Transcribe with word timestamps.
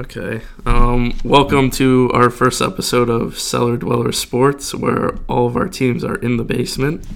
Okay. 0.00 0.40
Um, 0.64 1.12
welcome 1.24 1.70
to 1.72 2.10
our 2.14 2.30
first 2.30 2.62
episode 2.62 3.10
of 3.10 3.38
Cellar 3.38 3.76
Dweller 3.76 4.12
Sports, 4.12 4.74
where 4.74 5.18
all 5.28 5.46
of 5.46 5.58
our 5.58 5.68
teams 5.68 6.04
are 6.04 6.16
in 6.16 6.38
the 6.38 6.42
basement. 6.42 7.06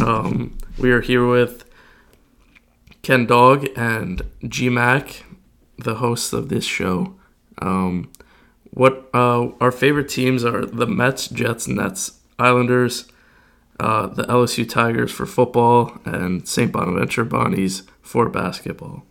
Um, 0.00 0.56
we 0.78 0.92
are 0.92 1.00
here 1.00 1.26
with 1.26 1.64
Ken 3.02 3.26
Dog 3.26 3.66
and 3.76 4.22
G 4.46 4.68
Mac, 4.68 5.24
the 5.76 5.96
hosts 5.96 6.32
of 6.32 6.50
this 6.50 6.64
show. 6.64 7.16
Um, 7.60 8.12
what 8.70 9.10
uh, 9.12 9.48
our 9.60 9.72
favorite 9.72 10.08
teams 10.08 10.44
are 10.44 10.64
the 10.64 10.86
Mets, 10.86 11.26
Jets, 11.26 11.66
Nets, 11.66 12.20
Islanders, 12.38 13.08
uh, 13.80 14.06
the 14.06 14.22
LSU 14.22 14.68
Tigers 14.68 15.10
for 15.10 15.26
football, 15.26 15.98
and 16.04 16.46
St. 16.46 16.70
Bonaventure 16.70 17.24
Bonnies 17.24 17.82
for 18.00 18.28
basketball. 18.28 19.04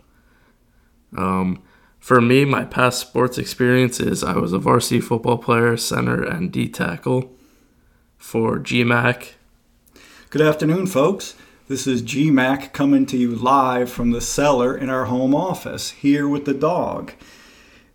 Um, 1.17 1.61
for 2.09 2.21
me, 2.21 2.43
my 2.43 2.65
past 2.65 2.97
sports 2.97 3.37
experience 3.37 3.99
is 3.99 4.23
I 4.23 4.35
was 4.35 4.51
a 4.51 4.57
varsity 4.57 4.99
football 4.99 5.37
player, 5.37 5.77
center, 5.77 6.23
and 6.23 6.51
D 6.51 6.67
tackle. 6.67 7.37
For 8.17 8.57
GMAC, 8.57 9.33
Good 10.31 10.41
afternoon, 10.41 10.87
folks. 10.87 11.35
This 11.67 11.85
is 11.85 12.01
GMAC 12.01 12.73
coming 12.73 13.05
to 13.05 13.15
you 13.15 13.35
live 13.35 13.91
from 13.91 14.09
the 14.09 14.21
cellar 14.21 14.75
in 14.75 14.89
our 14.89 15.05
home 15.05 15.35
office 15.35 15.91
here 15.91 16.27
with 16.27 16.45
the 16.45 16.53
dog. 16.55 17.13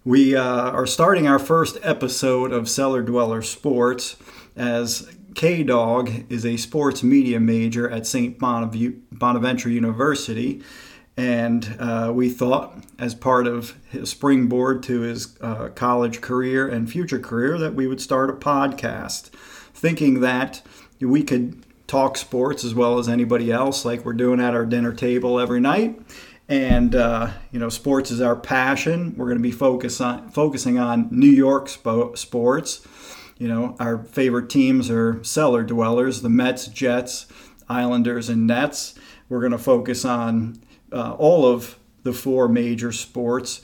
We 0.04 0.36
uh, 0.36 0.70
are 0.70 0.86
starting 0.86 1.26
our 1.26 1.40
first 1.40 1.76
episode 1.82 2.52
of 2.52 2.68
Cellar 2.68 3.02
Dweller 3.02 3.42
Sports 3.42 4.14
as 4.54 5.10
K 5.34 5.64
Dog 5.64 6.30
is 6.30 6.46
a 6.46 6.56
sports 6.56 7.02
media 7.02 7.40
major 7.40 7.90
at 7.90 8.06
St. 8.06 8.38
Bonav- 8.38 9.00
Bonaventure 9.10 9.70
University. 9.70 10.62
And 11.16 11.76
uh, 11.78 12.12
we 12.14 12.28
thought, 12.28 12.84
as 12.98 13.14
part 13.14 13.46
of 13.46 13.78
his 13.88 14.10
springboard 14.10 14.82
to 14.84 15.00
his 15.00 15.36
uh, 15.40 15.68
college 15.68 16.20
career 16.20 16.66
and 16.66 16.90
future 16.90 17.20
career, 17.20 17.56
that 17.58 17.74
we 17.74 17.86
would 17.86 18.00
start 18.00 18.30
a 18.30 18.32
podcast, 18.32 19.28
thinking 19.72 20.20
that 20.20 20.62
we 21.00 21.22
could 21.22 21.64
talk 21.86 22.16
sports 22.16 22.64
as 22.64 22.74
well 22.74 22.98
as 22.98 23.08
anybody 23.08 23.52
else, 23.52 23.84
like 23.84 24.04
we're 24.04 24.12
doing 24.12 24.40
at 24.40 24.54
our 24.54 24.66
dinner 24.66 24.92
table 24.92 25.38
every 25.38 25.60
night. 25.60 26.00
And 26.48 26.94
uh, 26.94 27.30
you 27.52 27.58
know, 27.58 27.68
sports 27.68 28.10
is 28.10 28.20
our 28.20 28.36
passion. 28.36 29.14
We're 29.16 29.26
going 29.26 29.38
to 29.38 29.42
be 29.42 29.52
focus 29.52 30.00
on 30.00 30.28
focusing 30.30 30.78
on 30.78 31.08
New 31.10 31.30
York 31.30 31.68
spo- 31.68 32.16
sports. 32.18 32.86
You 33.38 33.48
know, 33.48 33.76
our 33.80 33.98
favorite 34.04 34.50
teams 34.50 34.90
are 34.90 35.22
cellar 35.24 35.62
dwellers: 35.62 36.22
the 36.22 36.28
Mets, 36.28 36.66
Jets, 36.66 37.26
Islanders, 37.68 38.28
and 38.28 38.46
Nets. 38.46 38.94
We're 39.28 39.40
going 39.40 39.52
to 39.52 39.58
focus 39.58 40.04
on 40.04 40.60
uh, 40.92 41.14
all 41.18 41.46
of 41.46 41.78
the 42.02 42.12
four 42.12 42.48
major 42.48 42.92
sports 42.92 43.62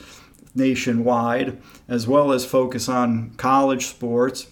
nationwide, 0.54 1.60
as 1.88 2.06
well 2.06 2.32
as 2.32 2.44
focus 2.44 2.88
on 2.88 3.30
college 3.36 3.86
sports 3.86 4.48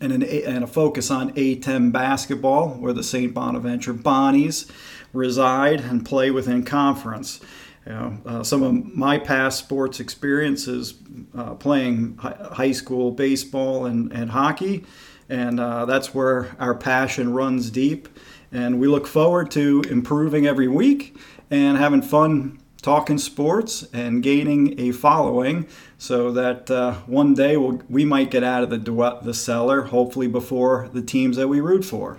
and, 0.00 0.12
an, 0.12 0.22
and 0.22 0.64
a 0.64 0.66
focus 0.66 1.10
on 1.10 1.32
A10 1.34 1.92
basketball, 1.92 2.70
where 2.70 2.92
the 2.92 3.02
St. 3.02 3.32
Bonaventure 3.32 3.94
Bonnies 3.94 4.70
reside 5.12 5.80
and 5.80 6.04
play 6.04 6.30
within 6.30 6.64
conference. 6.64 7.40
You 7.86 7.92
know, 7.92 8.18
uh, 8.24 8.42
some 8.42 8.62
of 8.62 8.94
my 8.96 9.18
past 9.18 9.58
sports 9.58 10.00
experiences 10.00 10.94
uh, 11.36 11.54
playing 11.54 12.16
high 12.18 12.72
school 12.72 13.10
baseball 13.10 13.86
and, 13.86 14.12
and 14.12 14.30
hockey, 14.30 14.84
and 15.28 15.58
uh, 15.58 15.84
that's 15.84 16.14
where 16.14 16.54
our 16.58 16.74
passion 16.74 17.32
runs 17.32 17.70
deep. 17.70 18.08
And 18.52 18.78
we 18.78 18.86
look 18.86 19.06
forward 19.06 19.50
to 19.52 19.82
improving 19.90 20.46
every 20.46 20.68
week 20.68 21.16
and 21.52 21.76
having 21.76 22.00
fun 22.00 22.58
talking 22.80 23.18
sports 23.18 23.86
and 23.92 24.22
gaining 24.22 24.80
a 24.80 24.90
following 24.90 25.68
so 25.98 26.32
that 26.32 26.70
uh, 26.70 26.94
one 27.06 27.34
day 27.34 27.56
we'll, 27.56 27.80
we 27.88 28.04
might 28.04 28.30
get 28.30 28.42
out 28.42 28.62
of 28.64 28.70
the, 28.70 29.20
the 29.22 29.34
cellar, 29.34 29.82
hopefully 29.82 30.26
before 30.26 30.88
the 30.92 31.02
teams 31.02 31.36
that 31.36 31.46
we 31.46 31.60
root 31.60 31.84
for. 31.84 32.18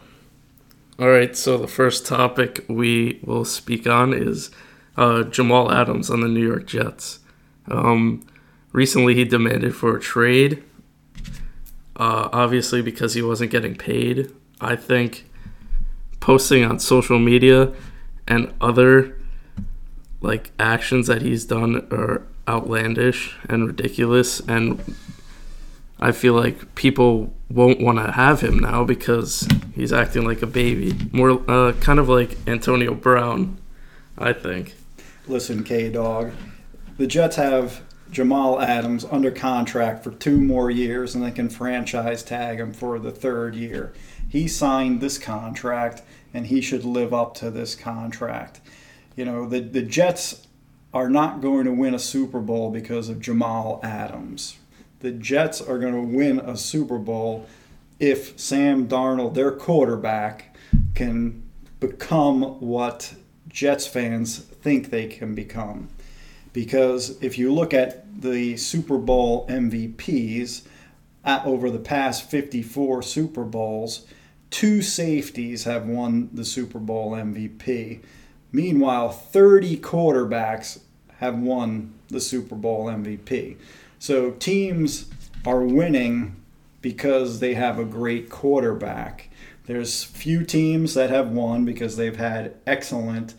All 0.99 1.09
right, 1.09 1.35
so 1.35 1.57
the 1.57 1.67
first 1.67 2.05
topic 2.05 2.63
we 2.69 3.19
will 3.23 3.43
speak 3.43 3.87
on 3.87 4.13
is 4.13 4.51
uh, 4.95 5.23
Jamal 5.23 5.71
Adams 5.71 6.11
on 6.11 6.21
the 6.21 6.27
New 6.27 6.47
York 6.47 6.67
Jets. 6.67 7.19
Um, 7.67 8.23
recently, 8.71 9.15
he 9.15 9.25
demanded 9.25 9.75
for 9.75 9.97
a 9.97 9.99
trade, 9.99 10.63
uh, 11.95 12.29
obviously 12.31 12.83
because 12.83 13.15
he 13.15 13.23
wasn't 13.23 13.49
getting 13.49 13.75
paid. 13.75 14.31
I 14.61 14.75
think 14.75 15.25
posting 16.19 16.63
on 16.63 16.77
social 16.77 17.17
media 17.17 17.73
and 18.27 18.53
other 18.61 19.17
like 20.23 20.51
actions 20.57 21.05
that 21.07 21.21
he's 21.21 21.45
done 21.45 21.87
are 21.91 22.23
outlandish 22.47 23.37
and 23.47 23.67
ridiculous 23.67 24.39
and 24.41 24.79
I 25.99 26.11
feel 26.11 26.33
like 26.33 26.75
people 26.75 27.33
won't 27.49 27.79
want 27.79 27.99
to 27.99 28.11
have 28.11 28.41
him 28.41 28.59
now 28.59 28.83
because 28.83 29.47
he's 29.73 29.93
acting 29.93 30.25
like 30.25 30.41
a 30.41 30.47
baby. 30.47 30.93
More 31.13 31.41
uh, 31.49 31.71
kind 31.73 31.97
of 31.97 32.09
like 32.09 32.35
Antonio 32.45 32.93
Brown, 32.93 33.57
I 34.17 34.33
think. 34.33 34.75
Listen, 35.27 35.63
K 35.63 35.89
Dog, 35.89 36.33
the 36.97 37.07
Jets 37.07 37.37
have 37.37 37.83
Jamal 38.11 38.59
Adams 38.61 39.05
under 39.05 39.31
contract 39.31 40.03
for 40.03 40.11
two 40.11 40.41
more 40.41 40.69
years 40.69 41.15
and 41.15 41.23
they 41.23 41.31
can 41.31 41.49
franchise 41.49 42.21
tag 42.21 42.59
him 42.59 42.73
for 42.73 42.99
the 42.99 43.11
third 43.11 43.55
year. 43.55 43.93
He 44.27 44.47
signed 44.47 44.99
this 44.99 45.17
contract 45.17 46.01
and 46.33 46.47
he 46.47 46.59
should 46.59 46.83
live 46.83 47.13
up 47.13 47.33
to 47.35 47.49
this 47.49 47.75
contract. 47.75 48.59
You 49.15 49.25
know, 49.25 49.47
the, 49.47 49.59
the 49.59 49.81
Jets 49.81 50.47
are 50.93 51.09
not 51.09 51.41
going 51.41 51.65
to 51.65 51.73
win 51.73 51.93
a 51.93 51.99
Super 51.99 52.39
Bowl 52.39 52.71
because 52.71 53.09
of 53.09 53.19
Jamal 53.19 53.79
Adams. 53.83 54.57
The 54.99 55.11
Jets 55.11 55.61
are 55.61 55.79
going 55.79 55.93
to 55.93 56.17
win 56.17 56.39
a 56.39 56.55
Super 56.55 56.97
Bowl 56.97 57.47
if 57.99 58.39
Sam 58.39 58.87
Darnold, 58.87 59.33
their 59.33 59.51
quarterback, 59.51 60.55
can 60.95 61.43
become 61.79 62.41
what 62.59 63.13
Jets 63.49 63.87
fans 63.87 64.39
think 64.39 64.89
they 64.89 65.07
can 65.07 65.35
become. 65.35 65.89
Because 66.53 67.21
if 67.21 67.37
you 67.37 67.53
look 67.53 67.73
at 67.73 68.21
the 68.21 68.57
Super 68.57 68.97
Bowl 68.97 69.47
MVPs 69.47 70.63
over 71.25 71.69
the 71.69 71.79
past 71.79 72.29
54 72.29 73.01
Super 73.01 73.43
Bowls, 73.43 74.05
two 74.49 74.81
safeties 74.81 75.63
have 75.63 75.87
won 75.87 76.29
the 76.31 76.45
Super 76.45 76.79
Bowl 76.79 77.11
MVP. 77.11 78.01
Meanwhile, 78.53 79.09
30 79.09 79.77
quarterbacks 79.77 80.79
have 81.17 81.37
won 81.37 81.93
the 82.09 82.21
Super 82.21 82.55
Bowl 82.55 82.85
MVP. 82.85 83.57
So 83.97 84.31
teams 84.31 85.09
are 85.45 85.63
winning 85.63 86.35
because 86.81 87.39
they 87.39 87.55
have 87.55 87.79
a 87.79 87.85
great 87.85 88.29
quarterback. 88.29 89.29
There's 89.65 90.03
few 90.03 90.45
teams 90.45 90.93
that 90.93 91.09
have 91.09 91.31
won 91.31 91.65
because 91.65 91.97
they've 91.97 92.15
had 92.15 92.55
excellent 92.67 93.33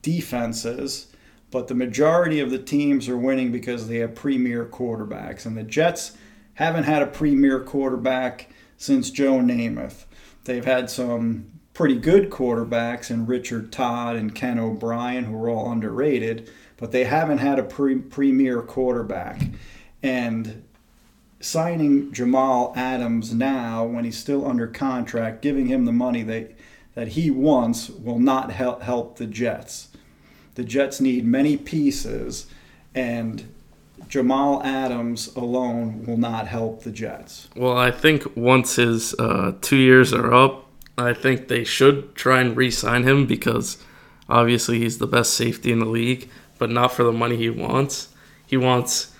defenses, 0.00 1.08
but 1.50 1.68
the 1.68 1.74
majority 1.74 2.40
of 2.40 2.50
the 2.50 2.58
teams 2.58 3.08
are 3.08 3.18
winning 3.18 3.52
because 3.52 3.88
they 3.88 3.96
have 3.96 4.14
premier 4.14 4.64
quarterbacks. 4.64 5.44
And 5.44 5.56
the 5.56 5.64
Jets 5.64 6.16
haven't 6.54 6.84
had 6.84 7.02
a 7.02 7.06
premier 7.06 7.60
quarterback 7.60 8.48
since 8.78 9.10
Joe 9.10 9.40
Namath. 9.40 10.04
They've 10.44 10.64
had 10.64 10.88
some 10.88 11.59
pretty 11.80 11.94
good 11.94 12.28
quarterbacks 12.28 13.10
in 13.10 13.24
Richard 13.24 13.72
Todd 13.72 14.14
and 14.14 14.34
Ken 14.34 14.58
O'Brien, 14.58 15.24
who 15.24 15.34
are 15.42 15.48
all 15.48 15.72
underrated, 15.72 16.46
but 16.76 16.92
they 16.92 17.04
haven't 17.04 17.38
had 17.38 17.58
a 17.58 17.62
pre- 17.62 17.96
premier 17.96 18.60
quarterback. 18.60 19.40
And 20.02 20.62
signing 21.40 22.12
Jamal 22.12 22.74
Adams 22.76 23.32
now, 23.32 23.86
when 23.86 24.04
he's 24.04 24.18
still 24.18 24.46
under 24.46 24.66
contract, 24.66 25.40
giving 25.40 25.68
him 25.68 25.86
the 25.86 25.92
money 25.92 26.22
that, 26.24 26.52
that 26.94 27.08
he 27.08 27.30
wants, 27.30 27.88
will 27.88 28.18
not 28.18 28.50
help, 28.50 28.82
help 28.82 29.16
the 29.16 29.26
Jets. 29.26 29.88
The 30.56 30.64
Jets 30.64 31.00
need 31.00 31.24
many 31.24 31.56
pieces, 31.56 32.44
and 32.94 33.48
Jamal 34.06 34.62
Adams 34.62 35.34
alone 35.34 36.04
will 36.04 36.18
not 36.18 36.46
help 36.46 36.82
the 36.82 36.90
Jets. 36.90 37.48
Well, 37.56 37.78
I 37.78 37.90
think 37.90 38.36
once 38.36 38.76
his 38.76 39.14
uh, 39.14 39.54
two 39.62 39.78
years 39.78 40.12
are 40.12 40.34
up, 40.34 40.66
I 40.98 41.14
think 41.14 41.48
they 41.48 41.64
should 41.64 42.14
try 42.14 42.40
and 42.40 42.56
re-sign 42.56 43.04
him 43.04 43.26
because 43.26 43.82
obviously 44.28 44.78
he's 44.78 44.98
the 44.98 45.06
best 45.06 45.34
safety 45.34 45.72
in 45.72 45.78
the 45.78 45.86
league, 45.86 46.28
but 46.58 46.70
not 46.70 46.92
for 46.92 47.04
the 47.04 47.12
money 47.12 47.36
he 47.36 47.50
wants. 47.50 48.08
He 48.46 48.56
wants 48.56 49.12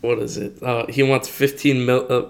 what 0.00 0.18
is 0.18 0.36
it? 0.36 0.62
Uh, 0.62 0.86
he 0.86 1.02
wants 1.02 1.28
15 1.28 1.84
mil, 1.84 2.06
uh, 2.08 2.26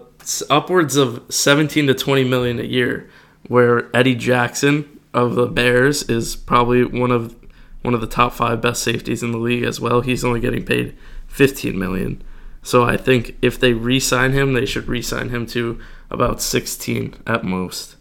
upwards 0.49 0.97
of 0.97 1.23
17 1.29 1.88
to 1.88 1.94
20 1.94 2.25
million 2.25 2.59
a 2.59 2.65
year. 2.65 3.11
Where 3.49 3.94
Eddie 3.94 4.15
Jackson 4.15 4.99
of 5.15 5.35
the 5.35 5.47
Bears 5.47 6.03
is 6.05 6.35
probably 6.35 6.85
one 6.85 7.11
of 7.11 7.37
one 7.83 7.94
of 7.94 8.00
the 8.00 8.06
top 8.09 8.33
five 8.33 8.61
best 8.61 8.83
safeties 8.83 9.23
in 9.23 9.31
the 9.31 9.38
league 9.38 9.62
as 9.62 9.81
well. 9.81 10.00
He's 10.00 10.25
only 10.25 10.41
getting 10.41 10.65
paid 10.65 10.97
15 11.29 11.79
million. 11.79 12.23
So 12.62 12.83
I 12.83 12.97
think 12.97 13.37
if 13.43 13.61
they 13.61 13.75
re-sign 13.75 14.33
him, 14.33 14.55
they 14.55 14.67
should 14.67 14.88
re-sign 14.88 15.29
him 15.29 15.47
to 15.49 15.79
about 16.11 16.43
16 16.43 17.15
at 17.25 17.44
most 17.44 17.94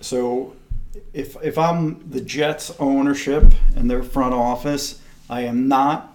so 0.00 0.54
if 1.12 1.36
if 1.42 1.58
I'm 1.58 2.10
the 2.10 2.20
Jets 2.20 2.72
ownership 2.78 3.44
and 3.74 3.90
their 3.90 4.02
front 4.02 4.34
office, 4.34 5.00
I 5.28 5.42
am 5.42 5.68
not 5.68 6.14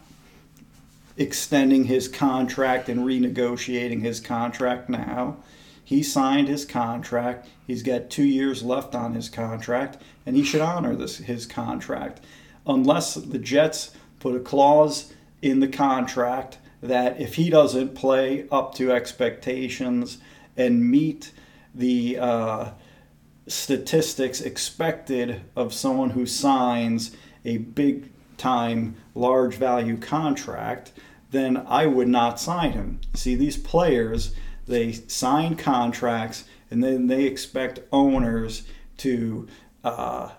extending 1.18 1.86
his 1.86 2.08
contract 2.08 2.90
and 2.90 3.02
renegotiating 3.02 4.02
his 4.02 4.20
contract 4.20 4.90
now. 4.90 5.38
He 5.84 6.04
signed 6.04 6.48
his 6.48 6.66
contract. 6.66 7.50
He's 7.68 7.84
got 7.84 8.10
two 8.10 8.24
years 8.24 8.64
left 8.64 8.96
on 8.96 9.14
his 9.14 9.30
contract, 9.30 10.02
and 10.26 10.36
he 10.36 10.44
should 10.44 10.62
honor 10.62 10.96
this 10.96 11.18
his 11.18 11.46
contract, 11.46 12.22
unless 12.66 13.16
the 13.16 13.40
Jets 13.40 13.92
put 14.20 14.36
a 14.36 14.40
clause 14.40 15.14
in 15.42 15.60
the 15.60 15.68
contract 15.68 16.60
that 16.82 17.20
if 17.20 17.36
he 17.36 17.50
doesn't 17.50 17.94
play 17.94 18.46
up 18.52 18.74
to 18.76 18.92
expectations 18.92 20.18
and 20.58 20.90
meet 20.90 21.32
the 21.76 22.18
uh, 22.18 22.72
statistics 23.48 24.42
expected 24.42 25.42
of 25.56 25.74
someone 25.74 26.12
who 26.12 26.26
signs 26.26 27.16
a 27.44 27.58
big 27.58 28.12
time, 28.38 28.96
large 29.16 29.56
value 29.56 29.98
contract, 29.98 30.92
then 31.32 31.58
I 31.68 31.86
would 31.86 32.08
not 32.08 32.40
sign 32.40 32.72
him. 32.72 33.00
See, 33.14 33.36
these 33.36 33.58
players, 33.58 34.36
they 34.68 34.92
sign 34.92 35.56
contracts 35.56 36.46
and 36.70 36.84
then 36.84 37.08
they 37.08 37.26
expect 37.26 37.82
owners 37.92 38.64
to 38.98 39.48
uh, 39.84 40.32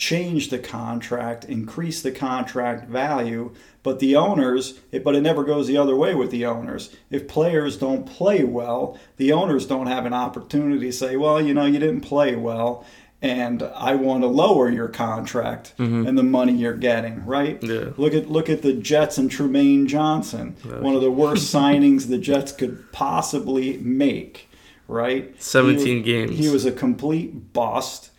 change 0.00 0.48
the 0.48 0.58
contract, 0.58 1.44
increase 1.44 2.00
the 2.00 2.10
contract 2.10 2.88
value, 2.88 3.54
but 3.82 3.98
the 3.98 4.16
owners, 4.16 4.80
but 5.04 5.14
it 5.14 5.20
never 5.20 5.44
goes 5.44 5.66
the 5.66 5.76
other 5.76 5.94
way 5.94 6.14
with 6.14 6.30
the 6.30 6.46
owners. 6.46 6.96
If 7.10 7.28
players 7.28 7.76
don't 7.76 8.06
play 8.06 8.42
well, 8.42 8.98
the 9.18 9.30
owners 9.32 9.66
don't 9.66 9.88
have 9.88 10.06
an 10.06 10.14
opportunity 10.14 10.86
to 10.86 10.92
say, 10.92 11.16
well, 11.16 11.38
you 11.38 11.52
know, 11.52 11.66
you 11.66 11.78
didn't 11.78 12.00
play 12.00 12.34
well 12.34 12.86
and 13.20 13.62
I 13.62 13.96
want 13.96 14.22
to 14.22 14.26
lower 14.26 14.70
your 14.70 14.88
contract 14.88 15.74
mm-hmm. 15.76 16.06
and 16.06 16.16
the 16.16 16.22
money 16.22 16.54
you're 16.54 16.72
getting, 16.72 17.26
right? 17.26 17.62
Yeah. 17.62 17.90
Look 17.98 18.14
at 18.14 18.30
look 18.30 18.48
at 18.48 18.62
the 18.62 18.72
Jets 18.72 19.18
and 19.18 19.30
Trumaine 19.30 19.86
Johnson, 19.86 20.56
one 20.64 20.94
of 20.94 21.02
the 21.02 21.10
worst 21.10 21.54
signings 21.54 22.08
the 22.08 22.16
Jets 22.16 22.52
could 22.52 22.90
possibly 22.92 23.76
make, 23.76 24.48
right? 24.88 25.34
17 25.42 25.86
he, 25.86 26.02
games. 26.02 26.38
He 26.38 26.48
was 26.48 26.64
a 26.64 26.72
complete 26.72 27.52
bust 27.52 28.10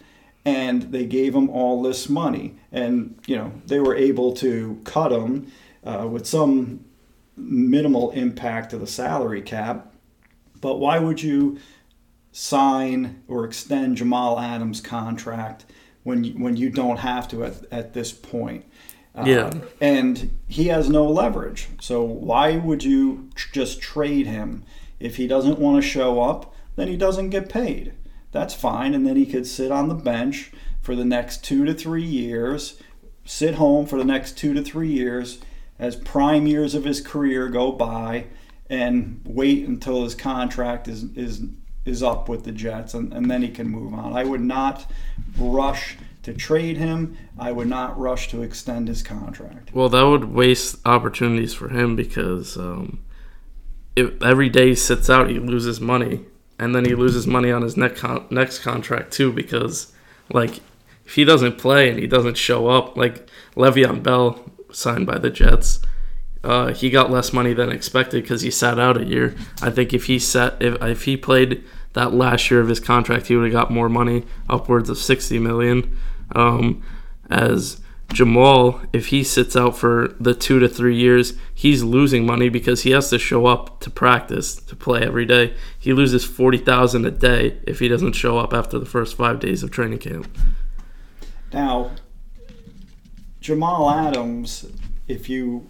and 0.46 0.84
they 0.84 1.06
gave 1.06 1.36
him 1.36 1.50
all 1.50 1.82
this 1.82 2.10
money 2.10 2.56
and, 2.72 3.20
you 3.28 3.36
know, 3.36 3.52
they 3.66 3.80
were 3.80 3.96
able 3.96 4.34
to 4.34 4.80
cut 4.84 5.12
him 5.12 5.52
uh, 5.84 6.08
with 6.10 6.26
some 6.26 6.84
minimal 7.36 8.12
impact 8.12 8.72
to 8.72 8.78
the 8.78 8.88
salary 8.88 9.42
cap. 9.42 9.94
But 10.60 10.80
why 10.80 11.00
would 11.00 11.22
you 11.22 11.58
sign 12.32 13.22
or 13.28 13.46
extend 13.46 13.98
Jamal 13.98 14.40
Adams' 14.40 14.82
contract 14.82 15.66
when 16.04 16.24
you, 16.24 16.34
when 16.34 16.56
you 16.56 16.70
don't 16.70 16.98
have 16.98 17.28
to 17.30 17.44
at, 17.44 17.64
at 17.72 17.94
this 17.94 18.12
point. 18.12 18.66
Uh, 19.14 19.24
yeah. 19.28 19.52
And 19.80 20.38
he 20.48 20.68
has 20.68 20.90
no 20.90 21.06
leverage. 21.06 21.68
So 21.82 22.02
why 22.02 22.58
would 22.58 22.84
you 22.84 23.30
tr- 23.36 23.54
just 23.54 23.82
trade 23.82 24.26
him? 24.26 24.64
If 25.00 25.18
he 25.18 25.28
doesn't 25.28 25.60
want 25.60 25.84
to 25.84 25.88
show 25.88 26.22
up, 26.22 26.54
then 26.76 26.88
he 26.88 26.96
doesn't 26.96 27.30
get 27.30 27.50
paid. 27.50 27.94
That's 28.32 28.54
fine. 28.54 28.94
And 28.94 29.06
then 29.06 29.16
he 29.16 29.26
could 29.26 29.46
sit 29.46 29.72
on 29.72 29.88
the 29.88 29.96
bench 29.96 30.52
for 30.82 30.96
the 30.96 31.06
next 31.06 31.44
two 31.44 31.66
to 31.66 31.74
three 31.74 32.04
years, 32.04 32.82
sit 33.26 33.56
home 33.56 33.86
for 33.86 33.98
the 33.98 34.06
next 34.06 34.38
two 34.38 34.54
to 34.54 34.62
three 34.62 34.92
years 34.92 35.40
as 35.78 35.96
prime 35.96 36.48
years 36.48 36.76
of 36.76 36.86
his 36.86 37.02
career 37.02 37.48
go 37.50 37.72
by 37.72 38.26
and 38.70 39.22
wait 39.26 39.68
until 39.68 40.04
his 40.04 40.16
contract 40.16 40.88
is, 40.88 41.04
is 41.16 41.42
is 41.86 42.04
up 42.04 42.30
with 42.30 42.44
the 42.44 42.52
Jets, 42.52 42.94
and, 42.94 43.12
and 43.12 43.30
then 43.30 43.42
he 43.42 43.50
can 43.50 43.68
move 43.68 43.94
on. 43.94 44.14
I 44.14 44.24
would 44.24 44.42
not 44.42 44.90
rush 45.38 45.98
to 46.24 46.34
trade 46.34 46.78
him. 46.78 47.18
I 47.40 47.52
would 47.52 47.68
not 47.68 48.00
rush 48.00 48.30
to 48.30 48.44
extend 48.44 48.88
his 48.88 49.02
contract. 49.02 49.74
Well, 49.74 49.90
that 49.90 50.04
would 50.04 50.26
waste 50.26 50.78
opportunities 50.86 51.54
for 51.54 51.70
him 51.70 51.96
because 51.96 52.56
um, 52.58 53.04
if 53.96 54.22
every 54.22 54.50
day 54.50 54.70
he 54.70 54.76
sits 54.76 55.10
out, 55.10 55.30
he 55.30 55.40
loses 55.40 55.82
money, 55.82 56.26
and 56.62 56.76
then 56.76 56.86
he 56.86 56.96
loses 56.96 57.28
money 57.28 57.52
on 57.52 57.64
his 57.64 57.76
next 57.76 58.00
con- 58.00 58.26
next 58.30 58.60
contract 58.60 59.12
too. 59.12 59.34
Because 59.34 59.92
like 60.32 60.60
if 61.06 61.16
he 61.16 61.26
doesn't 61.26 61.58
play 61.58 61.90
and 61.90 62.00
he 62.00 62.08
doesn't 62.08 62.38
show 62.38 62.68
up, 62.68 62.96
like 62.96 63.28
Le'Veon 63.56 64.02
Bell 64.02 64.40
signed 64.72 65.06
by 65.06 65.18
the 65.18 65.30
Jets. 65.30 65.80
Uh, 66.44 66.74
he 66.74 66.90
got 66.90 67.12
less 67.12 67.32
money 67.34 67.54
than 67.54 67.70
expected 67.72 68.24
because 68.24 68.42
he 68.42 68.50
sat 68.50 68.80
out 68.80 69.00
a 69.00 69.06
year. 69.06 69.36
I 69.62 69.70
think 69.70 69.94
if 69.94 70.06
he 70.06 70.18
sat, 70.18 70.60
if 70.62 70.82
if 70.82 71.04
he 71.04 71.18
played 71.18 71.64
that 71.94 72.14
last 72.14 72.50
year 72.50 72.62
of 72.62 72.70
his 72.70 72.80
contract, 72.80 73.28
he 73.28 73.36
would 73.36 73.46
have 73.46 73.54
got 73.54 73.72
more 73.72 73.90
money, 73.90 74.24
upwards 74.50 74.90
of 74.90 74.98
sixty 74.98 75.38
million. 75.38 75.98
Um, 76.34 76.82
as 77.30 77.81
Jamal, 78.14 78.82
if 78.92 79.08
he 79.08 79.24
sits 79.24 79.56
out 79.56 79.78
for 79.78 80.16
the 80.20 80.34
two 80.34 80.60
to 80.60 80.68
three 80.68 80.96
years, 80.96 81.34
he's 81.54 81.84
losing 81.84 82.26
money 82.26 82.50
because 82.50 82.84
he 82.84 82.92
has 82.92 83.10
to 83.10 83.18
show 83.18 83.46
up 83.46 83.80
to 83.80 83.90
practice 83.90 84.56
to 84.56 84.76
play 84.76 85.02
every 85.02 85.26
day. 85.26 85.56
He 85.80 85.94
loses 85.94 86.24
forty 86.26 86.58
thousand 86.58 87.06
a 87.06 87.12
day 87.12 87.58
if 87.66 87.80
he 87.80 87.88
doesn't 87.88 88.14
show 88.14 88.38
up 88.38 88.54
after 88.54 88.78
the 88.78 88.86
first 88.86 89.16
five 89.16 89.40
days 89.40 89.64
of 89.64 89.72
training 89.72 90.00
camp. 90.00 90.28
Now, 91.54 91.92
Jamal 93.40 93.90
Adams, 93.90 94.68
if 95.08 95.30
you 95.30 95.68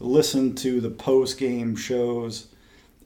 listen 0.00 0.54
to 0.56 0.80
the 0.80 0.90
post 0.90 1.38
game 1.38 1.76
shows 1.76 2.48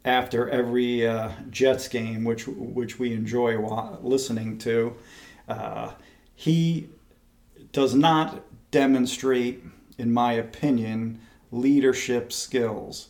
after 0.04 0.48
every 0.48 1.06
uh, 1.06 1.32
Jets 1.50 1.88
game, 1.88 2.24
which 2.24 2.46
which 2.46 2.98
we 2.98 3.12
enjoy 3.12 3.58
listening 4.00 4.58
to. 4.58 4.94
Uh, 5.48 5.92
he 6.34 6.88
does 7.72 7.94
not 7.94 8.44
demonstrate, 8.70 9.62
in 9.96 10.12
my 10.12 10.32
opinion, 10.32 11.20
leadership 11.50 12.32
skills. 12.32 13.08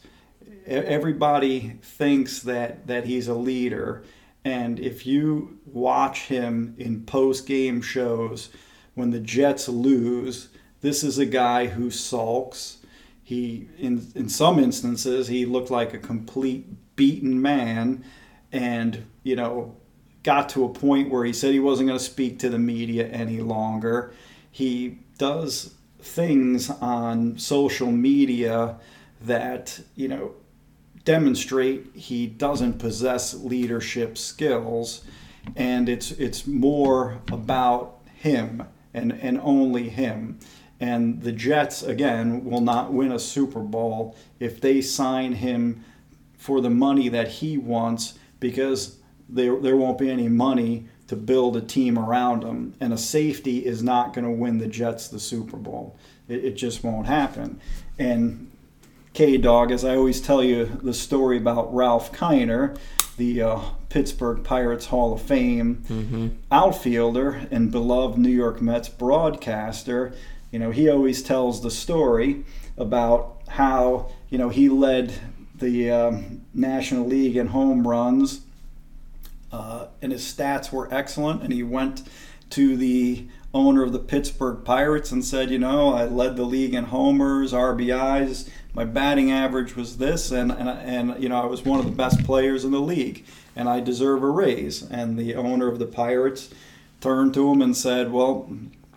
Everybody 0.66 1.78
thinks 1.82 2.40
that 2.40 2.86
that 2.86 3.06
he's 3.06 3.28
a 3.28 3.34
leader, 3.34 4.04
and 4.44 4.78
if 4.78 5.06
you 5.06 5.58
watch 5.66 6.26
him 6.26 6.74
in 6.78 7.04
post 7.04 7.46
game 7.46 7.80
shows 7.80 8.50
when 8.94 9.10
the 9.10 9.20
Jets 9.20 9.68
lose, 9.68 10.48
this 10.80 11.02
is 11.02 11.18
a 11.18 11.26
guy 11.26 11.66
who 11.66 11.90
sulks 11.90 12.78
he 13.28 13.68
in 13.76 14.10
in 14.14 14.26
some 14.26 14.58
instances 14.58 15.28
he 15.28 15.44
looked 15.44 15.70
like 15.70 15.92
a 15.92 15.98
complete 15.98 16.64
beaten 16.96 17.42
man 17.42 18.02
and 18.52 19.04
you 19.22 19.36
know 19.36 19.76
got 20.22 20.48
to 20.48 20.64
a 20.64 20.68
point 20.70 21.10
where 21.10 21.26
he 21.26 21.32
said 21.34 21.52
he 21.52 21.60
wasn't 21.60 21.86
going 21.86 21.98
to 21.98 22.02
speak 22.02 22.38
to 22.38 22.48
the 22.48 22.58
media 22.58 23.06
any 23.08 23.40
longer 23.40 24.14
he 24.50 24.98
does 25.18 25.74
things 26.00 26.70
on 26.70 27.36
social 27.38 27.90
media 27.90 28.76
that 29.20 29.80
you 29.94 30.08
know 30.08 30.32
demonstrate 31.04 31.86
he 31.94 32.26
doesn't 32.26 32.78
possess 32.78 33.34
leadership 33.34 34.16
skills 34.16 35.04
and 35.56 35.88
it's 35.88 36.12
it's 36.12 36.46
more 36.46 37.20
about 37.30 38.00
him 38.14 38.62
and 38.94 39.12
and 39.12 39.40
only 39.42 39.88
him. 39.88 40.38
And 40.80 41.22
the 41.22 41.32
Jets, 41.32 41.82
again, 41.82 42.44
will 42.44 42.60
not 42.60 42.92
win 42.92 43.10
a 43.10 43.18
Super 43.18 43.60
Bowl 43.60 44.16
if 44.38 44.60
they 44.60 44.80
sign 44.80 45.32
him 45.32 45.84
for 46.36 46.60
the 46.60 46.70
money 46.70 47.08
that 47.08 47.28
he 47.28 47.58
wants 47.58 48.14
because 48.38 48.98
there, 49.28 49.58
there 49.58 49.76
won't 49.76 49.98
be 49.98 50.08
any 50.08 50.28
money 50.28 50.86
to 51.08 51.16
build 51.16 51.56
a 51.56 51.60
team 51.60 51.98
around 51.98 52.44
him. 52.44 52.74
And 52.80 52.92
a 52.92 52.98
safety 52.98 53.66
is 53.66 53.82
not 53.82 54.14
going 54.14 54.24
to 54.24 54.30
win 54.30 54.58
the 54.58 54.66
Jets 54.66 55.08
the 55.08 55.20
Super 55.20 55.56
Bowl. 55.56 55.96
It, 56.28 56.44
it 56.44 56.54
just 56.54 56.84
won't 56.84 57.06
happen. 57.06 57.60
And 57.98 58.50
K 59.14 59.36
Dog, 59.36 59.72
as 59.72 59.84
I 59.84 59.96
always 59.96 60.20
tell 60.20 60.42
you 60.44 60.66
the 60.82 60.94
story 60.94 61.38
about 61.38 61.74
Ralph 61.74 62.12
Kiner, 62.12 62.78
the 63.16 63.42
uh, 63.42 63.60
Pittsburgh 63.88 64.44
Pirates 64.44 64.86
Hall 64.86 65.12
of 65.12 65.20
Fame 65.20 65.82
mm-hmm. 65.88 66.28
outfielder 66.52 67.48
and 67.50 67.72
beloved 67.72 68.16
New 68.16 68.28
York 68.28 68.62
Mets 68.62 68.88
broadcaster 68.88 70.12
you 70.50 70.58
know, 70.58 70.70
he 70.70 70.88
always 70.88 71.22
tells 71.22 71.62
the 71.62 71.70
story 71.70 72.44
about 72.76 73.42
how, 73.48 74.10
you 74.30 74.38
know, 74.38 74.48
he 74.48 74.68
led 74.68 75.12
the 75.54 75.90
um, 75.90 76.42
National 76.54 77.06
League 77.06 77.36
in 77.36 77.48
home 77.48 77.86
runs, 77.86 78.42
uh, 79.52 79.86
and 80.02 80.12
his 80.12 80.22
stats 80.22 80.72
were 80.72 80.92
excellent. 80.92 81.42
And 81.42 81.52
he 81.52 81.62
went 81.62 82.02
to 82.50 82.76
the 82.76 83.26
owner 83.54 83.82
of 83.82 83.92
the 83.92 83.98
Pittsburgh 83.98 84.64
Pirates 84.64 85.10
and 85.10 85.24
said, 85.24 85.50
you 85.50 85.58
know, 85.58 85.92
I 85.94 86.04
led 86.04 86.36
the 86.36 86.44
league 86.44 86.74
in 86.74 86.84
homers, 86.84 87.52
RBIs. 87.52 88.48
My 88.74 88.84
batting 88.84 89.30
average 89.30 89.74
was 89.74 89.98
this, 89.98 90.30
and, 90.30 90.52
and, 90.52 90.68
and 90.68 91.22
you 91.22 91.28
know, 91.28 91.42
I 91.42 91.46
was 91.46 91.64
one 91.64 91.80
of 91.80 91.86
the 91.86 91.92
best 91.92 92.22
players 92.24 92.64
in 92.64 92.70
the 92.70 92.80
league, 92.80 93.24
and 93.56 93.68
I 93.68 93.80
deserve 93.80 94.22
a 94.22 94.30
raise. 94.30 94.82
And 94.82 95.18
the 95.18 95.34
owner 95.34 95.68
of 95.68 95.78
the 95.78 95.86
Pirates 95.86 96.50
turned 97.00 97.34
to 97.34 97.50
him 97.50 97.62
and 97.62 97.76
said, 97.76 98.12
well, 98.12 98.50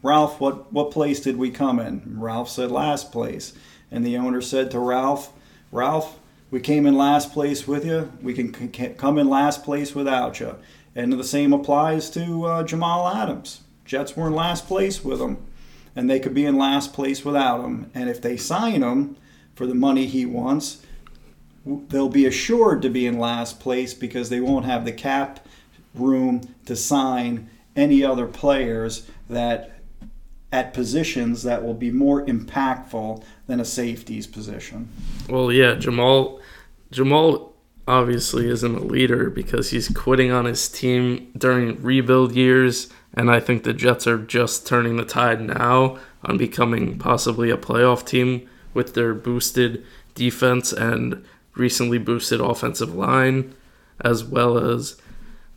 Ralph, 0.03 0.39
what, 0.39 0.73
what 0.73 0.91
place 0.91 1.19
did 1.19 1.37
we 1.37 1.51
come 1.51 1.79
in? 1.79 2.19
Ralph 2.19 2.49
said, 2.49 2.71
last 2.71 3.11
place. 3.11 3.53
And 3.89 4.05
the 4.05 4.17
owner 4.17 4.41
said 4.41 4.71
to 4.71 4.79
Ralph, 4.79 5.31
Ralph, 5.71 6.19
we 6.51 6.59
came 6.59 6.85
in 6.85 6.97
last 6.97 7.31
place 7.31 7.65
with 7.65 7.85
you. 7.85 8.11
We 8.21 8.33
can 8.33 8.53
c- 8.53 8.89
come 8.89 9.17
in 9.17 9.29
last 9.29 9.63
place 9.63 9.95
without 9.95 10.39
you. 10.39 10.57
And 10.93 11.13
the 11.13 11.23
same 11.23 11.53
applies 11.53 12.09
to 12.11 12.45
uh, 12.45 12.63
Jamal 12.63 13.07
Adams. 13.07 13.61
Jets 13.85 14.15
were 14.15 14.27
in 14.27 14.35
last 14.35 14.67
place 14.67 15.03
with 15.03 15.21
him, 15.21 15.37
and 15.95 16.09
they 16.09 16.19
could 16.19 16.33
be 16.33 16.45
in 16.45 16.57
last 16.57 16.93
place 16.93 17.23
without 17.23 17.63
him. 17.63 17.89
And 17.95 18.09
if 18.09 18.21
they 18.21 18.35
sign 18.35 18.83
him 18.83 19.15
for 19.55 19.65
the 19.65 19.73
money 19.73 20.05
he 20.05 20.25
wants, 20.25 20.85
they'll 21.65 22.09
be 22.09 22.25
assured 22.25 22.81
to 22.81 22.89
be 22.89 23.07
in 23.07 23.17
last 23.17 23.59
place 23.59 23.93
because 23.93 24.29
they 24.29 24.41
won't 24.41 24.65
have 24.65 24.83
the 24.83 24.91
cap 24.91 25.47
room 25.95 26.41
to 26.65 26.75
sign 26.75 27.49
any 27.75 28.03
other 28.03 28.27
players 28.27 29.07
that 29.29 29.77
at 30.51 30.73
positions 30.73 31.43
that 31.43 31.63
will 31.63 31.73
be 31.73 31.91
more 31.91 32.25
impactful 32.25 33.23
than 33.47 33.61
a 33.61 33.65
safety's 33.65 34.27
position. 34.27 34.89
Well, 35.29 35.51
yeah, 35.51 35.75
Jamal 35.75 36.40
Jamal 36.91 37.53
obviously 37.87 38.47
isn't 38.47 38.75
a 38.75 38.83
leader 38.83 39.29
because 39.29 39.71
he's 39.71 39.89
quitting 39.89 40.31
on 40.31 40.45
his 40.45 40.69
team 40.69 41.31
during 41.37 41.81
rebuild 41.81 42.35
years 42.35 42.89
and 43.13 43.29
I 43.29 43.39
think 43.39 43.63
the 43.63 43.73
Jets 43.73 44.07
are 44.07 44.17
just 44.17 44.65
turning 44.65 44.95
the 44.95 45.05
tide 45.05 45.41
now 45.41 45.97
on 46.23 46.37
becoming 46.37 46.97
possibly 46.97 47.49
a 47.49 47.57
playoff 47.57 48.05
team 48.05 48.49
with 48.73 48.93
their 48.93 49.13
boosted 49.13 49.83
defense 50.15 50.71
and 50.71 51.25
recently 51.55 51.97
boosted 51.97 52.39
offensive 52.39 52.95
line, 52.95 53.53
as 53.99 54.23
well 54.23 54.57
as 54.57 54.95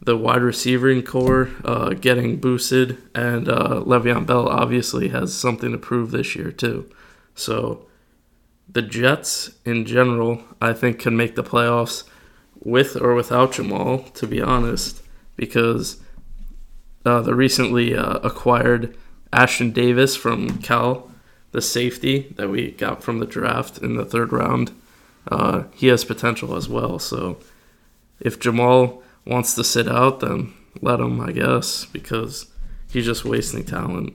the 0.03 0.17
wide 0.17 0.43
receiving 0.43 1.03
core 1.03 1.51
uh, 1.65 1.91
getting 1.91 2.39
boosted. 2.39 2.99
And 3.15 3.49
uh, 3.49 3.83
Le'Veon 3.87 4.27
Bell 4.27 4.49
obviously 4.49 5.09
has 5.09 5.33
something 5.33 5.71
to 5.71 5.79
prove 5.79 6.11
this 6.11 6.35
year, 6.35 6.51
too. 6.51 6.91
So 7.37 7.87
the 8.75 8.83
Jets 8.83 9.51
in 9.65 9.87
general, 9.87 10.43
I 10.61 10.73
think, 10.73 10.99
can 10.99 11.17
make 11.17 11.37
the 11.37 11.45
playoffs 11.45 12.05
with 12.63 13.01
or 13.01 13.15
without 13.15 13.53
Jamal, 13.53 13.99
to 14.15 14.27
be 14.27 14.43
honest, 14.43 15.03
because 15.37 15.99
uh, 17.07 17.21
the 17.21 17.35
recently 17.35 17.95
uh, 17.95 18.19
acquired 18.19 18.97
Ashtyn 19.33 19.73
Davis 19.73 20.17
from 20.17 20.59
Cal, 20.59 21.11
the 21.53 21.63
safety 21.63 22.35
that 22.37 22.51
we 22.51 22.73
got 22.73 23.03
from 23.03 23.21
the 23.21 23.27
draft 23.27 23.79
in 23.79 23.97
the 23.97 24.05
third 24.05 24.33
round. 24.33 24.73
Uh, 25.31 25.65
he 25.73 25.87
has 25.87 26.05
potential 26.05 26.57
as 26.57 26.69
well. 26.69 26.99
So 26.99 27.39
if 28.19 28.41
Jamal 28.41 29.03
wants 29.25 29.55
to 29.55 29.65
sit 29.65 29.89
out, 29.89 30.21
then 30.21 30.53
let 30.81 31.01
him, 31.01 31.21
I 31.21 31.31
guess, 31.31 31.85
because 31.87 32.47
he's 32.91 33.07
just 33.07 33.25
wasting 33.25 33.65
talent. 33.65 34.15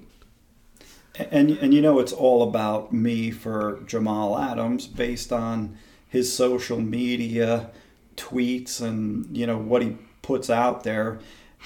And 1.32 1.52
and 1.58 1.74
you 1.74 1.82
know 1.82 2.00
it's 2.00 2.14
all 2.14 2.44
about 2.44 2.94
me 2.94 3.32
for 3.32 3.82
Jamal 3.86 4.38
Adams 4.38 4.88
based 4.88 5.34
on 5.34 5.78
his 6.08 6.34
social 6.34 6.80
media 6.80 7.70
tweets 8.16 8.82
and 8.82 9.36
you 9.36 9.46
know 9.46 9.58
what 9.58 9.82
he 9.82 9.98
puts 10.22 10.50
out 10.50 10.84
there. 10.84 11.20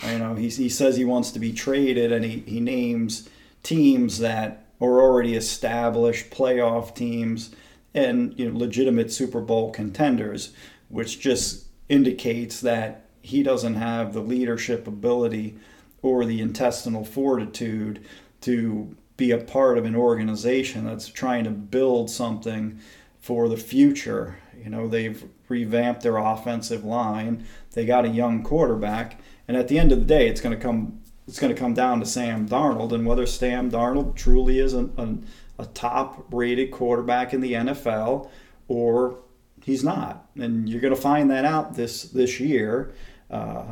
You 0.07 0.19
know, 0.19 0.35
he, 0.35 0.49
he 0.49 0.69
says 0.69 0.97
he 0.97 1.05
wants 1.05 1.31
to 1.31 1.39
be 1.39 1.53
traded, 1.53 2.11
and 2.11 2.25
he, 2.25 2.39
he 2.47 2.59
names 2.59 3.29
teams 3.61 4.19
that 4.19 4.65
are 4.81 4.99
already 4.99 5.35
established 5.35 6.31
playoff 6.31 6.95
teams 6.95 7.51
and 7.93 8.37
you 8.37 8.49
know, 8.49 8.57
legitimate 8.57 9.11
Super 9.11 9.39
Bowl 9.39 9.71
contenders, 9.71 10.53
which 10.89 11.19
just 11.19 11.65
indicates 11.89 12.59
that 12.61 13.05
he 13.21 13.43
doesn't 13.43 13.75
have 13.75 14.13
the 14.13 14.21
leadership 14.21 14.87
ability 14.87 15.55
or 16.01 16.25
the 16.25 16.41
intestinal 16.41 17.05
fortitude 17.05 18.03
to 18.41 18.95
be 19.17 19.31
a 19.31 19.37
part 19.37 19.77
of 19.77 19.85
an 19.85 19.95
organization 19.95 20.85
that's 20.85 21.07
trying 21.07 21.43
to 21.43 21.51
build 21.51 22.09
something 22.09 22.79
for 23.19 23.47
the 23.47 23.57
future. 23.57 24.37
You 24.61 24.69
know, 24.69 24.87
they've 24.87 25.23
revamped 25.47 26.01
their 26.01 26.17
offensive 26.17 26.83
line. 26.83 27.45
They 27.71 27.85
got 27.85 28.05
a 28.05 28.09
young 28.09 28.43
quarterback, 28.43 29.21
and 29.47 29.55
at 29.57 29.67
the 29.67 29.79
end 29.79 29.91
of 29.91 29.99
the 29.99 30.05
day, 30.05 30.27
it's 30.27 30.41
going 30.41 30.55
to 30.55 30.61
come 30.61 30.99
it's 31.27 31.39
going 31.39 31.53
to 31.53 31.59
come 31.59 31.73
down 31.73 31.99
to 31.99 32.05
Sam 32.05 32.47
Darnold 32.47 32.91
and 32.91 33.05
whether 33.05 33.25
Sam 33.25 33.71
Darnold 33.71 34.15
truly 34.15 34.59
is 34.59 34.73
a, 34.73 34.89
a, 34.97 35.15
a 35.59 35.65
top 35.67 36.25
rated 36.33 36.71
quarterback 36.71 37.33
in 37.33 37.39
the 37.39 37.53
NFL 37.53 38.29
or 38.67 39.19
he's 39.63 39.83
not. 39.83 40.27
And 40.35 40.67
you're 40.67 40.81
going 40.81 40.93
to 40.93 40.99
find 40.99 41.31
that 41.31 41.45
out 41.45 41.75
this 41.75 42.03
this 42.03 42.39
year 42.39 42.93
uh, 43.29 43.65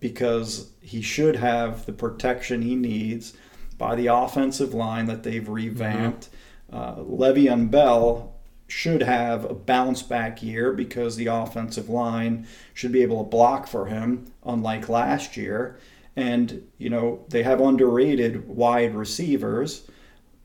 because 0.00 0.70
he 0.80 1.02
should 1.02 1.36
have 1.36 1.86
the 1.86 1.92
protection 1.92 2.62
he 2.62 2.74
needs 2.74 3.34
by 3.82 3.96
the 3.96 4.06
offensive 4.06 4.72
line 4.72 5.06
that 5.06 5.24
they've 5.24 5.48
revamped. 5.48 6.28
Mm-hmm. 6.72 6.76
Uh, 6.76 6.94
Le'Veon 7.02 7.68
Bell 7.68 8.32
should 8.68 9.02
have 9.02 9.44
a 9.44 9.54
bounce 9.54 10.04
back 10.04 10.40
year 10.40 10.72
because 10.72 11.16
the 11.16 11.26
offensive 11.26 11.88
line 11.88 12.46
should 12.72 12.92
be 12.92 13.02
able 13.02 13.24
to 13.24 13.28
block 13.28 13.66
for 13.66 13.86
him, 13.86 14.32
unlike 14.46 14.88
last 14.88 15.36
year. 15.36 15.80
And, 16.14 16.62
you 16.78 16.90
know, 16.90 17.24
they 17.28 17.42
have 17.42 17.60
underrated 17.60 18.46
wide 18.46 18.94
receivers, 18.94 19.90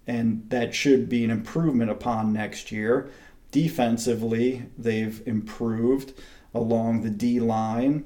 and 0.07 0.49
that 0.49 0.73
should 0.73 1.07
be 1.07 1.23
an 1.23 1.29
improvement 1.29 1.91
upon 1.91 2.33
next 2.33 2.71
year. 2.71 3.11
Defensively, 3.51 4.63
they've 4.79 5.21
improved 5.27 6.13
along 6.55 7.03
the 7.03 7.11
D 7.11 7.39
line, 7.39 8.03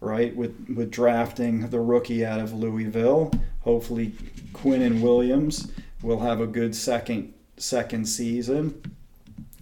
right, 0.00 0.34
with, 0.34 0.56
with 0.74 0.90
drafting 0.90 1.70
the 1.70 1.80
rookie 1.80 2.26
out 2.26 2.40
of 2.40 2.52
Louisville. 2.52 3.30
Hopefully, 3.60 4.12
Quinnen 4.52 5.00
Williams 5.00 5.72
will 6.02 6.20
have 6.20 6.40
a 6.40 6.46
good 6.46 6.74
second 6.74 7.34
second 7.56 8.06
season 8.06 8.82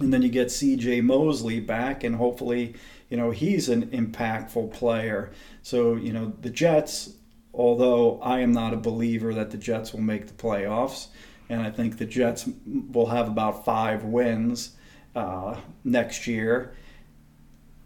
and 0.00 0.12
then 0.12 0.22
you 0.22 0.30
get 0.30 0.50
C.J. 0.50 1.02
Mosley 1.02 1.60
back, 1.60 2.02
and 2.02 2.16
hopefully, 2.16 2.74
you 3.10 3.16
know, 3.16 3.30
he's 3.30 3.68
an 3.68 3.88
impactful 3.90 4.72
player. 4.72 5.30
So, 5.62 5.94
you 5.94 6.12
know, 6.12 6.32
the 6.40 6.48
Jets, 6.48 7.10
although 7.52 8.18
I 8.22 8.40
am 8.40 8.50
not 8.50 8.72
a 8.72 8.78
believer 8.78 9.34
that 9.34 9.50
the 9.50 9.58
Jets 9.58 9.92
will 9.92 10.00
make 10.00 10.26
the 10.26 10.32
playoffs, 10.32 11.08
and 11.50 11.60
I 11.60 11.70
think 11.70 11.98
the 11.98 12.06
Jets 12.06 12.48
will 12.66 13.06
have 13.06 13.28
about 13.28 13.64
five 13.64 14.04
wins 14.04 14.76
uh, 15.14 15.56
next 15.84 16.26
year. 16.26 16.74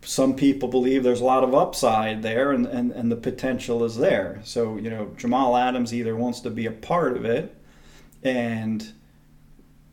Some 0.04 0.36
people 0.36 0.68
believe 0.68 1.02
there's 1.02 1.20
a 1.20 1.24
lot 1.24 1.44
of 1.44 1.54
upside 1.54 2.22
there 2.22 2.52
and, 2.52 2.66
and, 2.66 2.92
and 2.92 3.10
the 3.10 3.16
potential 3.16 3.84
is 3.84 3.96
there. 3.96 4.40
So, 4.44 4.76
you 4.76 4.90
know, 4.90 5.12
Jamal 5.16 5.56
Adams 5.56 5.94
either 5.94 6.14
wants 6.14 6.40
to 6.40 6.50
be 6.50 6.66
a 6.66 6.72
part 6.72 7.16
of 7.16 7.24
it 7.24 7.56
and 8.22 8.92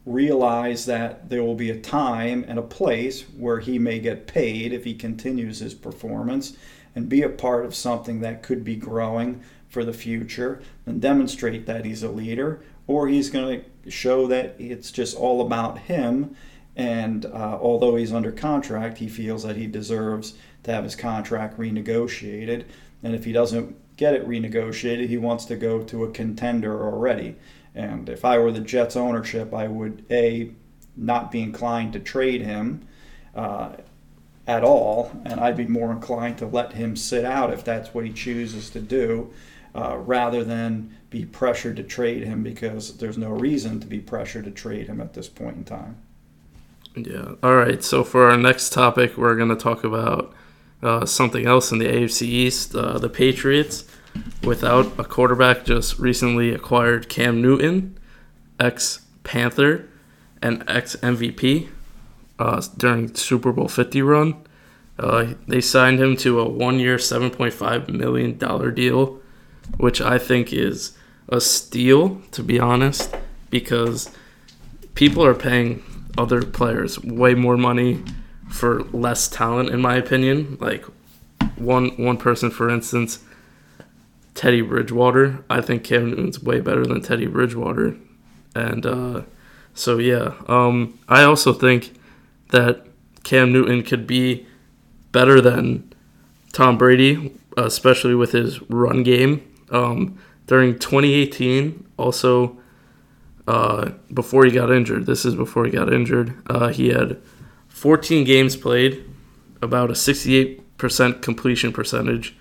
realize 0.05 0.85
that 0.85 1.29
there 1.29 1.43
will 1.43 1.55
be 1.55 1.69
a 1.69 1.79
time 1.79 2.43
and 2.47 2.57
a 2.57 2.63
place 2.63 3.21
where 3.37 3.59
he 3.59 3.77
may 3.77 3.99
get 3.99 4.27
paid 4.27 4.73
if 4.73 4.83
he 4.83 4.93
continues 4.93 5.59
his 5.59 5.73
performance 5.73 6.57
and 6.95 7.07
be 7.07 7.21
a 7.21 7.29
part 7.29 7.65
of 7.65 7.75
something 7.75 8.19
that 8.21 8.43
could 8.43 8.63
be 8.63 8.75
growing 8.75 9.41
for 9.69 9.85
the 9.85 9.93
future 9.93 10.61
and 10.85 11.01
demonstrate 11.01 11.65
that 11.65 11.85
he's 11.85 12.03
a 12.03 12.11
leader 12.11 12.61
or 12.87 13.07
he's 13.07 13.29
going 13.29 13.63
to 13.83 13.91
show 13.91 14.27
that 14.27 14.55
it's 14.59 14.91
just 14.91 15.15
all 15.15 15.39
about 15.41 15.77
him 15.79 16.35
and 16.81 17.27
uh, 17.27 17.59
although 17.61 17.95
he's 17.95 18.11
under 18.11 18.31
contract 18.31 18.97
he 18.97 19.07
feels 19.07 19.43
that 19.43 19.55
he 19.55 19.67
deserves 19.67 20.33
to 20.63 20.71
have 20.71 20.83
his 20.83 20.95
contract 20.95 21.59
renegotiated. 21.59 22.65
And 23.03 23.13
if 23.13 23.23
he 23.23 23.31
doesn't 23.31 23.75
get 23.97 24.15
it 24.15 24.27
renegotiated 24.27 25.07
he 25.07 25.17
wants 25.17 25.45
to 25.45 25.55
go 25.55 25.83
to 25.83 26.03
a 26.05 26.11
contender 26.11 26.83
already. 26.83 27.35
And 27.75 28.09
if 28.09 28.25
I 28.25 28.39
were 28.39 28.51
the 28.51 28.61
Jets 28.61 28.95
ownership, 28.95 29.53
I 29.53 29.67
would 29.67 30.03
a 30.09 30.51
not 30.97 31.31
be 31.31 31.43
inclined 31.43 31.93
to 31.93 31.99
trade 31.99 32.41
him 32.41 32.87
uh, 33.35 33.73
at 34.47 34.63
all, 34.63 35.11
and 35.23 35.39
I'd 35.39 35.55
be 35.55 35.67
more 35.67 35.91
inclined 35.91 36.39
to 36.39 36.47
let 36.47 36.73
him 36.73 36.95
sit 36.95 37.23
out 37.23 37.53
if 37.53 37.63
that's 37.63 37.93
what 37.93 38.05
he 38.05 38.11
chooses 38.11 38.71
to 38.71 38.81
do, 38.81 39.31
uh, 39.75 39.97
rather 39.97 40.43
than 40.43 40.97
be 41.11 41.25
pressured 41.25 41.77
to 41.77 41.83
trade 41.83 42.23
him 42.23 42.41
because 42.41 42.97
there's 42.97 43.19
no 43.19 43.29
reason 43.29 43.79
to 43.79 43.87
be 43.87 43.99
pressured 43.99 44.45
to 44.45 44.51
trade 44.51 44.87
him 44.87 44.99
at 44.99 45.13
this 45.13 45.29
point 45.29 45.57
in 45.57 45.63
time. 45.63 45.95
Yeah. 46.95 47.35
All 47.41 47.55
right. 47.55 47.83
So 47.83 48.03
for 48.03 48.29
our 48.29 48.37
next 48.37 48.73
topic, 48.73 49.17
we're 49.17 49.35
going 49.35 49.49
to 49.49 49.55
talk 49.55 49.83
about 49.83 50.33
uh, 50.83 51.05
something 51.05 51.45
else 51.45 51.71
in 51.71 51.77
the 51.77 51.85
AFC 51.85 52.23
East. 52.23 52.75
Uh, 52.75 52.97
the 52.97 53.09
Patriots 53.09 53.85
without 54.43 54.99
a 54.99 55.03
quarterback 55.03 55.63
just 55.63 55.99
recently 55.99 56.51
acquired 56.51 57.07
Cam 57.07 57.41
Newton, 57.41 57.97
ex 58.59 59.05
Panther, 59.23 59.87
and 60.41 60.63
ex 60.67 60.95
MVP 60.97 61.69
uh, 62.39 62.61
during 62.77 63.13
Super 63.15 63.51
Bowl 63.53 63.67
50 63.67 64.01
run. 64.01 64.35
Uh, 64.99 65.33
they 65.47 65.61
signed 65.61 65.99
him 65.99 66.17
to 66.17 66.39
a 66.39 66.49
one 66.49 66.79
year, 66.79 66.97
$7.5 66.97 67.89
million 67.89 68.73
deal, 68.73 69.21
which 69.77 70.01
I 70.01 70.17
think 70.17 70.51
is 70.51 70.97
a 71.29 71.39
steal, 71.39 72.21
to 72.31 72.43
be 72.43 72.59
honest, 72.59 73.15
because 73.49 74.11
people 74.93 75.23
are 75.25 75.33
paying 75.33 75.81
other 76.17 76.41
players 76.41 76.99
way 77.03 77.33
more 77.33 77.57
money 77.57 78.03
for 78.49 78.83
less 78.91 79.27
talent, 79.27 79.69
in 79.69 79.81
my 79.81 79.95
opinion. 79.95 80.57
Like, 80.59 80.85
one 81.55 81.89
one 81.97 82.17
person, 82.17 82.49
for 82.49 82.69
instance, 82.69 83.19
Teddy 84.33 84.61
Bridgewater. 84.61 85.43
I 85.49 85.61
think 85.61 85.83
Cam 85.83 86.09
Newton's 86.09 86.41
way 86.41 86.59
better 86.59 86.85
than 86.85 87.01
Teddy 87.01 87.27
Bridgewater. 87.27 87.95
And 88.55 88.85
uh, 88.85 89.21
so, 89.73 89.97
yeah, 89.97 90.33
um, 90.47 90.99
I 91.07 91.23
also 91.23 91.53
think 91.53 91.93
that 92.49 92.85
Cam 93.23 93.51
Newton 93.53 93.83
could 93.83 94.05
be 94.07 94.45
better 95.11 95.39
than 95.39 95.93
Tom 96.53 96.77
Brady, 96.77 97.33
especially 97.57 98.15
with 98.15 98.31
his 98.31 98.61
run 98.63 99.03
game. 99.03 99.47
Um, 99.69 100.17
during 100.47 100.77
2018, 100.77 101.87
also, 101.97 102.57
uh, 103.47 103.91
before 104.13 104.45
he 104.45 104.51
got 104.51 104.71
injured. 104.71 105.05
This 105.05 105.25
is 105.25 105.35
before 105.35 105.65
he 105.65 105.71
got 105.71 105.91
injured. 105.91 106.33
Uh, 106.47 106.69
he 106.69 106.89
had 106.89 107.21
14 107.67 108.23
games 108.23 108.55
played, 108.55 109.03
about 109.61 109.89
a 109.89 109.93
68% 109.93 111.21
completion 111.21 111.71
percentage, 111.71 112.35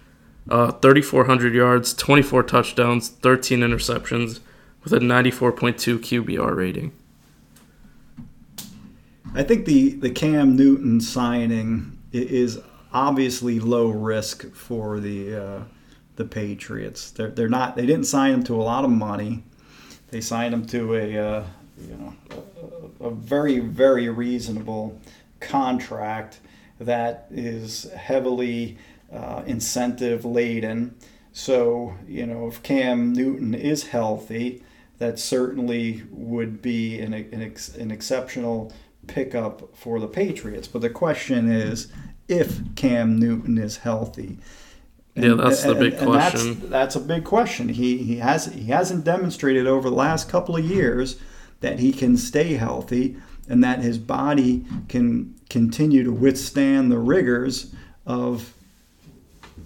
uh, 0.48 0.72
3,400 0.72 1.54
yards, 1.54 1.94
24 1.94 2.42
touchdowns, 2.44 3.08
13 3.08 3.60
interceptions, 3.60 4.40
with 4.82 4.92
a 4.92 4.98
94.2 4.98 5.98
QBR 5.98 6.56
rating. 6.56 6.92
I 9.34 9.42
think 9.42 9.66
the, 9.66 9.90
the 9.90 10.10
Cam 10.10 10.56
Newton 10.56 11.00
signing 11.00 11.98
is 12.12 12.58
obviously 12.92 13.60
low 13.60 13.88
risk 13.88 14.50
for 14.52 14.98
the 14.98 15.36
uh, 15.36 15.62
the 16.16 16.24
Patriots. 16.24 17.10
They're, 17.12 17.30
they're 17.30 17.48
not. 17.48 17.76
They 17.76 17.86
didn't 17.86 18.04
sign 18.04 18.34
him 18.34 18.44
to 18.44 18.54
a 18.54 18.62
lot 18.62 18.84
of 18.84 18.90
money. 18.90 19.44
They 20.10 20.20
signed 20.20 20.54
him 20.54 20.66
to 20.66 20.94
a 20.94 21.16
uh, 21.16 21.44
you 21.88 21.96
know 21.96 22.14
a, 23.00 23.10
very 23.10 23.60
very 23.60 24.08
reasonable 24.08 25.00
contract 25.38 26.40
that 26.80 27.26
is 27.30 27.90
heavily 27.92 28.78
uh, 29.12 29.42
incentive 29.46 30.24
laden. 30.24 30.96
So 31.32 31.94
you 32.06 32.26
know 32.26 32.48
if 32.48 32.62
Cam 32.62 33.12
Newton 33.12 33.54
is 33.54 33.88
healthy, 33.88 34.62
that 34.98 35.18
certainly 35.18 36.02
would 36.10 36.60
be 36.60 37.00
an, 37.00 37.14
an, 37.14 37.42
ex, 37.42 37.74
an 37.76 37.90
exceptional 37.90 38.72
pickup 39.06 39.76
for 39.76 39.98
the 39.98 40.08
Patriots. 40.08 40.68
But 40.68 40.82
the 40.82 40.90
question 40.90 41.50
is 41.50 41.90
if 42.28 42.74
Cam 42.76 43.18
Newton 43.18 43.58
is 43.58 43.78
healthy. 43.78 44.38
And, 45.16 45.24
yeah, 45.24 45.34
that's 45.34 45.64
the 45.64 45.74
big 45.74 45.94
and, 45.94 46.06
question. 46.06 46.60
That's, 46.60 46.70
that's, 46.70 46.96
a 46.96 47.00
big 47.00 47.24
question. 47.24 47.68
He 47.68 47.98
he 47.98 48.16
has 48.18 48.46
he 48.46 48.66
hasn't 48.66 49.04
demonstrated 49.04 49.66
over 49.66 49.90
the 49.90 49.96
last 49.96 50.28
couple 50.28 50.56
of 50.56 50.64
years 50.64 51.18
that 51.60 51.78
he 51.78 51.92
can 51.92 52.16
stay 52.16 52.54
healthy 52.54 53.16
and 53.48 53.62
that 53.64 53.80
his 53.80 53.98
body 53.98 54.64
can 54.88 55.34
continue 55.48 56.04
to 56.04 56.12
withstand 56.12 56.92
the 56.92 56.98
rigors 56.98 57.74
of 58.06 58.54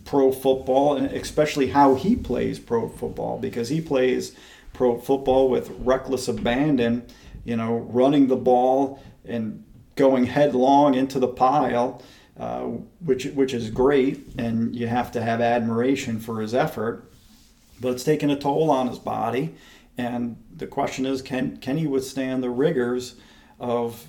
pro 0.05 0.33
football 0.33 0.97
and 0.97 1.07
especially 1.13 1.69
how 1.69 1.95
he 1.95 2.17
plays 2.17 2.59
pro 2.59 2.89
football 2.89 3.39
because 3.39 3.69
he 3.69 3.81
plays 3.81 4.35
pro 4.73 4.99
football 4.99 5.49
with 5.49 5.71
reckless 5.81 6.29
abandon, 6.29 7.07
you 7.45 7.57
know, 7.57 7.77
running 7.91 8.27
the 8.27 8.37
ball 8.37 9.03
and 9.25 9.65
going 9.97 10.25
headlong 10.25 10.95
into 10.95 11.19
the 11.19 11.29
pile 11.29 12.03
uh, 12.39 12.63
which 13.01 13.27
which 13.27 13.55
is 13.55 13.71
great, 13.71 14.21
and 14.39 14.75
you 14.75 14.87
have 14.87 15.13
to 15.13 15.23
have 15.23 15.41
admiration 15.41 16.21
for 16.21 16.41
his 16.41 16.55
effort. 16.55 17.11
But 17.81 17.91
it's 17.91 18.05
taken 18.05 18.31
a 18.31 18.39
toll 18.39 18.71
on 18.71 18.89
his 18.89 18.99
body, 18.99 19.55
and 19.99 20.37
the 20.55 20.67
question 20.67 21.07
is, 21.07 21.23
can 21.23 21.57
can 21.59 21.77
he 21.77 21.87
withstand 21.87 22.43
the 22.43 22.51
rigors 22.51 23.17
of 23.61 24.07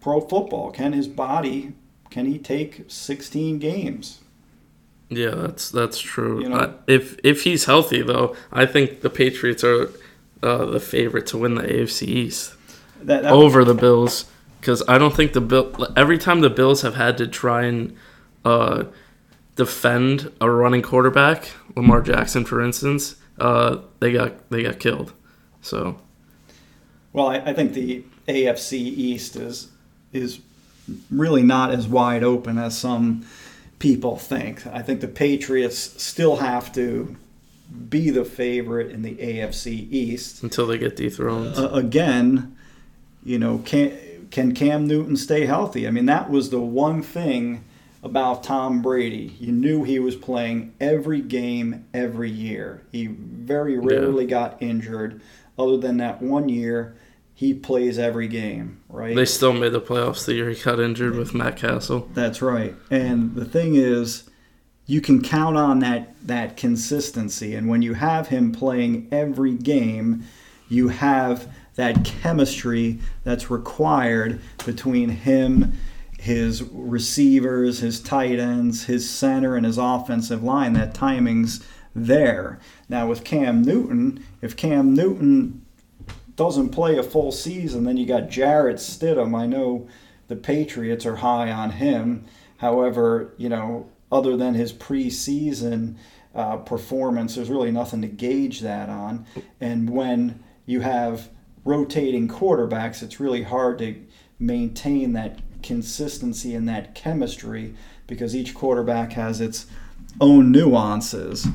pro 0.00 0.20
football? 0.20 0.70
Can 0.70 0.92
his 0.92 1.08
body 1.08 1.74
can 2.10 2.26
he 2.26 2.38
take 2.38 2.84
16 2.88 3.58
games? 3.58 4.20
Yeah, 5.08 5.30
that's 5.30 5.70
that's 5.70 5.98
true. 5.98 6.42
You 6.42 6.50
know, 6.50 6.56
uh, 6.56 6.72
if 6.86 7.18
if 7.24 7.42
he's 7.42 7.64
healthy, 7.64 8.00
though, 8.00 8.36
I 8.52 8.64
think 8.64 9.00
the 9.00 9.10
Patriots 9.10 9.64
are 9.64 9.90
uh, 10.40 10.66
the 10.66 10.78
favorite 10.78 11.26
to 11.28 11.38
win 11.38 11.56
the 11.56 11.62
AFC 11.62 12.06
East 12.06 12.54
that, 13.02 13.24
that 13.24 13.32
over 13.32 13.64
the 13.64 13.74
Bills 13.74 14.26
because 14.60 14.82
I 14.86 14.98
don't 14.98 15.14
think 15.14 15.32
the 15.32 15.40
bill 15.40 15.92
every 15.96 16.18
time 16.18 16.40
the 16.40 16.50
Bills 16.50 16.82
have 16.82 16.94
had 16.94 17.16
to 17.18 17.26
try 17.26 17.64
and 17.64 17.96
uh, 18.44 18.84
defend 19.56 20.30
a 20.40 20.50
running 20.50 20.82
quarterback, 20.82 21.50
Lamar 21.76 22.02
Jackson, 22.02 22.44
for 22.44 22.60
instance, 22.60 23.16
uh, 23.38 23.78
they 24.00 24.12
got 24.12 24.50
they 24.50 24.62
got 24.62 24.78
killed. 24.78 25.12
So, 25.62 25.98
well, 27.12 27.28
I, 27.28 27.36
I, 27.38 27.52
think 27.52 27.74
the 27.74 28.02
AFC 28.28 28.72
East 28.72 29.36
is 29.36 29.68
is 30.12 30.40
really 31.10 31.42
not 31.42 31.70
as 31.70 31.86
wide 31.86 32.24
open 32.24 32.56
as 32.58 32.78
some 32.78 33.26
people 33.78 34.16
think. 34.16 34.66
I 34.66 34.82
think 34.82 35.00
the 35.00 35.08
Patriots 35.08 35.78
still 36.02 36.36
have 36.36 36.72
to 36.74 37.16
be 37.88 38.10
the 38.10 38.24
favorite 38.24 38.90
in 38.90 39.02
the 39.02 39.14
AFC 39.16 39.90
East 39.90 40.42
until 40.42 40.66
they 40.66 40.78
get 40.78 40.96
dethroned. 40.96 41.56
Uh, 41.56 41.68
again, 41.70 42.56
you 43.22 43.38
know, 43.38 43.58
can't 43.58 43.92
can 44.30 44.54
Cam 44.54 44.86
Newton 44.86 45.16
stay 45.16 45.46
healthy? 45.46 45.86
I 45.86 45.90
mean, 45.90 46.06
that 46.06 46.30
was 46.30 46.50
the 46.50 46.60
one 46.60 47.02
thing 47.02 47.64
about 48.02 48.42
Tom 48.42 48.80
Brady. 48.80 49.36
You 49.38 49.52
knew 49.52 49.84
he 49.84 49.98
was 49.98 50.16
playing 50.16 50.74
every 50.80 51.20
game 51.20 51.86
every 51.92 52.30
year. 52.30 52.82
He 52.92 53.06
very 53.08 53.78
rarely 53.78 54.24
yeah. 54.24 54.30
got 54.30 54.62
injured. 54.62 55.20
Other 55.58 55.76
than 55.76 55.98
that 55.98 56.22
one 56.22 56.48
year, 56.48 56.96
he 57.34 57.52
plays 57.52 57.98
every 57.98 58.28
game, 58.28 58.80
right? 58.88 59.14
They 59.14 59.24
still 59.24 59.52
made 59.52 59.72
the 59.72 59.80
playoffs 59.80 60.24
the 60.24 60.34
year 60.34 60.50
he 60.50 60.62
got 60.62 60.80
injured 60.80 61.16
with 61.16 61.34
Matt 61.34 61.56
Cassel. 61.56 62.08
That's 62.14 62.40
right. 62.40 62.74
And 62.90 63.34
the 63.34 63.44
thing 63.44 63.74
is, 63.74 64.28
you 64.86 65.00
can 65.00 65.22
count 65.22 65.56
on 65.56 65.78
that 65.80 66.14
that 66.26 66.56
consistency. 66.56 67.54
And 67.54 67.68
when 67.68 67.82
you 67.82 67.94
have 67.94 68.28
him 68.28 68.52
playing 68.52 69.08
every 69.12 69.54
game, 69.54 70.24
you 70.68 70.88
have 70.88 71.52
that 71.80 72.04
chemistry 72.04 72.98
that's 73.24 73.50
required 73.50 74.38
between 74.66 75.08
him, 75.08 75.72
his 76.18 76.62
receivers, 76.62 77.78
his 77.78 78.00
tight 78.00 78.38
ends, 78.38 78.84
his 78.84 79.08
center, 79.08 79.56
and 79.56 79.64
his 79.64 79.78
offensive 79.78 80.44
line. 80.44 80.74
That 80.74 80.92
timing's 80.92 81.66
there. 81.94 82.58
Now, 82.90 83.08
with 83.08 83.24
Cam 83.24 83.62
Newton, 83.62 84.22
if 84.42 84.58
Cam 84.58 84.92
Newton 84.92 85.64
doesn't 86.36 86.68
play 86.68 86.98
a 86.98 87.02
full 87.02 87.32
season, 87.32 87.84
then 87.84 87.96
you 87.96 88.04
got 88.04 88.28
Jarrett 88.28 88.76
Stidham. 88.76 89.34
I 89.34 89.46
know 89.46 89.88
the 90.28 90.36
Patriots 90.36 91.06
are 91.06 91.16
high 91.16 91.50
on 91.50 91.70
him. 91.70 92.26
However, 92.58 93.32
you 93.38 93.48
know, 93.48 93.88
other 94.12 94.36
than 94.36 94.52
his 94.52 94.74
preseason 94.74 95.94
uh, 96.34 96.58
performance, 96.58 97.36
there's 97.36 97.48
really 97.48 97.72
nothing 97.72 98.02
to 98.02 98.08
gauge 98.08 98.60
that 98.60 98.90
on. 98.90 99.24
And 99.62 99.88
when 99.88 100.44
you 100.66 100.80
have 100.80 101.30
rotating 101.64 102.28
quarterbacks, 102.28 103.02
it's 103.02 103.20
really 103.20 103.42
hard 103.42 103.78
to 103.78 103.96
maintain 104.38 105.12
that 105.12 105.40
consistency 105.62 106.54
and 106.54 106.68
that 106.68 106.94
chemistry 106.94 107.74
because 108.06 108.34
each 108.34 108.54
quarterback 108.54 109.12
has 109.12 109.40
its 109.40 109.66
own 110.20 110.50
nuances. 110.50 111.46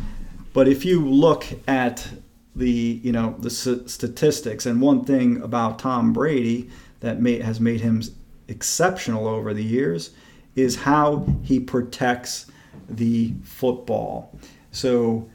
But 0.54 0.68
if 0.68 0.86
you 0.86 1.06
look 1.06 1.46
at 1.68 2.08
the 2.56 3.02
you 3.04 3.12
know 3.12 3.36
the 3.40 3.50
statistics, 3.50 4.66
and 4.66 4.82
one 4.82 5.04
thing 5.04 5.42
about 5.42 5.80
Tom 5.80 6.14
Brady 6.14 6.70
that 7.02 7.22
may, 7.22 7.40
has 7.42 7.60
made 7.60 7.82
him 7.82 8.02
exceptional 8.48 9.28
over 9.28 9.54
the 9.54 9.64
years 9.64 10.12
is 10.56 10.78
how 10.78 11.28
he 11.44 11.60
protects 11.60 12.50
the 12.90 13.34
football. 13.44 14.34
So 14.72 15.30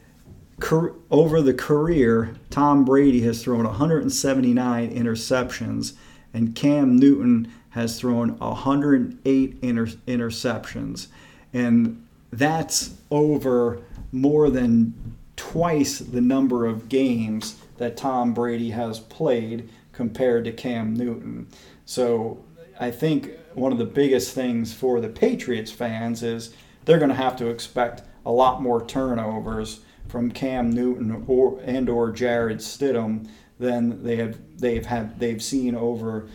over 1.09 1.41
the 1.41 1.53
career, 1.53 2.35
Tom 2.49 2.85
Brady 2.85 3.21
has 3.21 3.43
thrown 3.43 3.63
179 3.63 4.95
interceptions, 4.95 5.93
and 6.33 6.55
Cam 6.55 6.97
Newton 6.97 7.51
has 7.69 7.99
thrown 7.99 8.37
108 8.39 9.57
inter- 9.61 9.85
interceptions. 10.07 11.07
And 11.53 12.05
that's 12.31 12.95
over 13.09 13.81
more 14.11 14.49
than 14.49 14.93
twice 15.35 15.99
the 15.99 16.21
number 16.21 16.65
of 16.65 16.89
games 16.89 17.57
that 17.77 17.97
Tom 17.97 18.33
Brady 18.33 18.71
has 18.71 18.99
played 18.99 19.69
compared 19.91 20.45
to 20.45 20.51
Cam 20.51 20.93
Newton. 20.93 21.47
So 21.85 22.43
I 22.79 22.91
think 22.91 23.31
one 23.53 23.71
of 23.71 23.77
the 23.77 23.85
biggest 23.85 24.33
things 24.33 24.73
for 24.73 25.01
the 25.01 25.09
Patriots 25.09 25.71
fans 25.71 26.23
is 26.23 26.53
they're 26.85 26.99
going 26.99 27.09
to 27.09 27.15
have 27.15 27.35
to 27.37 27.47
expect 27.47 28.03
a 28.25 28.31
lot 28.31 28.61
more 28.61 28.85
turnovers 28.85 29.81
from 30.11 30.29
Cam 30.29 30.69
Newton 30.69 31.23
or 31.25 31.59
and 31.63 31.89
or 31.89 32.11
Jarrett 32.11 32.59
Stidham 32.59 33.27
than 33.59 34.03
they 34.03 34.17
have 34.17 34.37
they've 34.57 34.85
had 34.85 35.19
they've 35.19 35.41
seen 35.41 35.73
over 35.73 36.27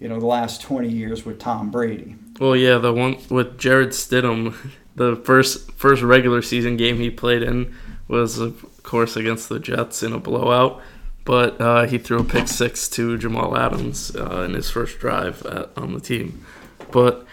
you 0.00 0.08
know 0.08 0.18
the 0.18 0.26
last 0.26 0.60
20 0.62 0.88
years 0.88 1.24
with 1.24 1.38
Tom 1.38 1.70
Brady. 1.70 2.16
Well, 2.40 2.56
yeah, 2.56 2.78
the 2.78 2.92
one 2.92 3.18
with 3.28 3.58
Jarrett 3.58 3.90
Stidham, 3.90 4.56
the 4.96 5.16
first 5.16 5.70
first 5.72 6.02
regular 6.02 6.42
season 6.42 6.76
game 6.76 6.96
he 6.96 7.10
played 7.10 7.42
in 7.42 7.74
was 8.08 8.38
of 8.38 8.82
course 8.82 9.14
against 9.16 9.48
the 9.48 9.60
Jets 9.60 10.02
in 10.02 10.12
a 10.12 10.18
blowout, 10.18 10.82
but 11.24 11.60
uh, 11.60 11.86
he 11.86 11.98
threw 11.98 12.20
a 12.20 12.24
pick 12.24 12.48
six 12.48 12.88
to 12.88 13.16
Jamal 13.16 13.56
Adams 13.56 14.16
uh, 14.16 14.42
in 14.42 14.54
his 14.54 14.70
first 14.70 14.98
drive 14.98 15.46
at, 15.46 15.70
on 15.76 15.94
the 15.94 16.00
team. 16.00 16.44
But 16.90 17.24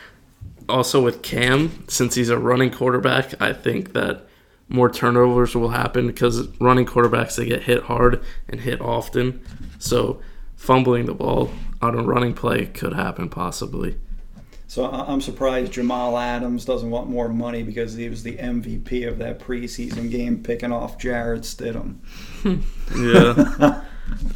also 0.69 1.03
with 1.03 1.23
Cam, 1.23 1.87
since 1.87 2.13
he's 2.13 2.29
a 2.29 2.37
running 2.37 2.69
quarterback, 2.69 3.41
I 3.41 3.53
think 3.53 3.93
that 3.93 4.26
more 4.69 4.89
turnovers 4.89 5.55
will 5.55 5.69
happen 5.69 6.07
because 6.07 6.47
running 6.59 6.85
quarterbacks 6.85 7.35
they 7.35 7.45
get 7.45 7.63
hit 7.63 7.83
hard 7.83 8.23
and 8.49 8.61
hit 8.61 8.81
often. 8.81 9.41
So 9.79 10.21
fumbling 10.55 11.05
the 11.05 11.13
ball 11.13 11.51
on 11.81 11.97
a 11.97 12.03
running 12.03 12.33
play 12.33 12.65
could 12.65 12.93
happen 12.93 13.29
possibly. 13.29 13.97
So 14.69 14.85
I'm 14.85 15.21
surprised 15.21 15.71
Jamal 15.71 16.17
Adams 16.17 16.65
doesn't 16.65 16.89
want 16.89 17.09
more 17.09 17.29
money 17.29 17.63
because 17.63 17.93
he 17.93 18.09
was 18.09 18.23
the 18.23 18.35
MVP 18.35 19.07
of 19.07 19.17
that 19.19 19.39
preseason 19.39 20.11
game, 20.11 20.43
picking 20.43 20.73
off 20.73 20.97
Jarrett 20.97 21.43
Stidham. 21.43 21.99
yeah. 22.97 23.83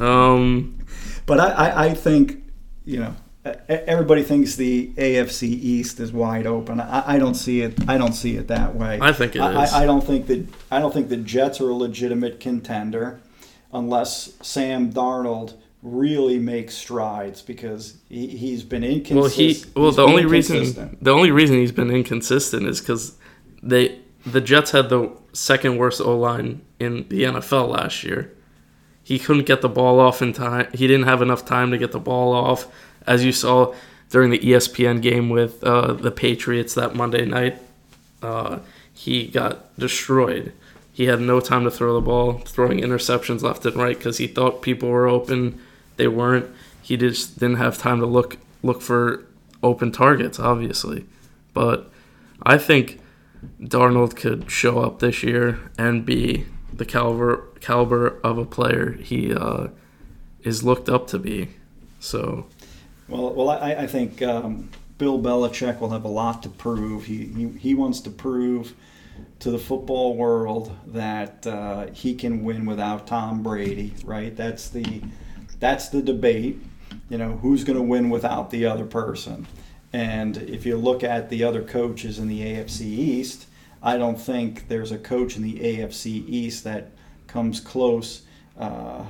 um, 0.00 0.78
but 1.26 1.38
I, 1.38 1.50
I, 1.50 1.84
I 1.86 1.94
think 1.94 2.50
you 2.86 3.00
know 3.00 3.14
everybody 3.44 4.22
thinks 4.22 4.54
the 4.56 4.92
AFC 4.96 5.42
East 5.48 5.98
is 5.98 6.12
wide 6.12 6.46
open. 6.46 6.80
I, 6.80 7.14
I, 7.14 7.18
don't 7.18 7.34
see 7.34 7.62
it. 7.62 7.88
I 7.88 7.98
don't 7.98 8.12
see 8.12 8.36
it 8.36 8.48
that 8.48 8.74
way. 8.74 8.98
I 9.00 9.12
think 9.12 9.34
it 9.34 9.40
I, 9.40 9.64
is. 9.64 9.72
I, 9.72 9.82
I, 9.82 9.86
don't 9.86 10.04
think 10.04 10.26
that. 10.28 10.46
I 10.70 10.78
don't 10.78 10.94
think 10.94 11.08
the 11.08 11.16
Jets 11.16 11.60
are 11.60 11.68
a 11.68 11.74
legitimate 11.74 12.38
contender, 12.38 13.20
unless 13.72 14.34
Sam 14.42 14.92
Darnold 14.92 15.54
really 15.82 16.38
makes 16.38 16.74
strides 16.74 17.42
because 17.42 17.96
he, 18.08 18.28
he's 18.28 18.62
been 18.62 18.84
inconsistent. 18.84 19.74
Well, 19.74 19.90
he 19.90 19.96
well 19.98 20.06
the 20.06 20.06
only 20.06 20.24
reason 20.24 20.96
the 21.00 21.10
only 21.10 21.32
reason 21.32 21.56
he's 21.56 21.72
been 21.72 21.90
inconsistent 21.90 22.66
is 22.66 22.80
because 22.80 23.16
they 23.62 23.98
the 24.24 24.40
Jets 24.40 24.70
had 24.70 24.88
the 24.88 25.10
second 25.32 25.78
worst 25.78 26.00
O 26.00 26.16
line 26.16 26.62
in 26.78 27.08
the 27.08 27.24
NFL 27.24 27.68
last 27.68 28.04
year. 28.04 28.32
He 29.02 29.18
couldn't 29.18 29.46
get 29.46 29.62
the 29.62 29.68
ball 29.68 29.98
off 29.98 30.22
in 30.22 30.32
time. 30.32 30.68
He 30.72 30.86
didn't 30.86 31.06
have 31.06 31.22
enough 31.22 31.44
time 31.44 31.72
to 31.72 31.78
get 31.78 31.90
the 31.90 31.98
ball 31.98 32.32
off 32.32 32.68
as 33.06 33.24
you 33.24 33.32
saw 33.32 33.74
during 34.10 34.30
the 34.30 34.38
ESPN 34.38 35.00
game 35.00 35.30
with 35.30 35.62
uh, 35.64 35.94
the 35.94 36.10
Patriots 36.10 36.74
that 36.74 36.94
Monday 36.94 37.24
night, 37.24 37.58
uh, 38.22 38.58
he 38.92 39.26
got 39.26 39.76
destroyed. 39.78 40.52
He 40.92 41.04
had 41.06 41.20
no 41.20 41.40
time 41.40 41.64
to 41.64 41.70
throw 41.70 41.94
the 41.94 42.00
ball, 42.00 42.34
throwing 42.40 42.78
interceptions 42.80 43.42
left 43.42 43.64
and 43.64 43.76
right 43.76 43.96
because 43.96 44.18
he 44.18 44.26
thought 44.26 44.62
people 44.62 44.90
were 44.90 45.08
open. 45.08 45.58
They 45.96 46.08
weren't. 46.08 46.50
He 46.82 46.96
just 46.96 47.38
didn't 47.38 47.56
have 47.56 47.78
time 47.78 48.00
to 48.00 48.06
look 48.06 48.36
look 48.62 48.82
for 48.82 49.24
open 49.62 49.92
targets, 49.92 50.38
obviously. 50.38 51.06
But 51.54 51.90
I 52.42 52.58
think 52.58 53.00
Darnold 53.60 54.16
could 54.16 54.50
show 54.50 54.80
up 54.80 54.98
this 54.98 55.22
year 55.22 55.70
and 55.78 56.04
be 56.04 56.46
the 56.72 56.84
caliber 56.84 57.44
caliber 57.60 58.20
of 58.22 58.38
a 58.38 58.44
player 58.44 58.92
he 58.92 59.32
uh, 59.32 59.68
is 60.42 60.62
looked 60.62 60.88
up 60.88 61.06
to 61.08 61.18
be. 61.18 61.48
So 62.00 62.46
well, 63.12 63.34
well, 63.34 63.50
I, 63.50 63.74
I 63.74 63.86
think 63.86 64.22
um, 64.22 64.70
Bill 64.98 65.20
Belichick 65.20 65.80
will 65.80 65.90
have 65.90 66.04
a 66.04 66.08
lot 66.08 66.42
to 66.44 66.48
prove. 66.48 67.04
He, 67.04 67.26
he, 67.26 67.48
he 67.48 67.74
wants 67.74 68.00
to 68.00 68.10
prove 68.10 68.74
to 69.40 69.50
the 69.50 69.58
football 69.58 70.16
world 70.16 70.74
that 70.86 71.46
uh, 71.46 71.86
he 71.92 72.14
can 72.14 72.42
win 72.42 72.64
without 72.64 73.06
Tom 73.06 73.42
Brady, 73.42 73.94
right? 74.04 74.34
That's 74.34 74.68
the 74.68 75.02
that's 75.60 75.88
the 75.90 76.02
debate. 76.02 76.60
You 77.08 77.18
know, 77.18 77.32
who's 77.38 77.64
going 77.64 77.76
to 77.76 77.82
win 77.82 78.10
without 78.10 78.50
the 78.50 78.66
other 78.66 78.84
person? 78.84 79.46
And 79.92 80.36
if 80.38 80.64
you 80.64 80.76
look 80.76 81.04
at 81.04 81.28
the 81.28 81.44
other 81.44 81.62
coaches 81.62 82.18
in 82.18 82.28
the 82.28 82.40
AFC 82.40 82.82
East, 82.82 83.46
I 83.82 83.98
don't 83.98 84.20
think 84.20 84.68
there's 84.68 84.92
a 84.92 84.98
coach 84.98 85.36
in 85.36 85.42
the 85.42 85.58
AFC 85.58 86.26
East 86.28 86.64
that 86.64 86.92
comes 87.26 87.60
close. 87.60 88.22
Uh, 88.56 89.04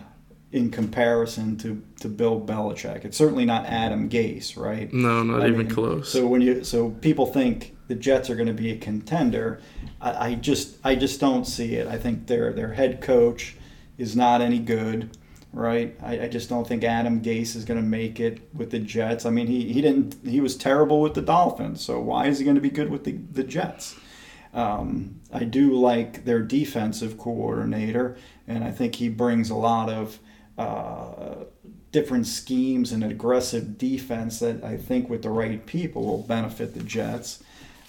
in 0.52 0.70
comparison 0.70 1.56
to, 1.56 1.82
to 2.00 2.08
Bill 2.08 2.38
Belichick. 2.38 3.06
It's 3.06 3.16
certainly 3.16 3.46
not 3.46 3.64
Adam 3.64 4.08
Gase, 4.08 4.56
right? 4.56 4.92
No, 4.92 5.22
not 5.22 5.42
I 5.42 5.48
even 5.48 5.58
mean, 5.60 5.70
close. 5.70 6.12
So 6.12 6.26
when 6.26 6.42
you 6.42 6.62
so 6.62 6.90
people 6.90 7.26
think 7.26 7.74
the 7.88 7.94
Jets 7.94 8.28
are 8.28 8.36
going 8.36 8.48
to 8.48 8.54
be 8.54 8.70
a 8.70 8.76
contender, 8.76 9.60
I, 10.00 10.26
I, 10.26 10.34
just 10.34 10.76
I 10.84 10.94
just 10.94 11.20
don't 11.20 11.46
see 11.46 11.76
it. 11.76 11.88
I 11.88 11.96
think 11.96 12.26
their 12.26 12.52
their 12.52 12.74
head 12.74 13.00
coach 13.00 13.56
is 13.96 14.14
not 14.14 14.42
any 14.42 14.58
good, 14.58 15.16
right? 15.54 15.96
I, 16.02 16.20
I 16.20 16.28
just 16.28 16.50
don't 16.50 16.68
think 16.68 16.84
Adam 16.84 17.22
Gase 17.22 17.56
is 17.56 17.64
going 17.64 17.80
to 17.80 17.86
make 17.86 18.20
it 18.20 18.46
with 18.52 18.70
the 18.70 18.78
Jets. 18.78 19.24
I 19.24 19.30
mean, 19.30 19.46
he, 19.46 19.72
he 19.72 19.80
didn't 19.80 20.16
he 20.22 20.42
was 20.42 20.54
terrible 20.54 21.00
with 21.00 21.14
the 21.14 21.22
Dolphins, 21.22 21.82
so 21.82 21.98
why 21.98 22.26
is 22.26 22.38
he 22.38 22.44
going 22.44 22.56
to 22.56 22.60
be 22.60 22.70
good 22.70 22.90
with 22.90 23.04
the, 23.04 23.12
the 23.12 23.44
Jets? 23.44 23.96
Um, 24.52 25.20
I 25.32 25.44
do 25.44 25.72
like 25.72 26.26
their 26.26 26.42
defensive 26.42 27.16
coordinator, 27.16 28.18
and 28.46 28.62
I 28.62 28.70
think 28.70 28.96
he 28.96 29.08
brings 29.08 29.48
a 29.48 29.54
lot 29.54 29.88
of 29.88 30.18
uh, 30.58 31.44
different 31.92 32.26
schemes 32.26 32.92
and 32.92 33.04
aggressive 33.04 33.78
defense 33.78 34.40
that 34.40 34.62
I 34.64 34.76
think 34.76 35.08
with 35.08 35.22
the 35.22 35.30
right 35.30 35.64
people 35.66 36.04
will 36.04 36.22
benefit 36.22 36.74
the 36.74 36.82
Jets. 36.82 37.42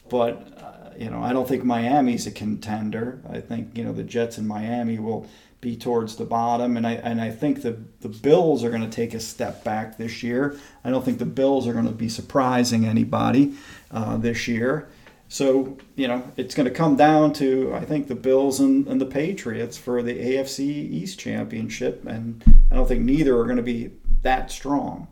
But 0.10 0.62
uh, 0.62 0.92
you 0.98 1.10
know, 1.10 1.24
I 1.24 1.34
don't 1.34 1.48
think 1.48 1.64
Miami's 1.64 2.28
a 2.28 2.32
contender. 2.32 3.22
I 3.30 3.40
think 3.40 3.78
you 3.78 3.84
know 3.84 3.94
the 3.94 4.04
Jets 4.04 4.38
in 4.38 4.48
Miami 4.48 5.00
will 5.00 5.28
be 5.62 5.78
towards 5.78 6.18
the 6.18 6.26
bottom, 6.26 6.76
and 6.78 6.86
I 6.86 6.94
and 6.94 7.22
I 7.22 7.32
think 7.32 7.62
the 7.62 7.78
the 8.02 8.10
Bills 8.10 8.64
are 8.64 8.70
going 8.70 8.88
to 8.88 8.90
take 8.90 9.14
a 9.14 9.20
step 9.20 9.64
back 9.64 9.98
this 9.98 10.22
year. 10.22 10.58
I 10.84 10.90
don't 10.90 11.04
think 11.04 11.20
the 11.20 11.26
Bills 11.26 11.68
are 11.68 11.74
going 11.74 11.88
to 11.88 11.92
be 11.92 12.10
surprising 12.10 12.86
anybody 12.86 13.54
uh, 13.92 14.18
this 14.18 14.48
year. 14.48 14.90
So, 15.34 15.80
you 15.96 16.08
know, 16.08 16.22
it's 16.38 16.54
going 16.54 16.70
to 16.70 16.72
come 16.72 16.96
down 16.96 17.34
to, 17.34 17.74
I 17.74 17.84
think, 17.86 18.08
the 18.08 18.14
Bills 18.14 18.60
and, 18.60 18.88
and 18.88 19.02
the 19.02 19.08
Patriots 19.08 19.80
for 19.80 20.04
the 20.04 20.14
AFC 20.14 20.60
East 20.60 21.18
Championship. 21.18 22.06
And 22.06 22.44
I 22.70 22.76
don't 22.76 22.88
think 22.88 23.02
neither 23.02 23.36
are 23.40 23.46
going 23.46 23.58
to 23.58 23.64
be 23.64 23.90
that 24.22 24.52
strong. 24.52 25.08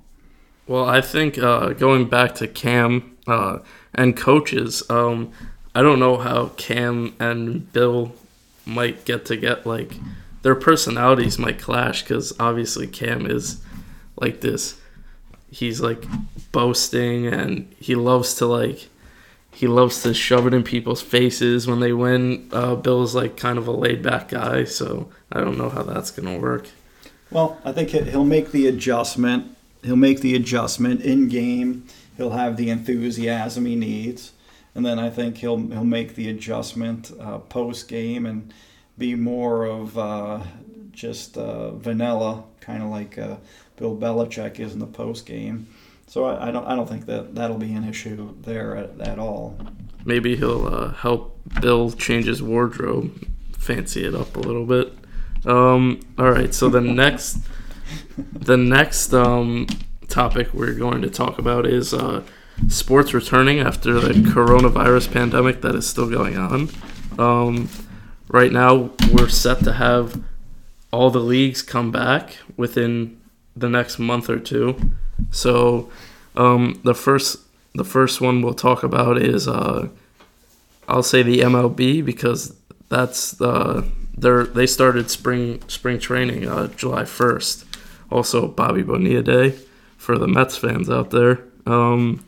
Well, 0.68 0.86
I 0.86 1.02
think 1.02 1.40
uh, 1.40 1.70
going 1.70 2.08
back 2.08 2.36
to 2.36 2.48
Cam 2.48 3.18
uh, 3.26 3.60
and 3.96 4.16
coaches, 4.16 4.84
um, 4.92 5.32
I 5.74 5.82
don't 5.82 5.98
know 5.98 6.18
how 6.18 6.50
Cam 6.50 7.16
and 7.20 7.74
Bill 7.74 8.14
might 8.64 9.06
get 9.06 9.26
to 9.26 9.36
get 9.36 9.66
like 9.66 9.94
their 10.44 10.54
personalities 10.54 11.40
might 11.40 11.58
clash 11.58 12.04
because 12.04 12.32
obviously 12.40 12.86
Cam 12.86 13.26
is 13.26 13.60
like 14.18 14.42
this. 14.42 14.80
He's 15.50 15.82
like 15.82 16.04
boasting 16.52 17.26
and 17.26 17.74
he 17.80 17.96
loves 17.96 18.36
to 18.36 18.46
like 18.46 18.88
he 19.54 19.68
loves 19.68 20.02
to 20.04 20.14
shove 20.14 20.48
it 20.48 20.54
in 20.54 20.64
people's 20.64 21.02
faces 21.02 21.68
when 21.68 21.80
they 21.80 21.94
win. 21.94 22.50
Uh, 22.52 22.76
Bill's 22.76 23.14
like 23.14 23.38
kind 23.38 23.58
of 23.58 23.68
a 23.68 23.72
laid 23.72 24.02
back 24.02 24.30
guy, 24.30 24.64
so 24.64 25.10
I 25.32 25.42
don't 25.42 25.58
know 25.58 25.70
how 25.70 25.84
that's 25.84 26.12
gonna 26.12 26.38
work. 26.38 26.68
Well, 27.30 27.60
I 27.64 27.72
think 27.72 27.90
he'll 27.90 28.26
make 28.26 28.52
the 28.52 28.68
adjustment. 28.68 29.56
He'll 29.84 29.96
make 29.96 30.22
the 30.22 30.36
adjustment 30.36 31.02
in 31.02 31.28
game. 31.28 31.86
He'll 32.18 32.32
have 32.32 32.58
the 32.58 32.70
enthusiasm 32.70 33.66
he 33.66 33.76
needs, 33.76 34.32
and 34.76 34.86
then 34.86 35.00
I 35.00 35.10
think 35.10 35.38
he'll 35.38 35.58
he'll 35.58 35.84
make 35.84 36.16
the 36.16 36.30
adjustment 36.30 37.12
uh, 37.20 37.40
post 37.40 37.88
game 37.88 38.26
and 38.26 38.54
be 38.98 39.16
more 39.16 39.66
of 39.66 39.98
uh, 39.98 40.42
just 40.92 41.38
uh, 41.38 41.72
vanilla, 41.72 42.44
kind 42.60 42.84
of 42.84 42.90
like 42.90 43.18
uh, 43.18 43.38
Bill 43.78 43.96
Belichick 43.96 44.60
is 44.60 44.74
in 44.74 44.80
the 44.80 44.86
post 44.86 45.26
game. 45.26 45.68
So 46.12 46.26
I, 46.26 46.50
I, 46.50 46.52
don't 46.52 46.65
I 46.65 46.76
don't 46.76 46.89
think 46.89 47.06
that 47.06 47.36
that'll 47.36 47.58
be 47.58 47.71
an 47.71 47.88
issue 47.88 48.36
there 48.41 48.76
at, 48.76 49.00
at 49.00 49.17
all. 49.17 49.58
Maybe 50.04 50.36
he'll 50.36 50.67
uh, 50.67 50.91
help 50.91 51.39
Bill 51.62 51.89
change 51.89 52.26
his 52.26 52.43
wardrobe, 52.43 53.26
fancy 53.58 54.04
it 54.04 54.13
up 54.13 54.36
a 54.36 54.41
little 54.41 54.65
bit. 54.65 54.93
Um, 55.45 56.02
all 56.17 56.30
right, 56.30 56.54
so 56.54 56.67
the 56.67 56.82
next 57.02 57.38
the 58.34 58.58
next 58.58 59.13
um, 59.13 59.67
topic 60.10 60.54
we're 60.54 60.74
going 60.74 61.02
to 61.02 61.10
talk 61.10 61.39
about 61.39 61.65
is 61.65 61.93
uh, 61.93 62.24
sports 62.67 63.13
returning 63.13 63.62
after 63.62 63.97
the 64.02 64.10
coronavirus 64.10 65.13
pandemic 65.13 65.62
that 65.62 65.76
is 65.76 65.88
still 65.88 66.10
going 66.10 66.36
on. 66.36 66.69
Um, 67.17 67.69
right 68.28 68.52
now, 68.52 68.91
we're 69.13 69.30
set 69.30 69.63
to 69.63 69.71
have 69.71 70.21
all 70.91 71.10
the 71.10 71.19
leagues 71.21 71.62
come 71.62 71.89
back 71.89 72.36
within 72.58 73.21
the 73.56 73.69
next 73.69 73.97
month 73.97 74.30
or 74.30 74.39
two. 74.39 74.76
So 75.30 75.90
um, 76.36 76.80
the 76.84 76.96
first 76.96 77.40
the 77.74 77.84
first 77.86 78.20
one 78.20 78.42
we'll 78.42 78.54
talk 78.54 78.84
about 78.84 79.18
is 79.18 79.48
uh, 79.48 79.88
I'll 80.88 81.04
say 81.04 81.24
the 81.24 81.40
MLB 81.40 82.04
because 82.04 82.56
that's 82.90 83.32
the 83.32 83.88
they 84.18 84.44
they 84.54 84.68
started 84.68 85.10
spring 85.10 85.62
spring 85.68 86.00
training 86.00 86.48
uh, 86.48 86.68
July 86.68 87.06
first. 87.06 87.66
Also 88.10 88.48
Bobby 88.48 88.84
Bonilla 88.84 89.24
Day 89.24 89.56
for 89.98 90.18
the 90.18 90.28
Mets 90.28 90.58
fans 90.58 90.90
out 90.90 91.12
there. 91.12 91.40
Um, 91.66 92.24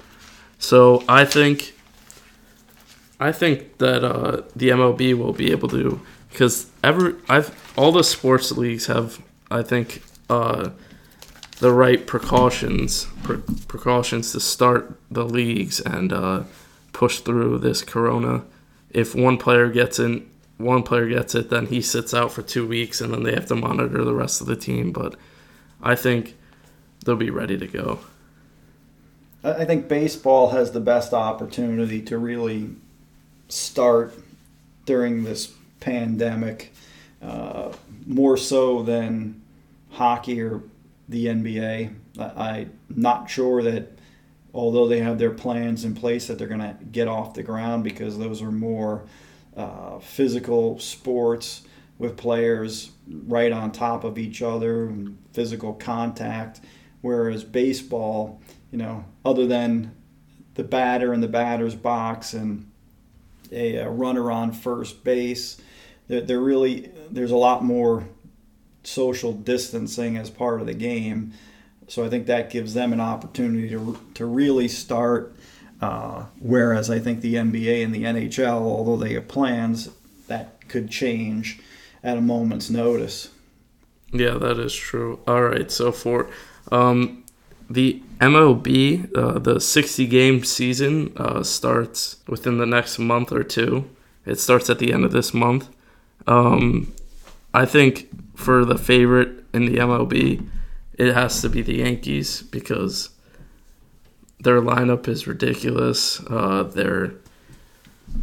so 0.60 1.04
I 1.10 1.26
think 1.26 1.74
I 3.20 3.32
think 3.32 3.78
that 3.80 4.04
uh, 4.04 4.44
the 4.56 4.70
MLB 4.70 5.18
will 5.18 5.34
be 5.34 5.52
able 5.52 5.68
to 5.70 6.00
because 6.30 6.68
every 6.84 7.16
I've 7.28 7.52
all 7.78 7.92
the 7.92 8.04
sports 8.04 8.52
leagues 8.52 8.86
have 8.88 9.22
I 9.52 9.62
think 9.62 10.02
uh, 10.30 10.70
the 11.60 11.72
right 11.72 12.06
precautions 12.06 13.08
pre- 13.24 13.42
precautions 13.68 14.32
to 14.32 14.40
start 14.40 15.00
the 15.10 15.24
leagues 15.24 15.80
and 15.80 16.12
uh, 16.12 16.44
push 16.92 17.20
through 17.20 17.60
this 17.60 17.82
corona. 17.82 18.44
If 18.90 19.16
one 19.16 19.38
player 19.38 19.70
gets 19.70 20.00
in, 20.00 20.30
one 20.58 20.84
player 20.84 21.08
gets 21.08 21.36
it, 21.36 21.50
then 21.50 21.68
he 21.68 21.82
sits 21.82 22.14
out 22.14 22.32
for 22.32 22.42
two 22.42 22.68
weeks, 22.68 23.02
and 23.02 23.14
then 23.14 23.24
they 23.24 23.34
have 23.34 23.48
to 23.48 23.56
monitor 23.56 24.04
the 24.04 24.14
rest 24.14 24.42
of 24.42 24.48
the 24.48 24.56
team. 24.56 24.92
But 24.92 25.16
I 25.82 25.96
think 25.96 26.36
they'll 27.06 27.16
be 27.16 27.30
ready 27.30 27.58
to 27.58 27.68
go. 27.68 28.00
I 29.44 29.66
think 29.66 29.90
baseball 29.90 30.52
has 30.52 30.72
the 30.72 30.80
best 30.80 31.14
opportunity 31.14 32.02
to 32.04 32.18
really 32.18 32.70
start 33.50 34.14
during 34.86 35.24
this 35.24 35.52
pandemic, 35.82 36.72
uh, 37.22 37.74
more 38.06 38.38
so 38.38 38.84
than 38.84 39.42
hockey 39.92 40.42
or 40.42 40.62
the 41.14 41.28
NBA. 41.28 41.94
I, 42.20 42.58
am 42.58 42.72
not 42.90 43.30
sure 43.30 43.62
that, 43.64 43.98
although 44.54 44.88
they 44.88 45.00
have 45.00 45.20
their 45.20 45.32
plans 45.32 45.86
in 45.86 45.96
place, 45.96 46.28
that 46.28 46.38
they're 46.38 46.48
going 46.48 46.60
to 46.60 46.76
get 46.92 47.08
off 47.08 47.36
the 47.36 47.44
ground 47.44 47.84
because 47.84 48.18
those 48.18 48.42
are 48.42 48.52
more 48.52 49.06
uh, 49.56 50.00
physical 50.00 50.80
sports. 50.80 51.62
with 52.00 52.18
players 52.18 52.90
right 53.28 53.52
on 53.52 53.72
top 53.72 54.04
of 54.04 54.18
each 54.18 54.42
other, 54.42 54.88
and 54.88 55.18
physical 55.32 55.74
contact. 55.74 56.60
Whereas 57.02 57.44
baseball, 57.44 58.42
you 58.72 58.80
know, 58.80 59.06
other 59.24 59.46
than 59.46 59.96
the 60.56 60.64
batter 60.64 61.14
in 61.14 61.22
the 61.22 61.28
batter's 61.28 61.76
box 61.76 62.34
and 62.34 62.70
a, 63.52 63.86
runner 63.88 64.32
on 64.32 64.52
first 64.52 65.04
base, 65.04 65.62
they're, 66.08 66.22
they're 66.22 66.42
really 66.42 66.92
there's 67.12 67.32
a 67.32 67.38
lot 67.38 67.64
more 67.64 68.08
social 68.84 69.34
distancing 69.34 70.18
as 70.18 70.30
part 70.30 70.62
of 70.62 70.68
the 70.68 70.74
game. 70.74 71.34
So 71.88 72.06
I 72.06 72.10
think 72.10 72.28
that 72.28 72.50
gives 72.50 72.74
them 72.74 72.94
an 72.94 73.00
opportunity 73.00 73.70
to, 73.70 74.00
to 74.16 74.26
really 74.26 74.68
start. 74.68 75.36
Uh, 75.82 76.26
whereas 76.40 76.90
I 76.90 77.00
think 77.00 77.22
the 77.22 77.36
NBA 77.36 77.84
and 77.84 77.94
the 77.94 78.04
NHL, 78.04 78.62
although 78.62 78.96
they 78.96 79.14
have 79.14 79.28
plans, 79.28 79.90
that 80.28 80.68
could 80.70 80.90
change 80.90 81.60
at 82.04 82.18
a 82.18 82.22
moment's 82.22 82.70
notice. 82.70 83.30
Yeah, 84.12 84.36
that 84.36 84.60
is 84.60 84.74
true. 84.74 85.20
All 85.28 85.42
right, 85.42 85.70
so 85.72 85.92
for 85.92 86.30
um, 86.72 87.24
the 87.70 88.02
MLB, 88.22 89.18
uh, 89.18 89.40
the 89.40 89.60
60 89.60 90.08
game 90.08 90.44
season 90.44 91.14
uh, 91.18 91.44
starts 91.44 92.18
within 92.28 92.58
the 92.60 92.66
next 92.66 93.00
month 93.00 93.32
or 93.32 93.44
two. 93.44 93.90
It 94.26 94.40
starts 94.40 94.70
at 94.70 94.80
the 94.80 94.94
end 94.94 95.04
of 95.04 95.12
this 95.12 95.34
month. 95.34 95.70
Um, 96.28 96.94
I 97.54 97.66
think 97.66 98.10
for 98.36 98.66
the 98.66 98.78
favorite 98.78 99.44
in 99.54 99.66
the 99.66 99.78
MLB, 99.78 100.48
it 100.94 101.14
has 101.14 101.42
to 101.42 101.50
be 101.50 101.62
the 101.62 101.78
Yankees 101.78 102.42
because 102.42 103.10
their 104.40 104.62
lineup 104.62 105.08
is 105.08 105.28
ridiculous. 105.28 106.20
Uh, 106.28 106.64
their 106.64 107.14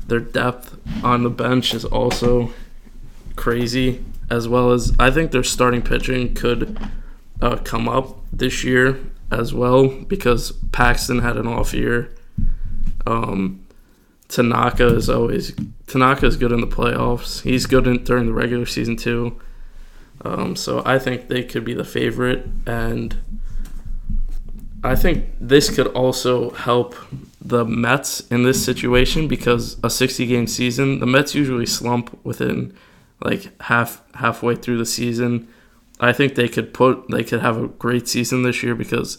their 0.06 0.20
depth 0.20 0.76
on 1.02 1.22
the 1.22 1.30
bench 1.30 1.74
is 1.74 1.84
also 1.84 2.52
crazy, 3.36 4.04
as 4.28 4.46
well 4.46 4.70
as 4.70 4.94
I 4.98 5.10
think 5.10 5.30
their 5.30 5.42
starting 5.42 5.82
pitching 5.82 6.34
could 6.34 6.78
uh, 7.40 7.56
come 7.56 7.88
up 7.88 8.18
this 8.32 8.62
year 8.62 9.00
as 9.30 9.54
well 9.54 9.88
because 9.88 10.52
Paxton 10.72 11.20
had 11.20 11.36
an 11.36 11.46
off 11.46 11.72
year. 11.72 12.14
Um, 13.06 13.64
Tanaka 14.28 14.94
is 14.94 15.08
always 15.10 15.54
Tanaka 15.86 16.26
is 16.26 16.36
good 16.36 16.52
in 16.52 16.60
the 16.60 16.66
playoffs. 16.66 17.42
He's 17.42 17.66
good 17.66 17.86
in, 17.86 18.04
during 18.04 18.26
the 18.26 18.32
regular 18.32 18.66
season 18.66 18.96
too. 18.96 19.40
Um, 20.22 20.56
so 20.56 20.82
I 20.84 20.98
think 20.98 21.28
they 21.28 21.42
could 21.42 21.64
be 21.64 21.74
the 21.74 21.84
favorite, 21.84 22.46
and 22.66 23.16
I 24.82 24.94
think 24.94 25.26
this 25.40 25.74
could 25.74 25.88
also 25.88 26.50
help 26.50 26.94
the 27.40 27.64
Mets 27.64 28.20
in 28.28 28.42
this 28.42 28.64
situation 28.64 29.28
because 29.28 29.76
a 29.82 29.90
60 29.90 30.26
game 30.26 30.46
season, 30.46 31.00
the 31.00 31.06
Mets 31.06 31.34
usually 31.34 31.66
slump 31.66 32.18
within 32.24 32.74
like 33.22 33.60
half 33.62 34.02
halfway 34.14 34.56
through 34.56 34.78
the 34.78 34.86
season. 34.86 35.48
I 36.00 36.12
think 36.12 36.34
they 36.34 36.48
could 36.48 36.72
put 36.72 37.08
they 37.10 37.24
could 37.24 37.40
have 37.40 37.58
a 37.58 37.68
great 37.68 38.08
season 38.08 38.42
this 38.42 38.62
year 38.62 38.74
because 38.74 39.18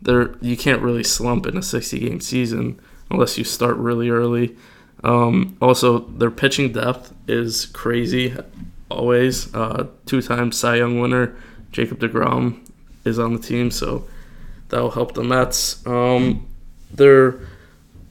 they're 0.00 0.34
you 0.40 0.56
can't 0.56 0.82
really 0.82 1.04
slump 1.04 1.46
in 1.46 1.56
a 1.56 1.62
60 1.62 1.98
game 1.98 2.20
season 2.20 2.80
unless 3.10 3.36
you 3.36 3.44
start 3.44 3.76
really 3.76 4.08
early. 4.08 4.56
Um, 5.02 5.58
also, 5.60 5.98
their 5.98 6.30
pitching 6.30 6.72
depth 6.72 7.12
is 7.28 7.66
crazy. 7.66 8.34
Always, 8.94 9.52
uh, 9.54 9.88
two-time 10.06 10.52
Cy 10.52 10.76
Young 10.76 11.00
winner 11.00 11.36
Jacob 11.72 11.98
Degrom 11.98 12.66
is 13.04 13.18
on 13.18 13.34
the 13.34 13.38
team, 13.38 13.70
so 13.70 14.06
that 14.68 14.80
will 14.80 14.92
help 14.92 15.14
the 15.14 15.24
Mets. 15.24 15.84
Um, 15.86 16.46
their 16.92 17.40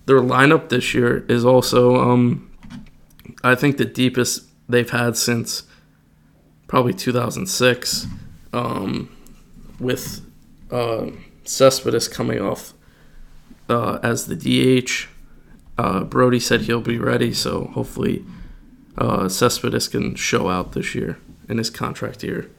their 0.06 0.20
lineup 0.20 0.68
this 0.70 0.94
year 0.94 1.26
is 1.30 1.46
also, 1.46 1.96
um, 1.96 2.52
I 3.44 3.56
think, 3.56 3.78
the 3.78 3.86
deepest 3.86 4.44
they've 4.68 4.90
had 4.90 5.16
since 5.16 5.64
probably 6.68 6.94
2006, 6.94 8.08
um, 8.52 9.16
with 9.80 10.22
uh, 10.72 11.08
Cespedes 11.46 12.08
coming 12.08 12.42
off 12.42 12.74
uh, 13.70 14.00
as 14.04 14.26
the 14.26 14.36
DH. 14.36 15.08
Uh, 15.78 16.04
Brodie 16.04 16.40
said 16.40 16.62
he'll 16.62 16.82
be 16.82 16.98
ready, 17.00 17.34
so 17.34 17.66
hopefully 17.74 18.26
uh, 18.98 19.28
Cespedes 19.30 19.88
can 19.88 20.16
show 20.16 20.50
out 20.50 20.74
this 20.74 20.96
year 20.96 21.18
in 21.50 21.58
his 21.58 21.70
contract 21.70 22.24
year. 22.24 22.50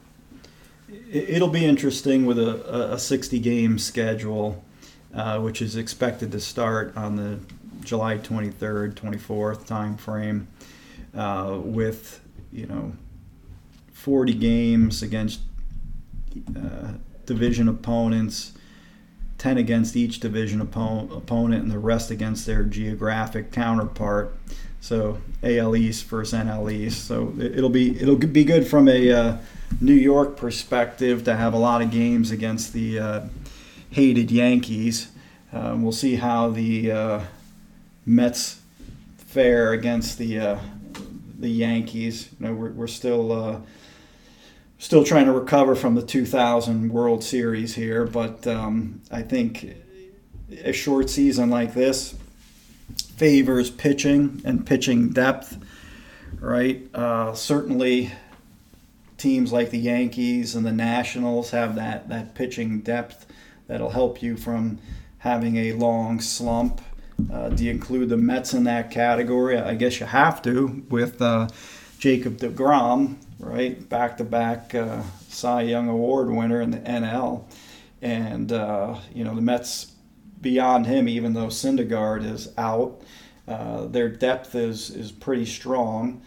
It'll 1.11 1.49
be 1.49 1.65
interesting 1.65 2.25
with 2.25 2.37
a, 2.37 2.93
a 2.93 2.99
60 2.99 3.39
game 3.39 3.79
schedule, 3.79 4.63
uh, 5.13 5.39
which 5.39 5.61
is 5.61 5.75
expected 5.75 6.31
to 6.31 6.39
start 6.39 6.95
on 6.97 7.15
the 7.15 7.39
July 7.83 8.17
23rd, 8.17 8.95
24th 8.95 9.65
time 9.65 9.95
frame, 9.97 10.47
uh, 11.15 11.59
with 11.61 12.21
you 12.51 12.65
know 12.65 12.93
40 13.93 14.33
games 14.33 15.01
against 15.01 15.41
uh, 16.55 16.93
division 17.25 17.67
opponents 17.67 18.53
10 19.37 19.57
against 19.57 19.95
each 19.95 20.19
division 20.19 20.65
oppo- 20.65 21.15
opponent 21.15 21.63
and 21.63 21.71
the 21.71 21.79
rest 21.79 22.09
against 22.11 22.45
their 22.45 22.63
geographic 22.63 23.51
counterpart. 23.51 24.35
So 24.85 25.17
AL 25.41 25.75
East 25.75 26.05
versus 26.05 26.39
NL 26.39 26.71
East. 26.71 27.07
So 27.07 27.33
it'll 27.39 27.71
be 27.71 27.99
it'll 27.99 28.17
be 28.17 28.43
good 28.43 28.67
from 28.67 28.87
a 28.87 29.11
uh, 29.11 29.37
New 29.81 29.95
York 29.95 30.37
perspective 30.37 31.23
to 31.23 31.35
have 31.35 31.55
a 31.55 31.57
lot 31.57 31.81
of 31.81 31.89
games 31.89 32.29
against 32.29 32.71
the 32.71 32.99
uh, 32.99 33.21
hated 33.89 34.29
Yankees. 34.29 35.09
Um, 35.51 35.81
we'll 35.81 35.91
see 35.91 36.17
how 36.17 36.51
the 36.51 36.91
uh, 36.91 37.21
Mets 38.05 38.61
fare 39.17 39.71
against 39.71 40.19
the 40.19 40.39
uh, 40.39 40.59
the 41.39 41.49
Yankees. 41.49 42.29
You 42.39 42.45
know, 42.45 42.53
we're, 42.53 42.71
we're 42.73 42.85
still 42.85 43.31
uh, 43.31 43.61
still 44.77 45.03
trying 45.03 45.25
to 45.25 45.33
recover 45.33 45.73
from 45.73 45.95
the 45.95 46.03
2000 46.03 46.93
World 46.93 47.23
Series 47.23 47.73
here, 47.73 48.05
but 48.05 48.45
um, 48.45 49.01
I 49.09 49.23
think 49.23 49.77
a 50.63 50.73
short 50.73 51.09
season 51.09 51.49
like 51.49 51.73
this 51.73 52.13
favors 53.15 53.69
pitching 53.69 54.41
and 54.45 54.65
pitching 54.65 55.09
depth, 55.09 55.57
right? 56.39 56.83
Uh, 56.93 57.33
certainly, 57.33 58.11
teams 59.17 59.51
like 59.51 59.69
the 59.69 59.79
Yankees 59.79 60.55
and 60.55 60.65
the 60.65 60.71
Nationals 60.71 61.51
have 61.51 61.75
that, 61.75 62.09
that 62.09 62.35
pitching 62.35 62.81
depth 62.81 63.25
that'll 63.67 63.91
help 63.91 64.21
you 64.21 64.37
from 64.37 64.77
having 65.19 65.57
a 65.57 65.73
long 65.73 66.19
slump. 66.19 66.81
Uh, 67.31 67.49
do 67.49 67.63
you 67.63 67.71
include 67.71 68.09
the 68.09 68.17
Mets 68.17 68.53
in 68.53 68.65
that 68.65 68.91
category? 68.91 69.57
I 69.57 69.75
guess 69.75 69.99
you 69.99 70.05
have 70.05 70.41
to 70.43 70.83
with 70.89 71.21
uh, 71.21 71.47
Jacob 71.97 72.37
DeGrom 72.37 73.15
right? 73.39 73.87
Back 73.89 74.17
to 74.17 74.23
back 74.23 74.75
Cy 75.29 75.63
Young 75.63 75.89
Award 75.89 76.29
winner 76.29 76.61
in 76.61 76.71
the 76.71 76.79
NL. 76.79 77.43
And, 78.01 78.51
uh, 78.51 78.99
you 79.13 79.23
know, 79.23 79.35
the 79.35 79.41
Mets 79.41 79.91
beyond 80.45 80.85
him, 80.85 81.09
even 81.09 81.33
though 81.33 81.47
Syndergaard 81.47 82.23
is 82.23 82.53
out, 82.55 83.01
uh, 83.47 83.87
their 83.87 84.07
depth 84.07 84.53
is, 84.53 84.91
is 84.91 85.11
pretty 85.11 85.43
strong 85.43 86.21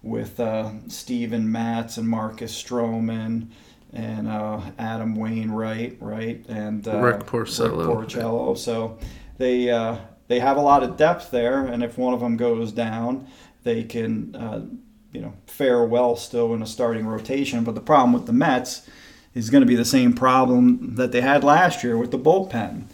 with 0.00 0.38
uh, 0.38 0.70
Steven 0.86 1.50
Matz 1.50 1.96
and 1.96 2.08
Marcus 2.08 2.54
Stroman 2.54 3.48
and 3.92 4.28
uh, 4.28 4.60
Adam 4.78 5.16
Wainwright, 5.16 5.96
right? 6.00 6.46
And 6.48 6.86
uh, 6.86 7.00
Rick 7.00 7.26
Porcello. 7.26 8.00
Rick 8.00 8.10
Porcello. 8.10 8.56
So 8.56 8.96
they, 9.38 9.70
uh, 9.70 9.96
they 10.28 10.38
have 10.38 10.56
a 10.56 10.62
lot 10.62 10.84
of 10.84 10.96
depth 10.96 11.32
there, 11.32 11.66
and 11.66 11.82
if 11.82 11.98
one 11.98 12.14
of 12.14 12.20
them 12.20 12.36
goes 12.36 12.70
down, 12.70 13.26
they 13.64 13.82
can 13.82 14.36
uh, 14.36 14.64
you 15.10 15.20
know 15.20 15.32
fare 15.48 15.84
well 15.84 16.14
still 16.14 16.54
in 16.54 16.62
a 16.62 16.66
starting 16.66 17.06
rotation. 17.06 17.64
But 17.64 17.74
the 17.74 17.80
problem 17.80 18.12
with 18.12 18.26
the 18.26 18.32
Mets 18.32 18.88
is 19.34 19.50
going 19.50 19.62
to 19.62 19.66
be 19.66 19.74
the 19.74 19.84
same 19.84 20.12
problem 20.12 20.94
that 20.94 21.10
they 21.10 21.22
had 21.22 21.42
last 21.42 21.82
year 21.82 21.98
with 21.98 22.12
the 22.12 22.18
bullpen, 22.18 22.84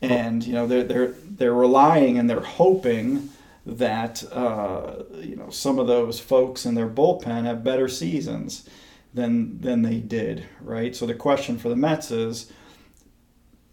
and 0.00 0.46
you 0.46 0.52
know 0.52 0.66
they're 0.66 0.84
they're 0.84 1.14
they're 1.24 1.54
relying 1.54 2.18
and 2.18 2.28
they're 2.28 2.40
hoping 2.40 3.30
that 3.66 4.24
uh, 4.32 5.02
you 5.20 5.36
know 5.36 5.50
some 5.50 5.78
of 5.78 5.86
those 5.86 6.18
folks 6.20 6.64
in 6.64 6.74
their 6.74 6.88
bullpen 6.88 7.44
have 7.44 7.64
better 7.64 7.88
seasons 7.88 8.68
than 9.12 9.60
than 9.60 9.82
they 9.82 9.98
did, 9.98 10.46
right? 10.60 10.94
So 10.94 11.06
the 11.06 11.14
question 11.14 11.58
for 11.58 11.68
the 11.68 11.76
Mets 11.76 12.10
is, 12.10 12.52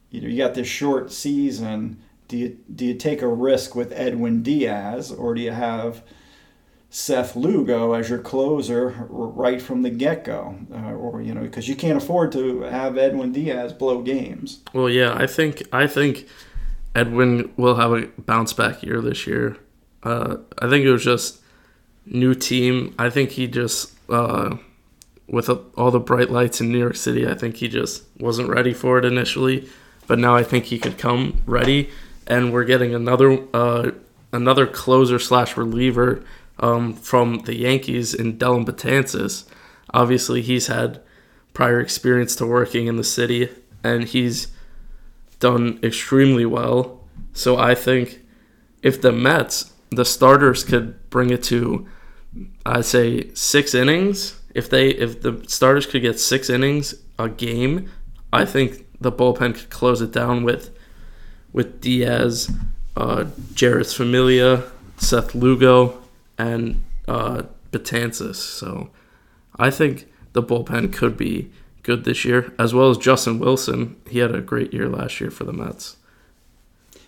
you 0.10 0.22
know, 0.22 0.28
you 0.28 0.38
got 0.38 0.54
this 0.54 0.68
short 0.68 1.12
season. 1.12 2.02
Do 2.28 2.38
you 2.38 2.58
do 2.74 2.86
you 2.86 2.96
take 2.96 3.22
a 3.22 3.28
risk 3.28 3.76
with 3.76 3.92
Edwin 3.92 4.44
Diaz, 4.44 5.12
or 5.12 5.34
do 5.34 5.42
you 5.42 5.52
have 5.52 6.04
Seth 6.96 7.36
Lugo 7.36 7.92
as 7.92 8.10
your 8.10 8.20
closer 8.20 9.06
right 9.10 9.62
from 9.62 9.82
the 9.82 9.90
get 9.90 10.24
go, 10.24 10.58
uh, 10.74 10.94
or 10.94 11.22
you 11.22 11.34
know, 11.34 11.42
because 11.42 11.68
you 11.68 11.76
can't 11.76 11.98
afford 11.98 12.32
to 12.32 12.62
have 12.62 12.98
Edwin 12.98 13.34
Diaz 13.34 13.74
blow 13.74 14.02
games. 14.02 14.62
Well, 14.72 14.90
yeah, 14.90 15.14
I 15.14 15.28
think 15.28 15.62
I 15.74 15.88
think 15.88 16.26
Edwin 16.96 17.52
will 17.58 17.76
have 17.76 17.92
a 17.92 18.08
bounce 18.22 18.54
back 18.54 18.82
year 18.82 19.02
this 19.02 19.28
year. 19.28 19.58
Uh, 20.04 20.38
I 20.60 20.70
think 20.70 20.86
it 20.86 20.92
was 20.94 21.04
just 21.04 21.42
new 22.06 22.34
team. 22.34 22.96
I 22.98 23.10
think 23.10 23.32
he 23.32 23.48
just 23.48 23.92
uh, 24.10 24.56
with 25.28 25.50
all 25.50 25.92
the 25.92 26.00
bright 26.00 26.32
lights 26.32 26.62
in 26.62 26.72
New 26.72 26.80
York 26.80 26.96
City, 26.96 27.28
I 27.28 27.34
think 27.34 27.58
he 27.58 27.68
just 27.68 28.04
wasn't 28.22 28.48
ready 28.48 28.74
for 28.74 28.98
it 29.00 29.04
initially. 29.04 29.68
But 30.08 30.18
now 30.18 30.34
I 30.34 30.44
think 30.44 30.64
he 30.64 30.80
could 30.80 30.98
come 30.98 31.42
ready, 31.46 31.90
and 32.26 32.54
we're 32.54 32.64
getting 32.64 32.96
another 32.96 33.38
uh, 33.54 33.92
another 34.32 34.66
closer 34.66 35.20
slash 35.20 35.58
reliever 35.58 36.24
um, 36.60 36.94
from 36.94 37.40
the 37.46 37.56
Yankees 37.56 38.14
in 38.14 38.38
Dellin 38.38 38.66
Betances. 38.66 39.46
Obviously, 39.94 40.42
he's 40.42 40.68
had 40.68 41.02
prior 41.54 41.80
experience 41.80 42.36
to 42.36 42.46
working 42.46 42.88
in 42.88 42.98
the 42.98 43.04
city, 43.04 43.50
and 43.84 44.06
he's 44.06 44.48
done 45.40 45.80
extremely 45.84 46.46
well. 46.46 47.02
So 47.34 47.58
I 47.58 47.76
think 47.76 48.22
if 48.82 49.02
the 49.02 49.12
Mets, 49.12 49.74
the 49.90 50.06
starters 50.06 50.64
could 50.64 51.10
bring 51.10 51.30
it 51.30 51.44
to, 51.44 51.88
I'd 52.66 52.86
say 52.86 53.34
six 53.34 53.74
innings. 53.74 54.40
If 54.54 54.70
they, 54.70 54.90
if 54.90 55.22
the 55.22 55.44
starters 55.48 55.86
could 55.86 56.02
get 56.02 56.20
six 56.20 56.50
innings 56.50 56.96
a 57.20 57.30
game, 57.30 57.90
I 58.32 58.46
think 58.46 58.86
the 59.00 59.12
bullpen 59.12 59.56
could 59.56 59.70
close 59.70 60.02
it 60.02 60.12
down 60.12 60.44
with, 60.44 60.72
with 61.52 61.82
Diaz, 61.82 62.52
uh, 62.96 63.26
Familia, 63.26 64.64
Seth 64.98 65.36
Lugo, 65.36 66.05
and 66.38 66.84
uh, 67.08 67.44
Betances. 67.72 68.36
So 68.36 68.90
I 69.58 69.70
think 69.70 70.08
the 70.34 70.44
bullpen 70.44 70.94
could 70.94 71.18
be 71.18 71.52
good 71.84 72.04
this 72.04 72.26
year, 72.26 72.54
as 72.58 72.74
well 72.74 72.90
as 72.90 72.98
Justin 72.98 73.40
Wilson. 73.40 73.96
He 74.10 74.20
had 74.20 74.34
a 74.34 74.42
great 74.42 74.74
year 74.74 74.90
last 74.90 75.22
year 75.22 75.32
for 75.32 75.44
the 75.44 75.54
Mets. 75.54 75.98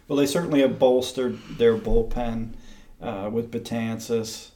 Well, 0.07 0.17
they 0.17 0.25
certainly 0.25 0.61
have 0.61 0.79
bolstered 0.79 1.39
their 1.57 1.77
bullpen 1.77 2.53
uh, 3.01 3.29
with 3.31 3.51
Betances. 3.51 4.51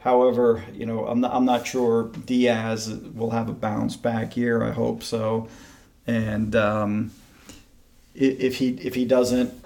However, 0.00 0.64
you 0.72 0.86
know, 0.86 1.06
I'm 1.06 1.20
not, 1.20 1.34
I'm 1.34 1.44
not 1.44 1.66
sure 1.66 2.04
Diaz 2.24 2.88
will 2.88 3.30
have 3.30 3.48
a 3.48 3.52
bounce 3.52 3.96
back 3.96 4.36
year. 4.36 4.62
I 4.62 4.72
hope 4.72 5.02
so. 5.02 5.48
And 6.06 6.56
um, 6.56 7.12
if 8.14 8.56
he 8.56 8.70
if 8.70 8.94
he 8.94 9.04
doesn't, 9.04 9.59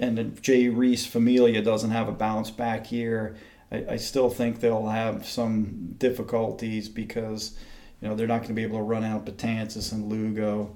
and 0.00 0.42
Jay 0.42 0.64
Jeurys 0.64 1.06
Familia 1.06 1.62
doesn't 1.62 1.90
have 1.90 2.08
a 2.08 2.12
bounce 2.12 2.50
back 2.50 2.90
year, 2.90 3.36
I, 3.70 3.84
I 3.90 3.96
still 3.96 4.30
think 4.30 4.60
they'll 4.60 4.88
have 4.88 5.26
some 5.26 5.94
difficulties 5.98 6.88
because 6.88 7.56
you 8.00 8.08
know 8.08 8.16
they're 8.16 8.26
not 8.26 8.38
going 8.38 8.48
to 8.48 8.54
be 8.54 8.62
able 8.62 8.78
to 8.78 8.82
run 8.82 9.04
out 9.04 9.26
Betances 9.26 9.92
and 9.92 10.10
Lugo 10.10 10.74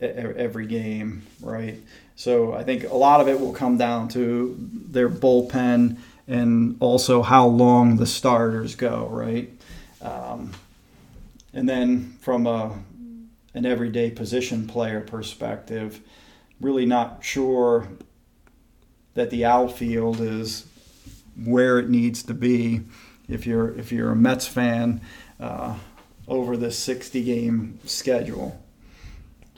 every 0.00 0.66
game, 0.66 1.22
right? 1.40 1.78
So 2.16 2.54
I 2.54 2.64
think 2.64 2.84
a 2.84 2.96
lot 2.96 3.20
of 3.20 3.28
it 3.28 3.38
will 3.38 3.52
come 3.52 3.76
down 3.76 4.08
to 4.08 4.56
their 4.58 5.08
bullpen 5.08 5.98
and 6.26 6.76
also 6.80 7.22
how 7.22 7.46
long 7.46 7.96
the 7.96 8.06
starters 8.06 8.74
go, 8.74 9.06
right? 9.08 9.50
Um, 10.00 10.52
and 11.52 11.68
then 11.68 12.16
from 12.20 12.46
a 12.46 12.76
an 13.54 13.66
everyday 13.66 14.10
position 14.10 14.66
player 14.66 15.02
perspective, 15.02 16.00
really 16.58 16.86
not 16.86 17.18
sure 17.22 17.86
that 19.14 19.30
the 19.30 19.44
outfield 19.44 20.20
is 20.20 20.66
where 21.44 21.78
it 21.78 21.88
needs 21.88 22.22
to 22.24 22.34
be. 22.34 22.82
If 23.28 23.46
you're 23.46 23.76
if 23.78 23.92
you're 23.92 24.10
a 24.10 24.16
Mets 24.16 24.46
fan, 24.46 25.00
uh, 25.40 25.76
over 26.28 26.56
this 26.56 26.78
60 26.78 27.22
game 27.24 27.78
schedule. 27.84 28.58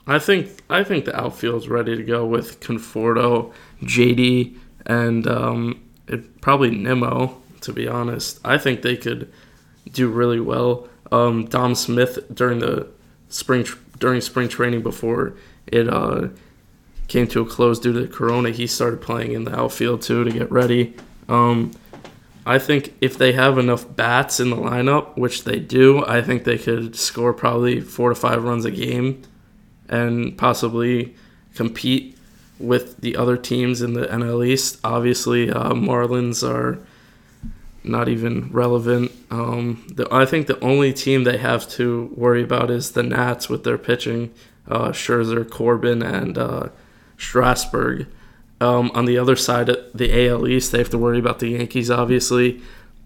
I 0.07 0.19
think 0.19 0.61
I 0.69 0.83
think 0.83 1.05
the 1.05 1.19
outfield's 1.19 1.67
ready 1.67 1.95
to 1.95 2.03
go 2.03 2.25
with 2.25 2.59
Conforto, 2.59 3.51
JD, 3.81 4.57
and 4.85 5.27
um, 5.27 5.83
it, 6.07 6.41
probably 6.41 6.71
Nimmo. 6.71 7.41
To 7.61 7.73
be 7.73 7.87
honest, 7.87 8.39
I 8.45 8.59
think 8.59 8.83
they 8.83 8.95
could 8.95 9.31
do 9.91 10.07
really 10.07 10.39
well. 10.39 10.87
Um, 11.11 11.45
Dom 11.45 11.73
Smith 11.73 12.19
during 12.31 12.59
the 12.59 12.87
spring 13.29 13.65
during 13.97 14.21
spring 14.21 14.47
training 14.47 14.83
before 14.83 15.35
it 15.65 15.89
uh, 15.89 16.27
came 17.07 17.27
to 17.27 17.41
a 17.41 17.45
close 17.45 17.79
due 17.79 17.93
to 17.93 18.07
Corona, 18.07 18.49
he 18.49 18.67
started 18.67 19.01
playing 19.01 19.33
in 19.33 19.43
the 19.43 19.57
outfield 19.57 20.01
too 20.01 20.23
to 20.23 20.31
get 20.31 20.51
ready. 20.51 20.95
Um, 21.29 21.71
I 22.45 22.59
think 22.59 22.93
if 23.01 23.17
they 23.17 23.33
have 23.33 23.57
enough 23.57 23.95
bats 23.95 24.39
in 24.39 24.51
the 24.51 24.55
lineup, 24.55 25.17
which 25.17 25.45
they 25.45 25.59
do, 25.59 26.05
I 26.05 26.21
think 26.21 26.43
they 26.43 26.59
could 26.59 26.95
score 26.95 27.33
probably 27.33 27.81
four 27.81 28.09
to 28.09 28.15
five 28.15 28.43
runs 28.43 28.65
a 28.65 28.71
game 28.71 29.23
and 29.89 30.37
possibly 30.37 31.15
compete 31.55 32.17
with 32.59 33.01
the 33.01 33.15
other 33.15 33.35
teams 33.35 33.81
in 33.81 33.93
the 33.93 34.05
NL 34.05 34.45
East. 34.45 34.79
Obviously, 34.83 35.49
uh, 35.49 35.71
Marlins 35.71 36.47
are 36.47 36.79
not 37.83 38.09
even 38.09 38.51
relevant. 38.51 39.11
Um, 39.31 39.85
the, 39.93 40.07
I 40.11 40.25
think 40.25 40.47
the 40.47 40.59
only 40.59 40.93
team 40.93 41.23
they 41.23 41.37
have 41.37 41.67
to 41.71 42.13
worry 42.15 42.43
about 42.43 42.69
is 42.69 42.91
the 42.91 43.03
Nats 43.03 43.49
with 43.49 43.63
their 43.63 43.77
pitching, 43.77 44.33
uh, 44.67 44.89
Scherzer, 44.89 45.49
Corbin, 45.49 46.01
and 46.01 46.37
uh, 46.37 46.69
Strasburg. 47.17 48.07
Um, 48.61 48.89
on 48.93 49.05
the 49.05 49.17
other 49.17 49.35
side, 49.35 49.69
of 49.69 49.77
the 49.93 50.27
AL 50.27 50.47
East, 50.47 50.71
they 50.71 50.77
have 50.77 50.89
to 50.89 50.97
worry 50.97 51.19
about 51.19 51.39
the 51.39 51.49
Yankees, 51.49 51.91
obviously. 51.91 52.61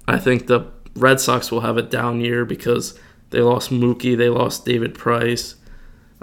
I 0.07 0.17
think 0.17 0.47
the 0.47 0.67
Red 0.95 1.19
Sox 1.19 1.51
will 1.51 1.61
have 1.61 1.77
a 1.77 1.81
down 1.81 2.21
year 2.21 2.45
because 2.45 2.97
they 3.29 3.41
lost 3.41 3.69
Mookie, 3.69 4.17
they 4.17 4.29
lost 4.29 4.65
David 4.65 4.93
Price. 4.93 5.55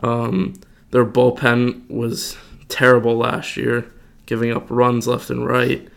Um, 0.02 0.54
their 0.90 1.04
bullpen 1.04 1.88
was 1.90 2.36
terrible 2.68 3.16
last 3.16 3.56
year, 3.56 3.90
giving 4.26 4.52
up 4.52 4.66
runs 4.70 5.06
left 5.06 5.30
and 5.30 5.46
right. 5.46 5.88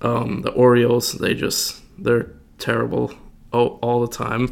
Um, 0.00 0.42
the 0.42 0.50
Orioles, 0.50 1.12
they 1.12 1.34
just, 1.34 1.82
they're 1.98 2.30
terrible 2.58 3.12
all, 3.52 3.78
all 3.82 4.00
the 4.00 4.14
time. 4.14 4.50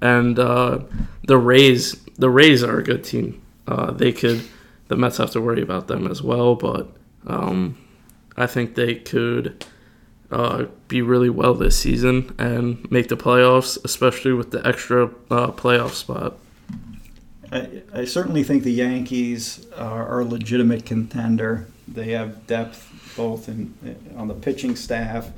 And 0.00 0.38
uh, 0.38 0.80
the 1.22 1.38
Rays, 1.38 1.94
the 2.16 2.30
Rays 2.30 2.62
are 2.62 2.78
a 2.78 2.84
good 2.84 3.04
team. 3.04 3.42
Uh, 3.66 3.90
they 3.90 4.12
could, 4.12 4.42
the 4.94 5.00
Mets 5.00 5.16
have 5.16 5.32
to 5.32 5.40
worry 5.40 5.60
about 5.60 5.88
them 5.88 6.06
as 6.06 6.22
well, 6.22 6.54
but 6.54 6.88
um, 7.26 7.76
I 8.36 8.46
think 8.46 8.76
they 8.76 8.94
could 8.94 9.64
uh, 10.30 10.66
be 10.86 11.02
really 11.02 11.28
well 11.28 11.52
this 11.52 11.76
season 11.76 12.32
and 12.38 12.88
make 12.92 13.08
the 13.08 13.16
playoffs, 13.16 13.76
especially 13.84 14.32
with 14.32 14.52
the 14.52 14.64
extra 14.64 15.06
uh, 15.32 15.50
playoff 15.50 15.90
spot. 15.90 16.38
I, 17.50 17.82
I, 17.92 18.04
certainly 18.04 18.44
think 18.44 18.62
the 18.62 18.72
Yankees 18.72 19.66
are, 19.76 20.06
are, 20.06 20.20
a 20.20 20.24
legitimate 20.24 20.86
contender. 20.86 21.66
They 21.88 22.12
have 22.12 22.46
depth 22.46 23.14
both 23.16 23.48
in, 23.48 23.74
on 24.16 24.28
the 24.28 24.34
pitching 24.34 24.76
staff 24.76 25.28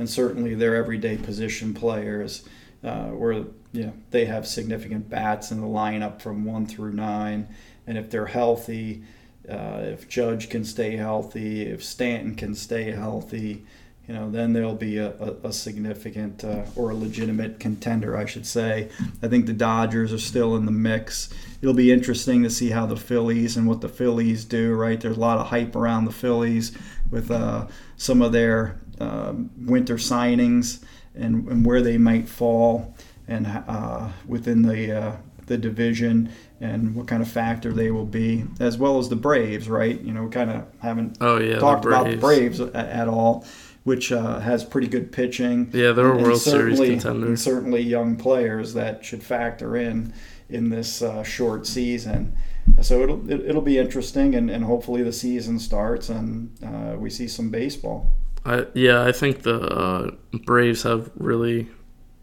and 0.00 0.10
certainly 0.10 0.54
their 0.56 0.74
everyday 0.74 1.16
position 1.16 1.74
players, 1.74 2.44
uh, 2.82 3.06
where 3.06 3.44
you 3.72 3.86
know, 3.86 3.92
they 4.10 4.24
have 4.24 4.48
significant 4.48 5.08
bats 5.08 5.52
in 5.52 5.60
the 5.60 5.66
lineup 5.66 6.20
from 6.20 6.44
one 6.44 6.66
through 6.66 6.92
nine. 6.92 7.46
And 7.86 7.96
if 7.96 8.10
they're 8.10 8.26
healthy, 8.26 9.02
uh, 9.48 9.80
if 9.82 10.08
Judge 10.08 10.48
can 10.48 10.64
stay 10.64 10.96
healthy, 10.96 11.62
if 11.62 11.84
Stanton 11.84 12.34
can 12.34 12.54
stay 12.54 12.90
healthy, 12.90 13.64
you 14.08 14.14
know, 14.14 14.30
then 14.30 14.52
there'll 14.52 14.74
be 14.74 14.98
a, 14.98 15.10
a, 15.18 15.48
a 15.48 15.52
significant 15.52 16.44
uh, 16.44 16.62
or 16.76 16.90
a 16.90 16.94
legitimate 16.94 17.58
contender, 17.58 18.16
I 18.16 18.24
should 18.24 18.46
say. 18.46 18.88
I 19.20 19.26
think 19.26 19.46
the 19.46 19.52
Dodgers 19.52 20.12
are 20.12 20.18
still 20.18 20.54
in 20.54 20.64
the 20.64 20.70
mix. 20.70 21.28
It'll 21.60 21.74
be 21.74 21.90
interesting 21.90 22.44
to 22.44 22.50
see 22.50 22.70
how 22.70 22.86
the 22.86 22.96
Phillies 22.96 23.56
and 23.56 23.66
what 23.66 23.80
the 23.80 23.88
Phillies 23.88 24.44
do, 24.44 24.74
right? 24.74 25.00
There's 25.00 25.16
a 25.16 25.20
lot 25.20 25.38
of 25.38 25.48
hype 25.48 25.74
around 25.74 26.04
the 26.04 26.12
Phillies 26.12 26.76
with 27.10 27.32
uh, 27.32 27.66
some 27.96 28.22
of 28.22 28.30
their 28.30 28.78
um, 29.00 29.50
winter 29.58 29.96
signings 29.96 30.84
and, 31.14 31.48
and, 31.48 31.66
where 31.66 31.82
they 31.82 31.98
might 31.98 32.28
fall 32.28 32.94
and 33.28 33.46
uh, 33.46 34.08
within 34.26 34.62
the 34.62 34.92
uh, 34.92 35.16
the 35.46 35.56
division 35.56 36.30
and 36.60 36.94
what 36.94 37.06
kind 37.06 37.22
of 37.22 37.28
factor 37.28 37.72
they 37.72 37.90
will 37.90 38.06
be, 38.06 38.44
as 38.60 38.78
well 38.78 38.98
as 38.98 39.08
the 39.08 39.16
Braves, 39.16 39.68
right? 39.68 40.00
You 40.00 40.12
know, 40.12 40.24
we 40.24 40.30
kind 40.30 40.50
of 40.50 40.64
haven't 40.80 41.18
oh, 41.20 41.38
yeah, 41.38 41.58
talked 41.58 41.82
the 41.82 41.88
about 41.88 42.10
the 42.10 42.16
Braves 42.16 42.60
at, 42.60 42.74
at 42.74 43.08
all, 43.08 43.44
which 43.84 44.10
uh, 44.12 44.40
has 44.40 44.64
pretty 44.64 44.88
good 44.88 45.12
pitching. 45.12 45.70
Yeah, 45.72 45.92
they're 45.92 46.10
and, 46.12 46.20
a 46.20 46.22
World 46.22 46.40
Series 46.40 46.78
contender. 46.78 47.26
And 47.26 47.38
certainly 47.38 47.82
young 47.82 48.16
players 48.16 48.74
that 48.74 49.04
should 49.04 49.22
factor 49.22 49.76
in 49.76 50.12
in 50.48 50.70
this 50.70 51.02
uh, 51.02 51.22
short 51.22 51.66
season. 51.66 52.36
So 52.80 53.02
it'll 53.02 53.30
it, 53.30 53.38
will 53.38 53.48
it 53.48 53.54
will 53.54 53.62
be 53.62 53.78
interesting, 53.78 54.34
and, 54.34 54.50
and 54.50 54.64
hopefully 54.64 55.02
the 55.02 55.12
season 55.12 55.58
starts 55.58 56.08
and 56.08 56.50
uh, 56.64 56.96
we 56.98 57.10
see 57.10 57.28
some 57.28 57.50
baseball. 57.50 58.12
I, 58.44 58.66
yeah, 58.74 59.04
I 59.04 59.12
think 59.12 59.42
the 59.42 59.60
uh, 59.60 60.10
Braves 60.44 60.82
have 60.84 61.10
really 61.16 61.68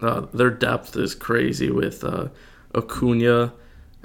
uh, 0.02 0.22
their 0.34 0.50
depth 0.50 0.96
is 0.96 1.16
crazy 1.16 1.70
with 1.70 2.04
uh, 2.04 2.28
Acuna 2.76 3.54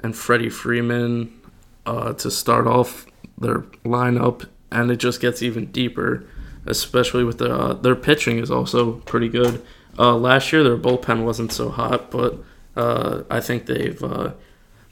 and 0.01 0.15
Freddie 0.15 0.49
Freeman 0.49 1.39
uh, 1.85 2.13
to 2.13 2.31
start 2.31 2.67
off 2.67 3.05
their 3.37 3.61
lineup, 3.85 4.47
and 4.71 4.91
it 4.91 4.97
just 4.97 5.21
gets 5.21 5.41
even 5.41 5.71
deeper, 5.71 6.25
especially 6.65 7.23
with 7.23 7.39
the, 7.39 7.53
uh, 7.53 7.73
their 7.73 7.95
pitching 7.95 8.37
is 8.37 8.51
also 8.51 8.93
pretty 9.01 9.29
good. 9.29 9.63
Uh, 9.97 10.15
last 10.15 10.53
year 10.53 10.63
their 10.63 10.77
bullpen 10.77 11.25
wasn't 11.25 11.51
so 11.51 11.69
hot, 11.69 12.11
but 12.11 12.37
uh, 12.75 13.23
I 13.29 13.39
think 13.39 13.65
they've 13.65 14.01
uh, 14.03 14.33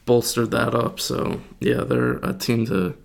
bolstered 0.05 0.51
that 0.51 0.73
up. 0.73 0.99
So 0.99 1.41
yeah, 1.59 1.83
they're 1.83 2.17
a 2.17 2.33
team 2.33 2.65
to 2.67 2.95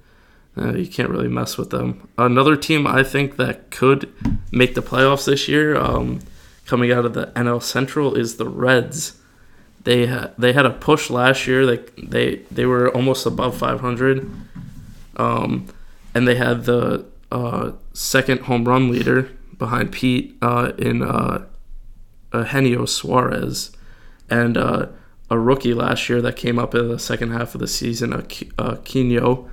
uh, 0.57 0.75
you 0.75 0.87
can't 0.87 1.09
really 1.09 1.29
mess 1.29 1.57
with 1.57 1.71
them. 1.71 2.09
Another 2.19 2.57
team 2.57 2.87
I 2.87 3.03
think 3.03 3.37
that 3.37 3.71
could 3.71 4.13
make 4.51 4.75
the 4.75 4.83
playoffs 4.83 5.25
this 5.25 5.49
year, 5.49 5.77
um, 5.77 6.21
coming 6.67 6.93
out 6.93 7.05
of 7.05 7.15
the 7.15 7.27
NL 7.29 7.63
Central, 7.63 8.15
is 8.15 8.37
the 8.37 8.49
Reds. 8.49 9.19
They 9.85 10.07
had 10.07 10.35
they 10.39 10.53
had 10.53 10.67
a 10.67 10.71
push 10.71 11.11
last 11.11 11.47
year. 11.47 11.67
They 11.67 11.79
they 12.03 12.37
they 12.51 12.67
were 12.67 12.95
almost 12.95 13.27
above 13.27 13.57
500, 13.57 14.31
um, 15.17 15.67
and 16.15 16.29
they 16.29 16.37
had 16.37 16.65
the 16.65 17.05
uh, 17.31 17.73
second 17.93 18.43
home 18.43 18.65
run 18.65 18.91
leader 18.91 19.31
behind 19.59 19.93
Pete 19.93 20.37
uh, 20.41 20.73
in 20.79 21.03
uh, 21.03 21.47
Eugenio 22.33 22.85
Suarez, 22.87 23.73
and 24.31 24.57
uh, 24.57 24.87
a 25.31 25.39
rookie 25.39 25.75
last 25.75 26.09
year 26.09 26.21
that 26.23 26.37
came 26.37 26.59
up 26.59 26.75
in 26.75 26.89
the 26.89 26.99
second 26.99 27.31
half 27.33 27.55
of 27.55 27.61
the 27.61 27.67
season, 27.67 28.13
Aquino, 28.13 29.49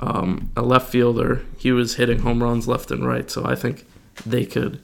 um, 0.00 0.50
a 0.56 0.62
left 0.62 0.90
fielder. 0.90 1.44
He 1.56 1.72
was 1.72 1.94
hitting 1.94 2.18
home 2.18 2.42
runs 2.42 2.68
left 2.68 2.90
and 2.90 3.06
right, 3.06 3.30
so 3.30 3.44
I 3.44 3.54
think 3.54 3.86
they 4.26 4.44
could 4.44 4.82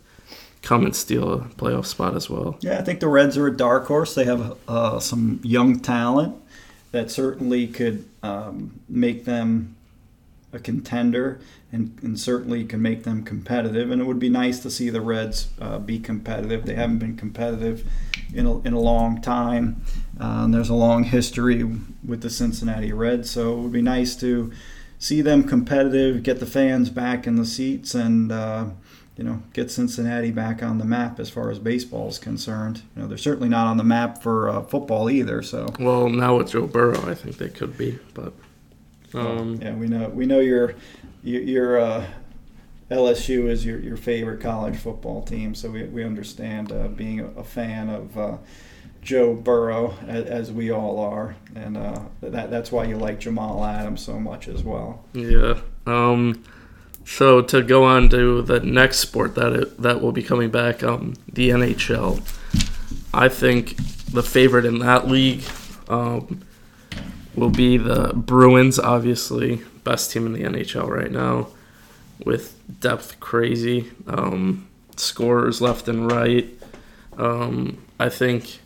come 0.69 0.85
and 0.85 0.95
steal 0.95 1.33
a 1.33 1.39
playoff 1.39 1.87
spot 1.87 2.15
as 2.15 2.29
well. 2.29 2.59
Yeah, 2.61 2.79
I 2.79 2.83
think 2.83 3.01
the 3.01 3.09
Reds 3.09 3.39
are 3.39 3.47
a 3.47 3.57
dark 3.57 3.87
horse. 3.87 4.15
They 4.15 4.25
have 4.25 4.59
uh, 4.69 5.01
some 5.01 5.41
young 5.43 5.81
talent 5.81 6.37
that 6.93 7.11
certainly 7.11 7.67
could 7.67 8.05
um, 8.23 8.79
make 8.87 9.25
them 9.25 9.77
a 10.53 10.59
contender 10.59 11.41
and, 11.73 11.99
and, 12.03 12.21
certainly 12.21 12.65
can 12.65 12.83
make 12.83 13.05
them 13.05 13.23
competitive. 13.23 13.91
And 13.91 14.01
it 14.03 14.05
would 14.05 14.19
be 14.19 14.29
nice 14.29 14.61
to 14.61 14.71
see 14.71 14.91
the 14.91 15.01
Reds 15.01 15.49
uh, 15.59 15.79
be 15.79 15.99
competitive. 15.99 16.67
They 16.67 16.75
haven't 16.75 16.99
been 16.99 17.17
competitive 17.17 17.91
in 18.35 18.45
a, 18.45 18.59
in 18.61 18.75
a 18.75 18.81
long 18.81 19.23
time. 19.23 19.83
Uh, 20.21 20.45
and 20.45 20.55
there's 20.55 20.71
a 20.71 20.75
long 20.75 21.05
history 21.05 21.63
with 22.07 22.21
the 22.21 22.31
Cincinnati 22.31 22.93
Reds. 22.93 23.31
So 23.31 23.55
it 23.55 23.63
would 23.63 23.73
be 23.73 23.83
nice 23.83 24.15
to 24.17 24.53
see 24.99 25.23
them 25.23 25.45
competitive, 25.45 26.23
get 26.23 26.41
the 26.41 26.47
fans 26.47 26.91
back 26.91 27.27
in 27.27 27.37
the 27.37 27.47
seats, 27.47 27.95
and 27.95 28.33
uh, 28.33 28.67
you 29.19 29.25
know 29.25 29.43
get 29.53 29.71
Cincinnati 29.71 30.31
back 30.31 30.63
on 30.63 30.79
the 30.79 30.85
map 30.85 31.21
as 31.21 31.29
far 31.29 31.51
as 31.51 31.59
baseball 31.59 32.09
is 32.09 32.19
concerned. 32.19 32.83
You 32.97 33.03
know 33.03 33.09
they're 33.09 33.19
certainly 33.19 33.49
not 33.49 33.67
on 33.67 33.77
the 33.77 33.85
map 33.85 34.23
for 34.23 34.49
uh, 34.49 34.63
football 34.63 35.11
either. 35.11 35.43
So 35.43 35.67
well 35.79 36.09
now 36.09 36.39
with 36.39 36.53
Joe 36.53 36.67
Burrow, 36.67 37.11
I 37.11 37.15
think 37.15 37.37
they 37.37 37.51
could 37.51 37.77
be, 37.77 37.99
but 38.15 38.33
um, 39.13 39.59
yeah, 39.61 39.75
we 39.75 39.89
know 39.89 40.09
we 40.09 40.25
know 40.25 40.41
your 40.41 40.75
your 41.23 41.81
uh, 41.81 42.07
LSU 42.91 43.49
is 43.49 43.67
your, 43.67 43.79
your 43.81 43.97
favorite 43.97 44.41
college 44.41 44.77
football 44.77 45.23
team, 45.23 45.55
so 45.55 45.71
we, 45.71 45.85
we 45.85 46.05
understand 46.05 46.73
uh, 46.73 46.89
being 46.89 47.21
a, 47.21 47.45
fan 47.45 47.91
of 47.91 48.17
uh, 48.17 48.37
Joe 49.03 49.35
Burrow 49.35 49.95
as, 50.07 50.25
as, 50.27 50.53
we 50.53 50.71
all 50.71 50.99
are, 50.99 51.37
and 51.55 51.77
uh, 51.77 52.01
that 52.21 52.51
that's 52.51 52.73
why 52.73 52.85
you 52.85 52.97
like 52.97 53.21
Jamal 53.21 53.65
Adams 53.65 54.03
so 54.03 54.19
much 54.19 54.49
as 54.49 54.63
well. 54.63 55.05
Yeah. 55.13 55.61
Um, 55.87 56.43
so 57.09 57.41
to 57.41 57.63
go 57.63 57.85
on 57.85 58.11
to 58.11 58.43
the 58.43 58.61
next 58.61 58.99
sport 58.99 59.35
that 59.37 59.53
it, 59.55 59.81
that 59.83 60.03
will 60.03 60.13
be 60.13 60.23
coming 60.23 60.51
back, 60.51 60.83
um, 60.83 61.15
the 61.33 61.49
NHL. 61.49 62.21
I 63.15 63.31
think 63.31 63.77
the 64.13 64.23
favorite 64.23 64.67
in 64.67 64.81
that 64.81 65.09
league 65.09 65.43
um, 65.89 66.43
will 67.35 67.49
be 67.49 67.79
the 67.79 68.13
Bruins. 68.15 68.79
Obviously, 68.79 69.63
best 69.85 70.13
team 70.13 70.27
in 70.27 70.35
the 70.35 70.43
NHL 70.43 70.87
right 70.87 71.11
now, 71.11 71.49
with 72.27 72.55
depth 72.81 73.19
crazy, 73.21 73.91
um, 74.07 74.69
scorers 74.97 75.63
left 75.63 75.89
and 75.89 76.13
right. 76.13 76.47
Um, 77.17 77.79
I 77.99 78.11
think 78.11 78.61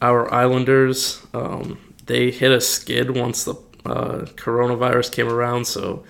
our 0.00 0.32
Islanders 0.32 1.20
um, 1.34 1.78
they 2.06 2.30
hit 2.30 2.52
a 2.52 2.60
skid 2.60 3.16
once 3.16 3.42
the 3.42 3.54
uh, 3.84 4.26
coronavirus 4.36 5.12
came 5.12 5.28
around. 5.28 5.66
So 5.66 6.04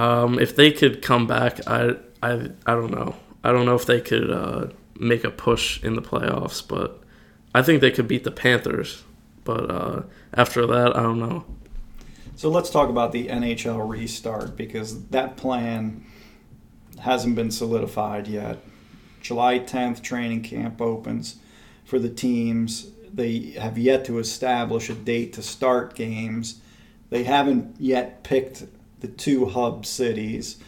um, 0.00 0.38
if 0.38 0.56
they 0.56 0.72
could 0.72 1.02
come 1.02 1.26
back, 1.26 1.60
I 1.66 1.96
I 2.22 2.50
I 2.64 2.74
don't 2.74 2.90
know. 2.90 3.16
I 3.44 3.52
don't 3.52 3.66
know 3.66 3.74
if 3.74 3.84
they 3.84 4.00
could 4.00 4.30
uh, 4.30 4.68
make 4.98 5.24
a 5.24 5.30
push 5.30 5.82
in 5.84 5.94
the 5.94 6.00
playoffs, 6.00 6.66
but 6.66 7.02
I 7.54 7.60
think 7.60 7.82
they 7.82 7.90
could 7.90 8.08
beat 8.08 8.24
the 8.24 8.30
Panthers. 8.30 9.04
But 9.44 9.70
uh, 9.70 10.02
after 10.32 10.66
that, 10.66 10.96
I 10.96 11.02
don't 11.02 11.18
know. 11.18 11.44
So 12.34 12.48
let's 12.48 12.70
talk 12.70 12.88
about 12.88 13.12
the 13.12 13.26
NHL 13.28 13.86
restart 13.86 14.56
because 14.56 15.06
that 15.08 15.36
plan 15.36 16.06
hasn't 17.00 17.34
been 17.36 17.50
solidified 17.50 18.26
yet. 18.26 18.58
July 19.20 19.58
10th, 19.58 20.00
training 20.02 20.42
camp 20.42 20.80
opens 20.80 21.36
for 21.84 21.98
the 21.98 22.08
teams. 22.08 22.90
They 23.12 23.50
have 23.58 23.76
yet 23.76 24.06
to 24.06 24.18
establish 24.18 24.88
a 24.88 24.94
date 24.94 25.34
to 25.34 25.42
start 25.42 25.94
games. 25.94 26.60
They 27.10 27.24
haven't 27.24 27.76
yet 27.78 28.22
picked 28.22 28.64
the 29.00 29.08
two 29.08 29.46
hub 29.46 29.86
cities. 29.86 30.58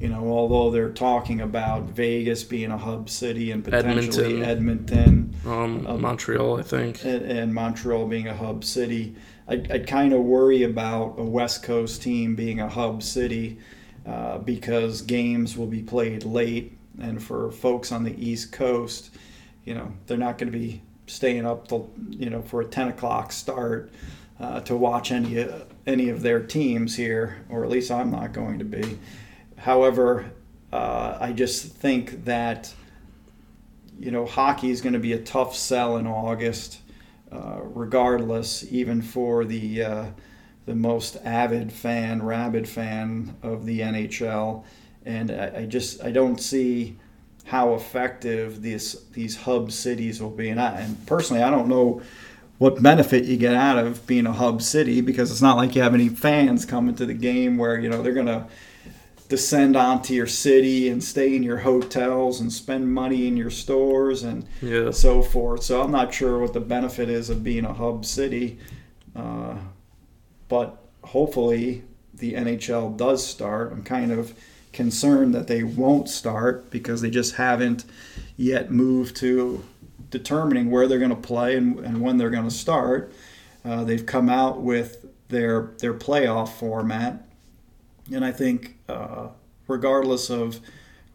You 0.00 0.08
know, 0.08 0.28
although 0.28 0.70
they're 0.70 0.90
talking 0.90 1.40
about 1.40 1.84
Vegas 1.84 2.42
being 2.44 2.70
a 2.70 2.78
hub 2.78 3.08
city 3.08 3.50
and 3.50 3.64
potentially 3.64 4.42
Edmonton, 4.42 5.34
Edmonton 5.34 5.34
um, 5.46 5.86
um, 5.86 6.00
Montreal, 6.00 6.58
I 6.58 6.62
think, 6.62 7.04
and, 7.04 7.22
and, 7.22 7.54
Montreal 7.54 8.06
being 8.06 8.26
a 8.26 8.34
hub 8.34 8.64
city. 8.64 9.14
I'd, 9.46 9.70
I'd 9.70 9.86
kind 9.86 10.12
of 10.12 10.22
worry 10.22 10.64
about 10.64 11.14
a 11.18 11.22
West 11.22 11.62
Coast 11.62 12.02
team 12.02 12.34
being 12.34 12.60
a 12.60 12.68
hub 12.68 13.02
city 13.02 13.58
uh, 14.06 14.38
because 14.38 15.02
games 15.02 15.56
will 15.56 15.66
be 15.66 15.82
played 15.82 16.24
late, 16.24 16.76
and 17.00 17.22
for 17.22 17.50
folks 17.52 17.92
on 17.92 18.02
the 18.02 18.14
East 18.22 18.52
Coast, 18.52 19.10
you 19.64 19.74
know, 19.74 19.92
they're 20.06 20.18
not 20.18 20.38
going 20.38 20.50
to 20.52 20.58
be 20.58 20.82
staying 21.06 21.46
up 21.46 21.68
till 21.68 21.90
you 22.10 22.30
know 22.30 22.42
for 22.42 22.60
a 22.60 22.64
10 22.64 22.88
o'clock 22.88 23.32
start 23.32 23.90
uh, 24.40 24.60
to 24.60 24.76
watch 24.76 25.10
any 25.10 25.40
uh, 25.40 25.60
any 25.88 26.10
of 26.10 26.20
their 26.20 26.38
teams 26.38 26.94
here, 26.94 27.38
or 27.48 27.64
at 27.64 27.70
least 27.70 27.90
I'm 27.90 28.10
not 28.10 28.32
going 28.32 28.58
to 28.58 28.64
be. 28.64 28.98
However, 29.56 30.30
uh, 30.70 31.16
I 31.18 31.32
just 31.32 31.72
think 31.72 32.26
that 32.26 32.72
you 33.98 34.10
know 34.10 34.26
hockey 34.26 34.70
is 34.70 34.82
going 34.82 34.92
to 34.92 34.98
be 34.98 35.14
a 35.14 35.18
tough 35.18 35.56
sell 35.56 35.96
in 35.96 36.06
August, 36.06 36.80
uh, 37.32 37.60
regardless, 37.62 38.70
even 38.70 39.00
for 39.00 39.46
the 39.46 39.82
uh, 39.82 40.06
the 40.66 40.74
most 40.74 41.16
avid 41.24 41.72
fan, 41.72 42.22
rabid 42.22 42.68
fan 42.68 43.34
of 43.42 43.64
the 43.64 43.80
NHL, 43.80 44.64
and 45.06 45.30
I, 45.30 45.60
I 45.60 45.66
just 45.66 46.04
I 46.04 46.10
don't 46.10 46.38
see 46.38 46.98
how 47.46 47.72
effective 47.72 48.60
these 48.60 49.04
these 49.12 49.36
hub 49.36 49.72
cities 49.72 50.20
will 50.20 50.30
be. 50.30 50.50
And, 50.50 50.60
I, 50.60 50.80
and 50.80 51.06
personally, 51.06 51.42
I 51.42 51.48
don't 51.48 51.68
know 51.68 52.02
what 52.58 52.82
benefit 52.82 53.24
you 53.24 53.36
get 53.36 53.54
out 53.54 53.78
of 53.78 54.06
being 54.06 54.26
a 54.26 54.32
hub 54.32 54.60
city 54.60 55.00
because 55.00 55.30
it's 55.30 55.42
not 55.42 55.56
like 55.56 55.74
you 55.74 55.82
have 55.82 55.94
any 55.94 56.08
fans 56.08 56.64
coming 56.64 56.94
to 56.96 57.06
the 57.06 57.14
game 57.14 57.56
where 57.56 57.78
you 57.78 57.88
know 57.88 58.02
they're 58.02 58.12
gonna 58.12 58.48
descend 59.28 59.76
onto 59.76 60.14
your 60.14 60.26
city 60.26 60.88
and 60.88 61.04
stay 61.04 61.36
in 61.36 61.42
your 61.42 61.58
hotels 61.58 62.40
and 62.40 62.52
spend 62.52 62.92
money 62.92 63.26
in 63.26 63.36
your 63.36 63.50
stores 63.50 64.22
and 64.22 64.46
yeah. 64.62 64.90
so 64.90 65.22
forth. 65.22 65.62
So 65.62 65.82
I'm 65.82 65.90
not 65.90 66.12
sure 66.12 66.38
what 66.38 66.54
the 66.54 66.60
benefit 66.60 67.10
is 67.10 67.28
of 67.28 67.44
being 67.44 67.66
a 67.66 67.74
hub 67.74 68.06
city, 68.06 68.58
uh, 69.14 69.56
but 70.48 70.82
hopefully 71.04 71.84
the 72.14 72.34
NHL 72.34 72.96
does 72.96 73.24
start. 73.24 73.70
I'm 73.70 73.82
kind 73.82 74.12
of 74.12 74.32
concerned 74.72 75.34
that 75.34 75.46
they 75.46 75.62
won't 75.62 76.08
start 76.08 76.70
because 76.70 77.02
they 77.02 77.10
just 77.10 77.34
haven't 77.34 77.84
yet 78.36 78.70
moved 78.70 79.16
to 79.16 79.62
determining 80.10 80.70
where 80.70 80.86
they're 80.86 80.98
going 80.98 81.10
to 81.10 81.16
play 81.16 81.56
and, 81.56 81.78
and 81.80 82.00
when 82.00 82.16
they're 82.16 82.30
going 82.30 82.44
to 82.44 82.50
start. 82.50 83.12
Uh, 83.64 83.84
they've 83.84 84.06
come 84.06 84.28
out 84.28 84.60
with 84.60 85.06
their 85.28 85.72
their 85.78 85.92
playoff 85.92 86.48
format, 86.48 87.26
and 88.12 88.24
I 88.24 88.32
think 88.32 88.78
uh, 88.88 89.28
regardless 89.66 90.30
of 90.30 90.60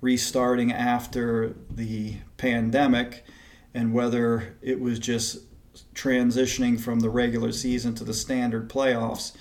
restarting 0.02 0.72
after 0.72 1.56
the 1.70 2.16
pandemic 2.38 3.26
and 3.74 3.94
whether 3.94 4.56
it 4.62 4.80
was 4.80 5.00
just 5.00 5.40
transitioning 5.96 6.80
from 6.80 7.00
the 7.00 7.10
regular 7.10 7.52
season 7.52 7.96
to 7.96 8.04
the 8.04 8.14
standard 8.14 8.70
playoffs, 8.70 9.32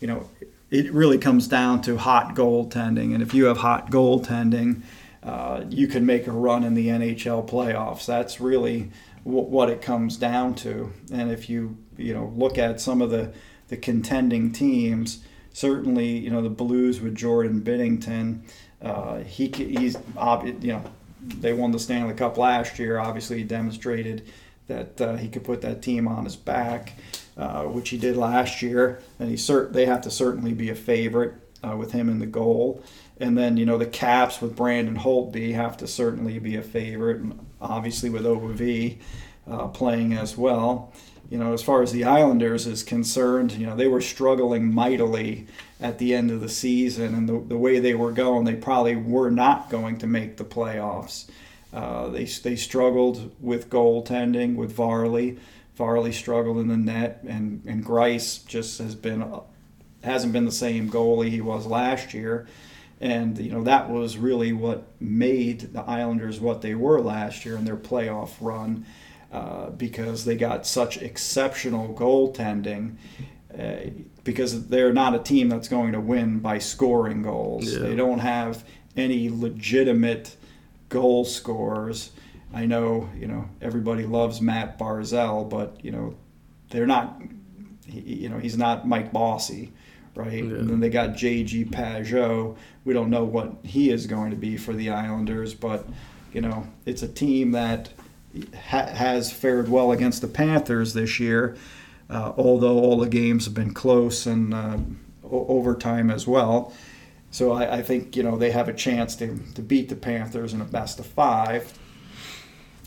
you 0.00 0.06
know, 0.06 0.28
it 0.70 0.92
really 0.92 1.18
comes 1.18 1.48
down 1.48 1.82
to 1.82 1.96
hot 1.96 2.36
goaltending. 2.36 3.12
And 3.12 3.22
if 3.22 3.34
you 3.34 3.46
have 3.46 3.58
hot 3.58 3.90
goaltending, 3.90 4.82
uh, 5.22 5.64
you 5.68 5.86
can 5.86 6.06
make 6.06 6.26
a 6.26 6.32
run 6.32 6.64
in 6.64 6.74
the 6.74 6.88
NHL 6.88 7.48
playoffs. 7.48 8.06
That's 8.06 8.40
really 8.40 8.90
w- 9.24 9.44
what 9.44 9.68
it 9.68 9.82
comes 9.82 10.16
down 10.16 10.54
to. 10.56 10.92
And 11.12 11.30
if 11.30 11.50
you 11.50 11.76
you 11.96 12.14
know 12.14 12.32
look 12.36 12.58
at 12.58 12.80
some 12.80 13.02
of 13.02 13.10
the 13.10 13.32
the 13.68 13.76
contending 13.76 14.52
teams, 14.52 15.22
certainly 15.52 16.18
you 16.18 16.30
know 16.30 16.42
the 16.42 16.50
Blues 16.50 17.00
with 17.00 17.14
Jordan 17.14 17.60
Binnington, 17.60 18.40
uh, 18.80 19.18
he 19.18 19.48
he's 19.48 19.96
you 20.60 20.72
know 20.72 20.84
they 21.22 21.52
won 21.52 21.70
the 21.70 21.78
Stanley 21.78 22.14
Cup 22.14 22.38
last 22.38 22.78
year. 22.78 22.98
Obviously, 22.98 23.38
he 23.38 23.44
demonstrated 23.44 24.26
that 24.68 25.00
uh, 25.00 25.16
he 25.16 25.28
could 25.28 25.44
put 25.44 25.60
that 25.62 25.82
team 25.82 26.08
on 26.08 26.24
his 26.24 26.36
back, 26.36 26.94
uh, 27.36 27.64
which 27.64 27.90
he 27.90 27.98
did 27.98 28.16
last 28.16 28.62
year. 28.62 29.02
And 29.18 29.28
he 29.28 29.34
cert- 29.34 29.72
they 29.72 29.84
have 29.86 30.00
to 30.02 30.10
certainly 30.10 30.54
be 30.54 30.70
a 30.70 30.74
favorite 30.74 31.34
uh, 31.62 31.76
with 31.76 31.92
him 31.92 32.08
in 32.08 32.20
the 32.20 32.26
goal. 32.26 32.82
And 33.20 33.36
then, 33.36 33.56
you 33.56 33.66
know, 33.66 33.76
the 33.76 33.86
Caps 33.86 34.40
with 34.40 34.56
Brandon 34.56 34.96
Holtby 34.96 35.54
have 35.54 35.76
to 35.78 35.86
certainly 35.86 36.38
be 36.38 36.56
a 36.56 36.62
favorite, 36.62 37.20
and 37.20 37.46
obviously 37.60 38.08
with 38.08 38.26
OV 38.26 38.96
uh, 39.46 39.68
playing 39.68 40.14
as 40.14 40.36
well. 40.36 40.92
You 41.28 41.38
know, 41.38 41.52
as 41.52 41.62
far 41.62 41.82
as 41.82 41.92
the 41.92 42.04
Islanders 42.04 42.66
is 42.66 42.82
concerned, 42.82 43.52
you 43.52 43.66
know, 43.66 43.76
they 43.76 43.86
were 43.86 44.00
struggling 44.00 44.74
mightily 44.74 45.46
at 45.80 45.98
the 45.98 46.14
end 46.14 46.30
of 46.30 46.40
the 46.40 46.48
season, 46.48 47.14
and 47.14 47.28
the, 47.28 47.38
the 47.38 47.58
way 47.58 47.78
they 47.78 47.94
were 47.94 48.10
going, 48.10 48.44
they 48.44 48.56
probably 48.56 48.96
were 48.96 49.30
not 49.30 49.70
going 49.70 49.98
to 49.98 50.06
make 50.06 50.36
the 50.36 50.44
playoffs. 50.44 51.30
Uh, 51.72 52.08
they, 52.08 52.24
they 52.24 52.56
struggled 52.56 53.32
with 53.40 53.70
goaltending 53.70 54.56
with 54.56 54.72
Varley. 54.72 55.38
Varley 55.76 56.10
struggled 56.10 56.58
in 56.58 56.68
the 56.68 56.76
net, 56.76 57.20
and, 57.26 57.62
and 57.64 57.84
Greiss 57.84 58.44
just 58.46 58.78
has 58.78 58.94
been 58.94 59.24
hasn't 60.02 60.32
been 60.32 60.46
the 60.46 60.52
same 60.52 60.90
goalie 60.90 61.28
he 61.28 61.42
was 61.42 61.66
last 61.66 62.14
year. 62.14 62.48
And 63.00 63.38
you 63.38 63.50
know 63.50 63.64
that 63.64 63.88
was 63.88 64.18
really 64.18 64.52
what 64.52 64.84
made 65.00 65.72
the 65.72 65.80
Islanders 65.80 66.38
what 66.38 66.60
they 66.60 66.74
were 66.74 67.00
last 67.00 67.46
year 67.46 67.56
in 67.56 67.64
their 67.64 67.76
playoff 67.76 68.32
run, 68.40 68.84
uh, 69.32 69.70
because 69.70 70.24
they 70.24 70.36
got 70.36 70.66
such 70.66 70.98
exceptional 70.98 71.94
goaltending. 71.94 72.96
Uh, 73.58 73.90
because 74.22 74.68
they're 74.68 74.92
not 74.92 75.14
a 75.14 75.18
team 75.18 75.48
that's 75.48 75.66
going 75.66 75.92
to 75.92 76.00
win 76.00 76.38
by 76.38 76.58
scoring 76.58 77.22
goals. 77.22 77.72
Yeah. 77.72 77.80
They 77.80 77.96
don't 77.96 78.20
have 78.20 78.64
any 78.96 79.28
legitimate 79.28 80.36
goal 80.88 81.24
scorers. 81.24 82.12
I 82.52 82.66
know, 82.66 83.08
you 83.16 83.26
know, 83.26 83.48
everybody 83.62 84.04
loves 84.06 84.40
Matt 84.40 84.78
Barzal, 84.78 85.48
but 85.48 85.82
you 85.84 85.90
know, 85.90 86.14
they're 86.70 86.86
not. 86.86 87.20
You 87.86 88.28
know, 88.28 88.38
he's 88.38 88.56
not 88.56 88.86
Mike 88.86 89.12
Bossy, 89.12 89.72
right? 90.14 90.44
Yeah. 90.44 90.56
And 90.56 90.68
then 90.68 90.80
they 90.80 90.90
got 90.90 91.16
J.G. 91.16 91.66
Pageau. 91.66 92.56
We 92.84 92.94
don't 92.94 93.10
know 93.10 93.24
what 93.24 93.54
he 93.64 93.90
is 93.90 94.06
going 94.06 94.30
to 94.30 94.36
be 94.36 94.56
for 94.56 94.72
the 94.72 94.90
Islanders, 94.90 95.54
but 95.54 95.86
you 96.32 96.40
know, 96.40 96.66
it's 96.86 97.02
a 97.02 97.08
team 97.08 97.52
that 97.52 97.90
ha- 98.54 98.86
has 98.86 99.32
fared 99.32 99.68
well 99.68 99.92
against 99.92 100.20
the 100.20 100.28
Panthers 100.28 100.94
this 100.94 101.18
year. 101.20 101.56
Uh, 102.08 102.32
although 102.36 102.78
all 102.78 102.98
the 102.98 103.08
games 103.08 103.44
have 103.44 103.54
been 103.54 103.72
close 103.72 104.26
and 104.26 104.52
uh, 104.52 104.76
o- 105.24 105.46
overtime 105.46 106.10
as 106.10 106.26
well. 106.26 106.72
So 107.30 107.52
I, 107.52 107.76
I, 107.76 107.82
think 107.82 108.16
you 108.16 108.24
know 108.24 108.36
they 108.36 108.50
have 108.50 108.68
a 108.68 108.72
chance 108.72 109.14
to, 109.16 109.38
to 109.54 109.62
beat 109.62 109.88
the 109.88 109.94
Panthers 109.94 110.52
in 110.52 110.60
a 110.60 110.64
best 110.64 110.98
of 110.98 111.06
five. 111.06 111.72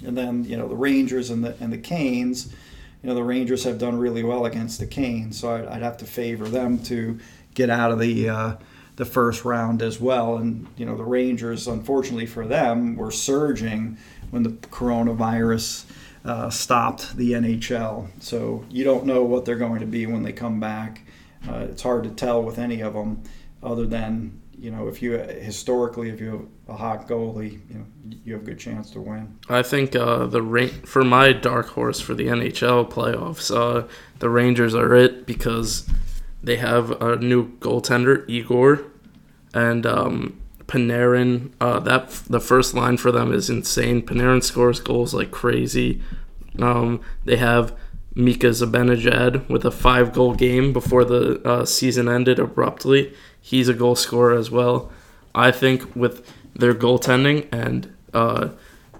And 0.05 0.17
then 0.17 0.43
you 0.43 0.57
know 0.57 0.67
the 0.67 0.75
Rangers 0.75 1.29
and 1.29 1.43
the 1.43 1.55
and 1.61 1.71
the 1.71 1.77
Canes, 1.77 2.53
you 3.03 3.09
know 3.09 3.15
the 3.15 3.23
Rangers 3.23 3.65
have 3.65 3.77
done 3.77 3.97
really 3.97 4.23
well 4.23 4.45
against 4.45 4.79
the 4.79 4.87
Canes, 4.87 5.39
so 5.39 5.53
I'd, 5.53 5.65
I'd 5.65 5.81
have 5.81 5.97
to 5.97 6.05
favor 6.05 6.47
them 6.47 6.79
to 6.83 7.19
get 7.53 7.69
out 7.69 7.91
of 7.91 7.99
the 7.99 8.29
uh, 8.29 8.55
the 8.95 9.05
first 9.05 9.43
round 9.43 9.81
as 9.81 9.99
well. 9.99 10.37
And 10.37 10.67
you 10.77 10.85
know 10.85 10.95
the 10.95 11.03
Rangers, 11.03 11.67
unfortunately 11.67 12.25
for 12.25 12.47
them, 12.47 12.95
were 12.95 13.11
surging 13.11 13.97
when 14.31 14.43
the 14.43 14.51
coronavirus 14.51 15.85
uh, 16.23 16.49
stopped 16.49 17.17
the 17.17 17.33
NHL. 17.33 18.07
So 18.19 18.63
you 18.69 18.85
don't 18.85 19.05
know 19.05 19.23
what 19.23 19.43
they're 19.43 19.57
going 19.57 19.81
to 19.81 19.85
be 19.85 20.05
when 20.05 20.23
they 20.23 20.31
come 20.31 20.59
back. 20.59 21.01
Uh, 21.47 21.67
it's 21.69 21.83
hard 21.83 22.05
to 22.05 22.09
tell 22.09 22.41
with 22.41 22.57
any 22.57 22.79
of 22.79 22.93
them, 22.93 23.21
other 23.61 23.85
than 23.85 24.39
you 24.63 24.71
know 24.71 24.87
if 24.87 25.01
you 25.01 25.11
historically 25.17 26.09
if 26.09 26.21
you 26.21 26.31
have 26.31 26.45
a 26.69 26.77
hot 26.77 27.07
goalie, 27.07 27.59
you 27.69 27.75
know 27.75 27.85
you 28.23 28.33
have 28.33 28.43
a 28.43 28.45
good 28.45 28.59
chance 28.59 28.89
to 28.91 29.01
win. 29.01 29.37
I 29.49 29.61
think 29.61 29.93
uh, 29.93 30.25
the 30.25 30.41
Ra- 30.41 30.79
for 30.85 31.03
my 31.03 31.33
dark 31.33 31.67
horse 31.67 31.99
for 31.99 32.13
the 32.13 32.27
NHL 32.27 32.89
playoffs, 32.89 33.53
uh, 33.53 33.87
the 34.19 34.29
Rangers 34.29 34.73
are 34.73 34.95
it 34.95 35.25
because 35.25 35.87
they 36.41 36.55
have 36.55 36.91
a 37.01 37.17
new 37.17 37.57
goaltender 37.59 38.27
Igor, 38.29 38.85
and 39.53 39.85
um, 39.85 40.41
Panarin. 40.65 41.51
Uh, 41.59 41.81
that 41.81 42.09
the 42.29 42.39
first 42.39 42.73
line 42.73 42.95
for 42.95 43.11
them 43.11 43.33
is 43.33 43.49
insane. 43.49 44.01
Panarin 44.01 44.41
scores 44.41 44.79
goals 44.79 45.13
like 45.13 45.31
crazy. 45.31 46.01
Um, 46.57 47.01
they 47.25 47.35
have 47.35 47.75
Mika 48.15 48.47
Zibanejad 48.47 49.49
with 49.49 49.65
a 49.65 49.71
five 49.71 50.13
goal 50.13 50.35
game 50.35 50.71
before 50.71 51.03
the 51.03 51.41
uh, 51.43 51.65
season 51.65 52.07
ended 52.07 52.39
abruptly. 52.39 53.13
He's 53.45 53.67
a 53.67 53.73
goal 53.73 53.95
scorer 53.97 54.37
as 54.37 54.49
well. 54.49 54.89
I 55.35 55.51
think 55.51 55.97
with 55.97 56.25
their 56.55 56.73
goaltending 56.73 57.49
and 57.51 57.93
uh, 58.13 58.51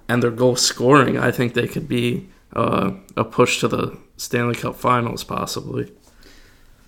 and 0.10 0.22
their 0.22 0.32
goal 0.32 0.58
scoring, 0.58 1.18
I 1.18 1.32
think 1.32 1.54
they 1.54 1.66
could 1.66 1.88
be 1.88 2.28
uh, 2.54 2.92
a 3.16 3.24
push 3.24 3.62
to 3.62 3.70
the 3.70 3.98
Stanley 4.18 4.56
Cup 4.56 4.76
Finals 4.76 5.24
possibly. 5.24 5.94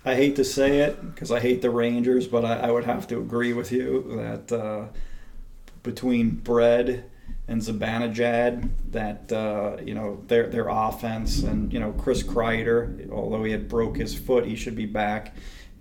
I 0.04 0.16
hate 0.16 0.36
to 0.36 0.44
say 0.44 0.80
it 0.80 1.14
because 1.14 1.32
I 1.32 1.40
hate 1.40 1.62
the 1.62 1.70
Rangers, 1.70 2.28
but 2.28 2.44
I, 2.44 2.68
I, 2.68 2.70
would 2.70 2.84
have 2.84 3.08
to 3.08 3.18
agree 3.18 3.54
with 3.54 3.72
you 3.72 4.04
that 4.16 4.52
uh, 4.52 4.84
between 5.82 6.32
Bread 6.32 7.10
and 7.48 7.62
Zibanejad, 7.62 8.68
that 8.90 9.32
uh, 9.32 9.78
you 9.82 9.94
know 9.94 10.22
their 10.26 10.46
their 10.48 10.68
offense 10.68 11.42
and 11.42 11.72
you 11.72 11.80
know 11.80 11.92
Chris 11.92 12.22
Kreider, 12.22 13.10
although 13.10 13.44
he 13.44 13.52
had 13.52 13.66
broke 13.66 13.96
his 13.96 14.14
foot, 14.14 14.44
he 14.44 14.56
should 14.56 14.76
be 14.76 14.84
back 14.84 15.34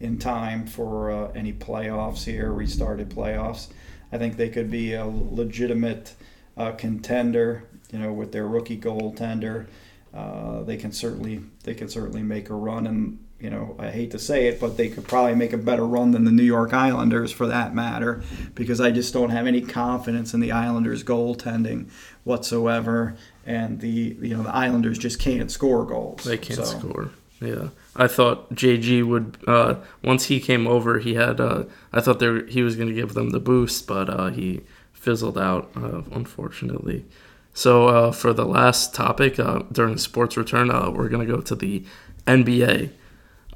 in 0.05 0.17
time 0.17 0.65
for 0.67 1.11
uh, 1.11 1.31
any 1.33 1.51
playoffs 1.51 2.23
here, 2.23 2.51
restarted 2.51 3.09
playoffs. 3.09 3.67
I 4.11 4.17
think 4.17 4.37
they 4.37 4.49
could 4.49 4.71
be 4.71 4.93
a 4.93 5.05
legitimate 5.05 6.13
uh, 6.55 6.71
contender. 6.71 7.63
You 7.91 7.99
know, 7.99 8.13
with 8.13 8.31
their 8.31 8.47
rookie 8.47 8.79
goaltender, 8.79 9.67
uh, 10.13 10.63
they 10.63 10.77
can 10.77 10.91
certainly 10.91 11.41
they 11.63 11.73
can 11.73 11.89
certainly 11.89 12.23
make 12.23 12.49
a 12.49 12.55
run 12.55 12.87
and 12.87 13.19
you 13.39 13.49
know, 13.49 13.75
I 13.77 13.91
hate 13.91 14.11
to 14.11 14.19
say 14.19 14.47
it, 14.47 14.59
but 14.61 14.77
they 14.77 14.87
could 14.87 15.07
probably 15.07 15.35
make 15.35 15.51
a 15.51 15.57
better 15.57 15.85
run 15.85 16.11
than 16.11 16.23
the 16.23 16.31
New 16.31 16.43
York 16.43 16.73
Islanders 16.73 17.33
for 17.33 17.47
that 17.47 17.75
matter, 17.75 18.23
because 18.55 18.79
I 18.79 18.91
just 18.91 19.13
don't 19.13 19.29
have 19.29 19.45
any 19.45 19.61
confidence 19.61 20.33
in 20.33 20.39
the 20.39 20.53
Islanders' 20.53 21.03
goaltending 21.03 21.89
whatsoever, 22.23 23.17
and 23.45 23.81
the 23.81 24.17
you 24.21 24.37
know 24.37 24.43
the 24.43 24.55
Islanders 24.55 24.97
just 24.97 25.19
can't 25.19 25.51
score 25.51 25.85
goals. 25.85 26.23
They 26.23 26.37
can't 26.37 26.65
so. 26.65 26.79
score. 26.79 27.11
Yeah, 27.41 27.69
I 27.95 28.07
thought 28.07 28.53
JG 28.53 29.05
would 29.05 29.37
uh, 29.47 29.75
once 30.03 30.25
he 30.25 30.39
came 30.39 30.67
over. 30.67 30.99
He 30.99 31.15
had 31.15 31.39
uh, 31.39 31.63
I 31.93 32.01
thought 32.01 32.19
there 32.19 32.45
he 32.45 32.61
was 32.61 32.75
going 32.75 32.89
to 32.89 32.93
give 32.93 33.13
them 33.13 33.29
the 33.29 33.39
boost, 33.39 33.87
but 33.87 34.09
uh, 34.09 34.29
he 34.29 34.61
fizzled 34.93 35.37
out 35.37 35.71
uh, 35.75 36.01
unfortunately. 36.11 37.05
So 37.53 37.87
uh, 37.87 38.11
for 38.11 38.33
the 38.33 38.45
last 38.45 38.93
topic 38.93 39.39
uh, 39.39 39.59
during 39.71 39.97
sports 39.97 40.35
return, 40.35 40.67
we're 40.93 41.07
going 41.07 41.25
to 41.25 41.33
go 41.33 41.41
to 41.41 41.55
the 41.55 41.85
NBA. 42.27 42.89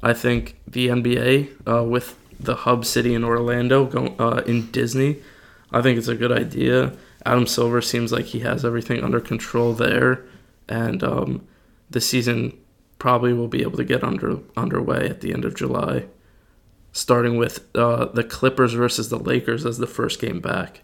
I 0.02 0.12
think 0.14 0.58
the 0.66 0.88
NBA 0.88 1.86
with 1.86 2.16
the 2.38 2.54
hub 2.54 2.86
city 2.86 3.14
in 3.14 3.22
Orlando 3.22 3.84
go, 3.84 4.38
in 4.46 4.70
Disney, 4.70 5.18
I 5.70 5.82
think 5.82 5.98
it's 5.98 6.08
a 6.08 6.14
good 6.14 6.32
idea. 6.32 6.96
Adam 7.26 7.46
Silver 7.46 7.82
seems 7.82 8.12
like 8.12 8.24
he 8.24 8.40
has 8.40 8.64
everything 8.64 9.04
under 9.04 9.20
control 9.20 9.74
there, 9.74 10.24
and 10.66 11.04
um, 11.04 11.46
the 11.90 12.00
season 12.00 12.56
probably 13.00 13.32
will 13.32 13.48
be 13.48 13.62
able 13.62 13.78
to 13.78 13.84
get 13.84 14.04
under 14.04 14.38
underway 14.56 15.08
at 15.08 15.22
the 15.22 15.34
end 15.34 15.44
of 15.44 15.56
July, 15.56 16.04
starting 16.92 17.36
with 17.36 17.66
uh, 17.74 18.04
the 18.04 18.22
Clippers 18.22 18.74
versus 18.74 19.08
the 19.08 19.18
Lakers 19.18 19.66
as 19.66 19.78
the 19.78 19.88
first 19.88 20.20
game 20.20 20.40
back. 20.40 20.82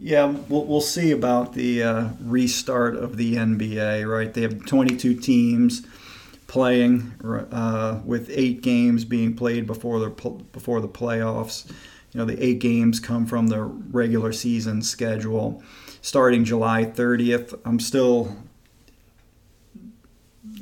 Yeah, 0.00 0.26
we'll, 0.48 0.64
we'll 0.64 0.80
see 0.80 1.10
about 1.10 1.54
the 1.54 1.82
uh, 1.82 2.08
restart 2.20 2.94
of 2.94 3.16
the 3.16 3.34
NBA, 3.34 4.08
right? 4.08 4.32
They 4.32 4.42
have 4.42 4.64
22 4.64 5.16
teams 5.16 5.84
playing, 6.46 7.12
uh, 7.50 8.00
with 8.04 8.30
eight 8.32 8.62
games 8.62 9.04
being 9.04 9.34
played 9.34 9.66
before 9.66 9.98
the 9.98 10.08
before 10.08 10.80
the 10.80 10.88
playoffs. 10.88 11.70
You 12.12 12.20
know, 12.20 12.24
the 12.24 12.42
eight 12.42 12.60
games 12.60 13.00
come 13.00 13.26
from 13.26 13.48
the 13.48 13.62
regular 13.62 14.32
season 14.32 14.82
schedule, 14.82 15.62
starting 16.00 16.44
July 16.44 16.84
30th. 16.84 17.58
I'm 17.64 17.80
still 17.80 18.36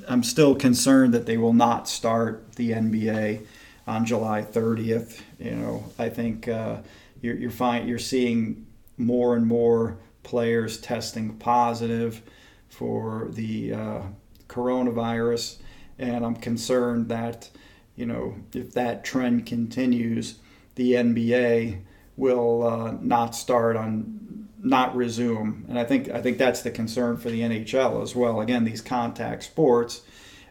I'm 0.09 0.23
still 0.23 0.55
concerned 0.55 1.15
that 1.15 1.27
they 1.27 1.37
will 1.37 1.53
not 1.53 1.89
start 1.89 2.53
the 2.57 2.73
NBA 2.73 3.45
on 3.87 4.05
July 4.05 4.43
30th. 4.43 5.21
You 5.39 5.53
know, 5.53 5.85
I 5.99 6.09
think 6.09 6.49
uh, 6.49 6.79
you're 7.21 7.37
you're, 7.37 7.51
find, 7.51 7.89
you're 7.89 7.99
seeing 7.99 8.67
more 8.97 9.37
and 9.37 9.47
more 9.47 9.99
players 10.23 10.79
testing 10.79 11.37
positive 11.37 12.23
for 12.69 13.29
the 13.31 13.73
uh, 13.73 14.03
coronavirus 14.49 15.59
and 15.99 16.25
I'm 16.25 16.37
concerned 16.37 17.09
that 17.09 17.51
you 17.95 18.07
know 18.07 18.37
if 18.53 18.73
that 18.73 19.05
trend 19.05 19.47
continues, 19.47 20.39
the 20.75 20.93
NBA 20.93 21.81
will 22.17 22.67
uh, 22.67 22.93
not 23.01 23.35
start 23.35 23.77
on 23.77 24.26
not 24.67 24.97
resume, 24.97 25.65
and 25.69 25.79
I 25.79 25.85
think 25.85 26.11
I 26.11 26.21
think 26.21 26.39
that's 26.39 26.63
the 26.63 26.73
concern 26.73 27.17
for 27.17 27.31
the 27.31 27.41
NHL 27.41 28.03
as 28.03 28.17
well. 28.17 28.41
Again, 28.41 28.65
these 28.65 28.81
contact 28.81 29.45
sports, 29.45 30.03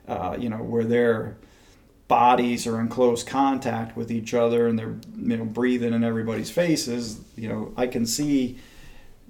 uh, 0.07 0.37
you 0.39 0.49
know, 0.49 0.57
where 0.57 0.85
their 0.85 1.37
bodies 2.07 2.65
are 2.65 2.79
in 2.79 2.87
close 2.87 3.23
contact 3.23 3.97
with 3.97 4.11
each 4.11 4.33
other 4.33 4.67
and 4.67 4.77
they're 4.77 4.95
you 5.17 5.37
know 5.37 5.43
breathing 5.43 5.93
in 5.93 6.03
everybody's 6.03 6.49
faces. 6.49 7.19
You 7.35 7.49
know, 7.49 7.73
I 7.75 7.87
can 7.87 8.05
see 8.05 8.57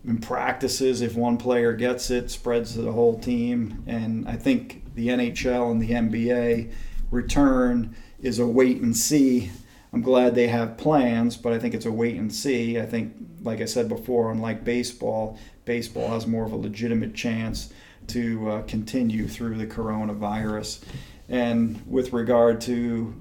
in 0.06 0.20
practices 0.20 1.02
if 1.02 1.16
one 1.16 1.38
player 1.38 1.74
gets 1.74 2.12
it, 2.12 2.30
spreads 2.30 2.74
to 2.74 2.84
the 2.84 2.92
whole 2.92 3.18
team, 3.18 3.84
and 3.88 4.28
I 4.28 4.36
think 4.36 4.94
the 4.94 5.08
NHL 5.08 5.72
and 5.72 5.82
the 5.82 5.90
NBA 5.90 6.72
return 7.10 7.96
is 8.22 8.38
a 8.38 8.46
wait 8.46 8.82
and 8.82 8.96
see. 8.96 9.50
I'm 9.96 10.02
glad 10.02 10.36
they 10.36 10.48
have 10.48 10.78
plans, 10.78 11.38
but 11.38 11.54
I 11.54 11.60
think 11.60 11.74
it's 11.74 11.86
a 11.86 11.92
wait 11.92 12.18
and 12.18 12.32
see. 12.32 12.80
I 12.80 12.86
think, 12.86 13.16
like 13.42 13.62
I 13.62 13.66
said 13.66 13.88
before, 13.90 14.32
unlike 14.32 14.64
baseball, 14.64 15.40
baseball 15.64 16.10
has 16.10 16.28
more 16.28 16.46
of 16.46 16.52
a 16.52 16.58
legitimate 16.58 17.16
chance 17.16 17.74
to 18.08 18.52
uh, 18.52 18.62
continue 18.64 19.28
through 19.28 19.58
the 19.58 19.66
coronavirus. 19.66 20.84
And 21.30 21.82
with 21.88 22.14
regard 22.14 22.62
to, 22.62 23.16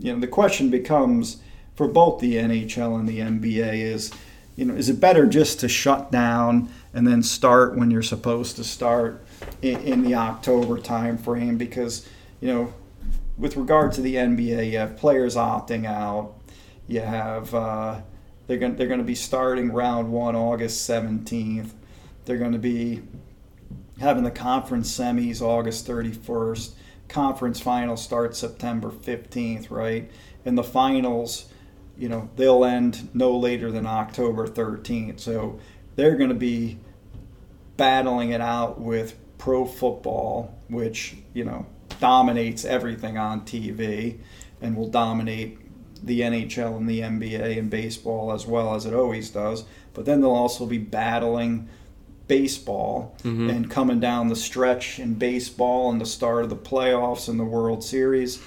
you 0.00 0.12
know, 0.12 0.18
the 0.18 0.26
question 0.26 0.70
becomes 0.70 1.36
for 1.76 1.86
both 1.86 2.20
the 2.20 2.34
NHL 2.36 2.98
and 2.98 3.08
the 3.08 3.18
NBA 3.20 3.74
is, 3.74 4.10
you 4.56 4.64
know, 4.64 4.74
is 4.74 4.88
it 4.88 4.98
better 4.98 5.26
just 5.26 5.60
to 5.60 5.68
shut 5.68 6.10
down 6.10 6.68
and 6.92 7.06
then 7.06 7.22
start 7.22 7.76
when 7.76 7.90
you're 7.90 8.02
supposed 8.02 8.56
to 8.56 8.64
start? 8.64 9.22
in, 9.62 9.80
in 9.80 10.02
the 10.02 10.14
October 10.14 10.78
timeframe 10.78 11.58
because 11.58 12.08
you 12.40 12.52
know 12.52 12.72
with 13.38 13.56
regard 13.56 13.92
to 13.92 14.00
the 14.00 14.16
NBA, 14.16 14.72
you 14.72 14.78
have 14.78 14.96
players 14.96 15.36
opting 15.36 15.86
out. 15.86 16.34
You 16.86 17.00
have 17.00 17.54
uh, 17.54 18.00
they're 18.46 18.58
going 18.58 18.76
they're 18.76 18.88
going 18.88 19.00
to 19.00 19.04
be 19.04 19.14
starting 19.14 19.72
round 19.72 20.10
one 20.10 20.34
August 20.34 20.84
seventeenth. 20.84 21.74
They're 22.24 22.38
going 22.38 22.52
to 22.52 22.58
be 22.58 23.02
having 24.00 24.24
the 24.24 24.30
conference 24.30 24.96
semis 24.96 25.40
August 25.40 25.86
thirty 25.86 26.12
first. 26.12 26.74
Conference 27.08 27.60
finals 27.60 28.02
start 28.02 28.34
September 28.36 28.90
fifteenth, 28.90 29.70
right? 29.70 30.10
And 30.44 30.58
the 30.58 30.64
finals, 30.64 31.52
you 31.96 32.08
know, 32.08 32.30
they'll 32.36 32.64
end 32.64 33.08
no 33.14 33.36
later 33.36 33.70
than 33.70 33.86
October 33.86 34.46
thirteenth. 34.46 35.20
So 35.20 35.60
they're 35.94 36.16
going 36.16 36.30
to 36.30 36.34
be 36.34 36.78
battling 37.76 38.30
it 38.30 38.40
out 38.40 38.80
with 38.80 39.16
pro 39.38 39.64
football, 39.64 40.58
which 40.68 41.16
you 41.34 41.44
know 41.44 41.66
dominates 42.00 42.64
everything 42.64 43.18
on 43.18 43.42
TV 43.42 44.18
and 44.60 44.76
will 44.76 44.88
dominate 44.88 45.58
the 46.04 46.20
NHL 46.20 46.76
and 46.76 46.88
the 46.88 47.00
NBA 47.00 47.58
and 47.58 47.70
baseball 47.70 48.32
as 48.32 48.46
well 48.46 48.74
as 48.74 48.86
it 48.86 48.94
always 48.94 49.30
does. 49.30 49.64
But 49.94 50.04
then 50.04 50.20
they'll 50.20 50.30
also 50.30 50.66
be 50.66 50.78
battling 50.78 51.68
baseball 52.28 53.16
mm-hmm. 53.22 53.50
and 53.50 53.70
coming 53.70 54.00
down 54.00 54.28
the 54.28 54.36
stretch 54.36 54.98
in 54.98 55.14
baseball 55.14 55.90
and 55.90 56.00
the 56.00 56.06
start 56.06 56.44
of 56.44 56.50
the 56.50 56.56
playoffs 56.56 57.28
and 57.28 57.40
the 57.40 57.44
World 57.44 57.82
Series. 57.82 58.40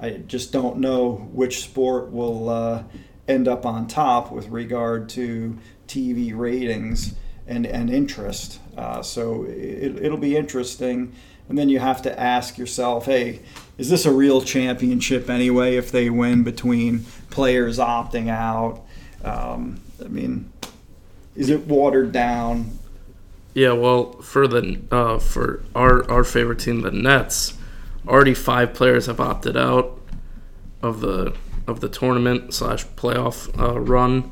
I 0.00 0.10
just 0.10 0.52
don't 0.52 0.78
know 0.78 1.28
which 1.32 1.60
sport 1.60 2.10
will 2.10 2.48
uh, 2.48 2.82
end 3.26 3.48
up 3.48 3.64
on 3.64 3.86
top 3.86 4.30
with 4.30 4.48
regard 4.48 5.08
to 5.10 5.56
TV 5.86 6.36
ratings 6.36 7.14
and, 7.46 7.66
and 7.66 7.90
interest. 7.90 8.60
Uh, 8.76 9.02
so 9.02 9.44
it, 9.44 10.02
it'll 10.02 10.18
be 10.18 10.36
interesting. 10.36 11.14
And 11.48 11.56
then 11.56 11.68
you 11.68 11.78
have 11.78 12.02
to 12.02 12.20
ask 12.20 12.58
yourself, 12.58 13.06
hey, 13.06 13.40
is 13.78 13.88
this 13.88 14.04
a 14.04 14.12
real 14.12 14.42
championship 14.42 15.30
anyway 15.30 15.76
if 15.76 15.90
they 15.90 16.10
win 16.10 16.42
between 16.42 17.04
players 17.30 17.78
opting 17.78 18.28
out? 18.28 18.84
Um, 19.24 19.80
I 20.04 20.08
mean, 20.08 20.52
is 21.34 21.48
it 21.48 21.66
watered 21.66 22.12
down? 22.12 22.78
Yeah, 23.54 23.72
well, 23.72 24.12
for 24.20 24.46
the 24.46 24.80
uh, 24.90 25.18
for 25.18 25.62
our 25.74 26.08
our 26.10 26.22
favorite 26.22 26.60
team, 26.60 26.82
the 26.82 26.90
Nets, 26.90 27.54
already 28.06 28.34
five 28.34 28.74
players 28.74 29.06
have 29.06 29.20
opted 29.20 29.56
out 29.56 29.98
of 30.82 31.00
the 31.00 31.34
of 31.66 31.80
the 31.80 31.88
tournament 31.88 32.54
slash 32.54 32.86
playoff 32.86 33.48
uh, 33.58 33.78
run 33.80 34.30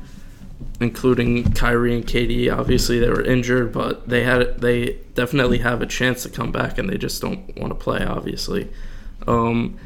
including 0.79 1.51
Kyrie 1.53 1.95
and 1.95 2.05
KD. 2.05 2.55
Obviously, 2.55 2.99
they 2.99 3.09
were 3.09 3.23
injured, 3.23 3.71
but 3.71 4.07
they 4.07 4.23
had 4.23 4.59
they 4.61 4.99
definitely 5.15 5.59
have 5.59 5.81
a 5.81 5.85
chance 5.85 6.23
to 6.23 6.29
come 6.29 6.51
back, 6.51 6.77
and 6.77 6.89
they 6.89 6.97
just 6.97 7.21
don't 7.21 7.55
want 7.57 7.69
to 7.71 7.75
play. 7.75 8.03
Obviously, 8.03 8.69
um, 9.27 9.77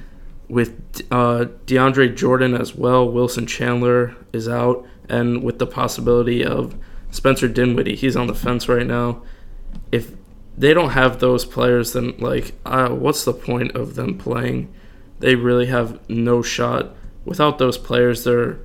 with 0.47 1.01
uh, 1.11 1.45
DeAndre 1.65 2.15
Jordan 2.15 2.53
as 2.53 2.75
well, 2.75 3.09
Wilson 3.09 3.45
Chandler 3.45 4.15
is 4.33 4.47
out, 4.47 4.85
and 5.07 5.43
with 5.43 5.59
the 5.59 5.67
possibility 5.67 6.43
of 6.43 6.75
Spencer 7.09 7.47
Dinwiddie, 7.47 7.95
he's 7.95 8.15
on 8.15 8.27
the 8.27 8.35
fence 8.35 8.67
right 8.67 8.87
now. 8.87 9.21
If 9.91 10.11
they 10.57 10.73
don't 10.73 10.91
have 10.91 11.19
those 11.19 11.45
players, 11.45 11.93
then 11.93 12.15
like, 12.19 12.53
uh, 12.65 12.89
what's 12.89 13.23
the 13.23 13.33
point 13.33 13.75
of 13.75 13.95
them 13.95 14.17
playing? 14.17 14.73
They 15.19 15.35
really 15.35 15.67
have 15.67 15.99
no 16.09 16.41
shot. 16.41 16.95
Without 17.23 17.57
those 17.57 17.77
players, 17.77 18.23
they're 18.23 18.59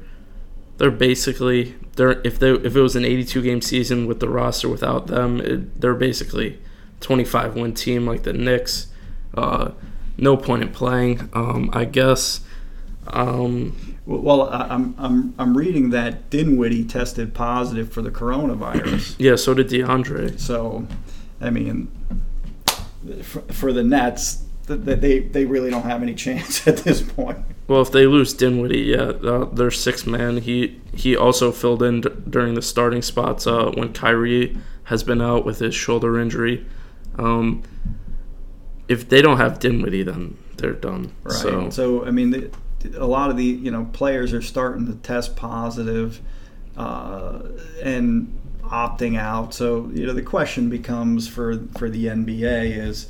they're 0.78 0.90
basically 0.90 1.74
they're 1.96 2.20
if 2.22 2.38
they 2.38 2.52
if 2.52 2.76
it 2.76 2.80
was 2.80 2.96
an 2.96 3.04
82 3.04 3.42
game 3.42 3.60
season 3.60 4.06
with 4.06 4.20
the 4.20 4.28
roster 4.28 4.68
without 4.68 5.06
them, 5.06 5.40
it, 5.40 5.80
they're 5.80 5.94
basically 5.94 6.58
25 7.00 7.54
win 7.54 7.74
team 7.74 8.06
like 8.06 8.22
the 8.22 8.32
Knicks. 8.32 8.88
Uh, 9.34 9.72
no 10.16 10.36
point 10.36 10.62
in 10.62 10.70
playing. 10.70 11.28
Um, 11.32 11.70
I 11.72 11.84
guess. 11.84 12.40
Um, 13.08 13.96
well, 14.06 14.48
I'm, 14.52 14.94
I'm, 14.98 15.34
I'm 15.38 15.56
reading 15.56 15.90
that 15.90 16.30
Dinwiddie 16.30 16.84
tested 16.84 17.34
positive 17.34 17.92
for 17.92 18.02
the 18.02 18.10
coronavirus. 18.10 19.16
yeah, 19.18 19.36
so 19.36 19.52
did 19.54 19.68
DeAndre. 19.68 20.38
So, 20.38 20.86
I 21.40 21.50
mean, 21.50 21.90
for, 23.22 23.40
for 23.42 23.72
the 23.72 23.82
Nets, 23.82 24.44
they, 24.66 25.20
they 25.20 25.44
really 25.44 25.70
don't 25.70 25.84
have 25.84 26.02
any 26.02 26.14
chance 26.14 26.66
at 26.68 26.78
this 26.78 27.02
point. 27.02 27.38
Well, 27.68 27.82
if 27.82 27.90
they 27.90 28.06
lose 28.06 28.32
Dinwiddie, 28.32 28.78
yeah, 28.80 28.98
uh, 28.98 29.44
they're 29.46 29.70
six 29.70 30.06
man. 30.06 30.38
He 30.38 30.80
he 30.94 31.16
also 31.16 31.50
filled 31.52 31.82
in 31.82 32.00
d- 32.02 32.10
during 32.28 32.54
the 32.54 32.62
starting 32.62 33.02
spots 33.02 33.46
uh, 33.46 33.72
when 33.74 33.92
Kyrie 33.92 34.56
has 34.84 35.02
been 35.02 35.20
out 35.20 35.44
with 35.44 35.58
his 35.58 35.74
shoulder 35.74 36.18
injury. 36.18 36.64
Um, 37.18 37.62
if 38.88 39.08
they 39.08 39.20
don't 39.20 39.38
have 39.38 39.58
Dinwiddie, 39.58 40.04
then 40.04 40.38
they're 40.56 40.72
done. 40.72 41.12
Right. 41.24 41.34
So, 41.34 41.70
so 41.70 42.06
I 42.06 42.10
mean, 42.10 42.30
the, 42.30 42.50
a 42.96 43.06
lot 43.06 43.30
of 43.30 43.36
the 43.36 43.44
you 43.44 43.70
know 43.70 43.88
players 43.92 44.32
are 44.32 44.42
starting 44.42 44.86
to 44.86 44.94
test 44.94 45.36
positive, 45.36 46.20
uh, 46.76 47.40
and 47.82 48.38
opting 48.62 49.18
out. 49.18 49.54
So 49.54 49.90
you 49.92 50.06
know 50.06 50.12
the 50.12 50.22
question 50.22 50.70
becomes 50.70 51.26
for 51.26 51.58
for 51.78 51.90
the 51.90 52.06
NBA 52.06 52.76
is, 52.76 53.08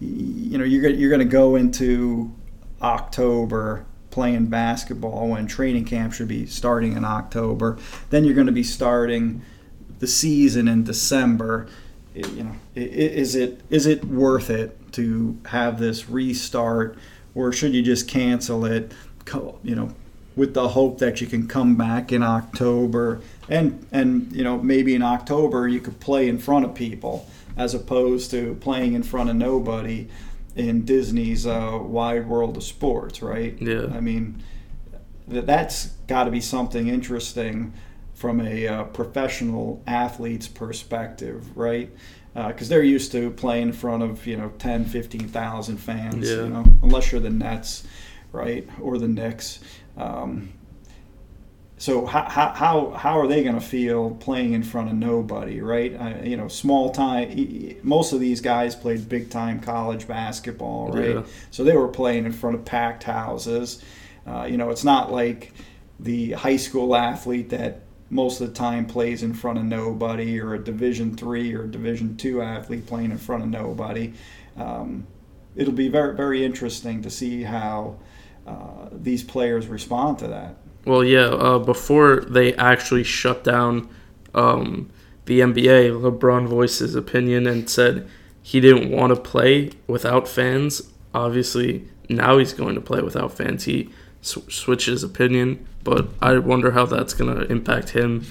you 0.00 0.58
know, 0.58 0.64
you're 0.64 0.88
you're 0.90 1.10
going 1.10 1.26
to 1.26 1.32
go 1.32 1.56
into 1.56 2.32
October 2.80 3.84
playing 4.10 4.46
basketball 4.46 5.28
when 5.28 5.46
training 5.46 5.84
camp 5.84 6.12
should 6.12 6.28
be 6.28 6.46
starting 6.46 6.96
in 6.96 7.04
October. 7.04 7.78
Then 8.10 8.24
you're 8.24 8.34
going 8.34 8.46
to 8.46 8.52
be 8.52 8.62
starting 8.62 9.42
the 9.98 10.06
season 10.06 10.68
in 10.68 10.84
December. 10.84 11.68
You 12.14 12.44
know, 12.44 12.52
is 12.74 13.34
it 13.34 13.60
is 13.70 13.86
it 13.86 14.04
worth 14.04 14.50
it 14.50 14.92
to 14.92 15.38
have 15.46 15.78
this 15.78 16.08
restart, 16.08 16.96
or 17.34 17.52
should 17.52 17.74
you 17.74 17.82
just 17.82 18.08
cancel 18.08 18.64
it? 18.64 18.92
You 19.62 19.74
know, 19.74 19.94
with 20.36 20.54
the 20.54 20.68
hope 20.68 20.98
that 20.98 21.20
you 21.20 21.26
can 21.26 21.46
come 21.46 21.76
back 21.76 22.12
in 22.12 22.22
October, 22.22 23.20
and 23.48 23.86
and 23.92 24.32
you 24.32 24.44
know 24.44 24.58
maybe 24.58 24.94
in 24.94 25.02
October 25.02 25.68
you 25.68 25.80
could 25.80 26.00
play 26.00 26.28
in 26.28 26.38
front 26.38 26.64
of 26.64 26.74
people 26.74 27.28
as 27.58 27.74
opposed 27.74 28.30
to 28.30 28.54
playing 28.60 28.94
in 28.94 29.02
front 29.02 29.28
of 29.28 29.36
nobody 29.36 30.08
in 30.54 30.84
Disney's 30.84 31.46
uh, 31.46 31.78
Wide 31.80 32.26
World 32.26 32.56
of 32.56 32.62
Sports, 32.62 33.20
right? 33.20 33.60
Yeah. 33.60 33.86
I 33.92 34.00
mean, 34.00 34.42
th- 35.28 35.44
that's 35.44 35.86
got 36.06 36.24
to 36.24 36.30
be 36.30 36.40
something 36.40 36.88
interesting 36.88 37.72
from 38.14 38.40
a 38.40 38.66
uh, 38.66 38.84
professional 38.84 39.82
athlete's 39.86 40.48
perspective, 40.48 41.56
right? 41.56 41.90
Because 42.34 42.68
uh, 42.68 42.74
they're 42.74 42.82
used 42.82 43.12
to 43.12 43.30
playing 43.30 43.68
in 43.68 43.72
front 43.72 44.02
of 44.02 44.26
you 44.26 44.36
know 44.36 44.52
10, 44.58 44.84
15,000 44.84 45.76
fans, 45.76 46.28
yeah. 46.28 46.36
you 46.36 46.48
know, 46.48 46.64
unless 46.82 47.12
you're 47.12 47.20
the 47.20 47.30
Nets, 47.30 47.86
right, 48.32 48.68
or 48.80 48.98
the 48.98 49.08
Knicks. 49.08 49.60
Um, 49.96 50.52
so 51.78 52.06
how, 52.06 52.24
how, 52.28 52.90
how 52.90 53.20
are 53.20 53.28
they 53.28 53.44
going 53.44 53.54
to 53.54 53.60
feel 53.60 54.10
playing 54.10 54.52
in 54.52 54.64
front 54.64 54.88
of 54.88 54.96
nobody, 54.96 55.60
right? 55.60 55.94
Uh, 55.94 56.24
you 56.24 56.36
know, 56.36 56.48
small 56.48 56.90
time. 56.90 57.76
Most 57.84 58.12
of 58.12 58.18
these 58.18 58.40
guys 58.40 58.74
played 58.74 59.08
big 59.08 59.30
time 59.30 59.60
college 59.60 60.08
basketball, 60.08 60.90
right? 60.90 61.10
Yeah. 61.10 61.22
So 61.52 61.62
they 61.62 61.76
were 61.76 61.88
playing 61.88 62.26
in 62.26 62.32
front 62.32 62.56
of 62.56 62.64
packed 62.64 63.04
houses. 63.04 63.82
Uh, 64.26 64.44
you 64.50 64.56
know, 64.56 64.70
it's 64.70 64.84
not 64.84 65.12
like 65.12 65.52
the 66.00 66.32
high 66.32 66.56
school 66.56 66.96
athlete 66.96 67.50
that 67.50 67.82
most 68.10 68.40
of 68.40 68.48
the 68.48 68.54
time 68.54 68.84
plays 68.84 69.22
in 69.22 69.32
front 69.32 69.58
of 69.58 69.64
nobody, 69.64 70.40
or 70.40 70.54
a 70.54 70.58
Division 70.58 71.16
three 71.16 71.54
or 71.54 71.66
Division 71.66 72.16
two 72.16 72.42
athlete 72.42 72.86
playing 72.86 73.12
in 73.12 73.18
front 73.18 73.44
of 73.44 73.50
nobody. 73.50 74.14
Um, 74.56 75.06
it'll 75.54 75.72
be 75.72 75.88
very 75.88 76.16
very 76.16 76.44
interesting 76.44 77.02
to 77.02 77.10
see 77.10 77.42
how 77.42 77.98
uh, 78.46 78.88
these 78.90 79.22
players 79.22 79.68
respond 79.68 80.18
to 80.18 80.28
that. 80.28 80.56
Well, 80.84 81.04
yeah. 81.04 81.26
Uh, 81.26 81.58
before 81.58 82.20
they 82.22 82.54
actually 82.54 83.04
shut 83.04 83.44
down 83.44 83.88
um, 84.34 84.90
the 85.26 85.40
NBA, 85.40 85.90
LeBron 86.00 86.46
voiced 86.46 86.80
his 86.80 86.94
opinion 86.94 87.46
and 87.46 87.68
said 87.68 88.08
he 88.42 88.60
didn't 88.60 88.90
want 88.90 89.14
to 89.14 89.20
play 89.20 89.72
without 89.86 90.26
fans. 90.26 90.82
Obviously, 91.12 91.88
now 92.08 92.38
he's 92.38 92.52
going 92.52 92.74
to 92.74 92.80
play 92.80 93.02
without 93.02 93.32
fans. 93.32 93.64
He 93.64 93.90
sw- 94.22 94.50
switched 94.50 94.86
his 94.86 95.02
opinion, 95.02 95.66
but 95.84 96.08
I 96.22 96.38
wonder 96.38 96.70
how 96.70 96.86
that's 96.86 97.14
going 97.14 97.34
to 97.34 97.50
impact 97.50 97.90
him 97.90 98.24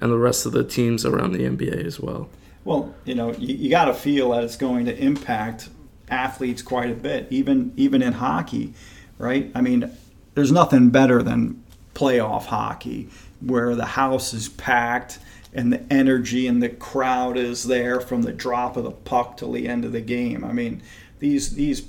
and 0.00 0.12
the 0.12 0.18
rest 0.18 0.46
of 0.46 0.52
the 0.52 0.64
teams 0.64 1.04
around 1.04 1.32
the 1.32 1.40
NBA 1.40 1.84
as 1.84 1.98
well. 1.98 2.28
Well, 2.64 2.94
you 3.04 3.14
know, 3.14 3.32
you, 3.32 3.56
you 3.56 3.70
got 3.70 3.86
to 3.86 3.94
feel 3.94 4.30
that 4.30 4.44
it's 4.44 4.56
going 4.56 4.86
to 4.86 4.96
impact 4.96 5.68
athletes 6.08 6.62
quite 6.62 6.90
a 6.90 6.94
bit, 6.94 7.26
even 7.30 7.72
even 7.76 8.02
in 8.02 8.12
hockey, 8.12 8.74
right? 9.18 9.50
I 9.54 9.60
mean, 9.60 9.90
there's 10.34 10.52
nothing 10.52 10.90
better 10.90 11.22
than 11.22 11.63
playoff 11.94 12.46
hockey 12.46 13.08
where 13.40 13.74
the 13.74 13.86
house 13.86 14.34
is 14.34 14.48
packed 14.48 15.18
and 15.52 15.72
the 15.72 15.92
energy 15.92 16.46
and 16.46 16.62
the 16.62 16.68
crowd 16.68 17.36
is 17.36 17.64
there 17.64 18.00
from 18.00 18.22
the 18.22 18.32
drop 18.32 18.76
of 18.76 18.84
the 18.84 18.90
puck 18.90 19.36
till 19.36 19.52
the 19.52 19.68
end 19.68 19.84
of 19.84 19.92
the 19.92 20.00
game. 20.00 20.44
I 20.44 20.52
mean, 20.52 20.82
these 21.20 21.54
these 21.54 21.86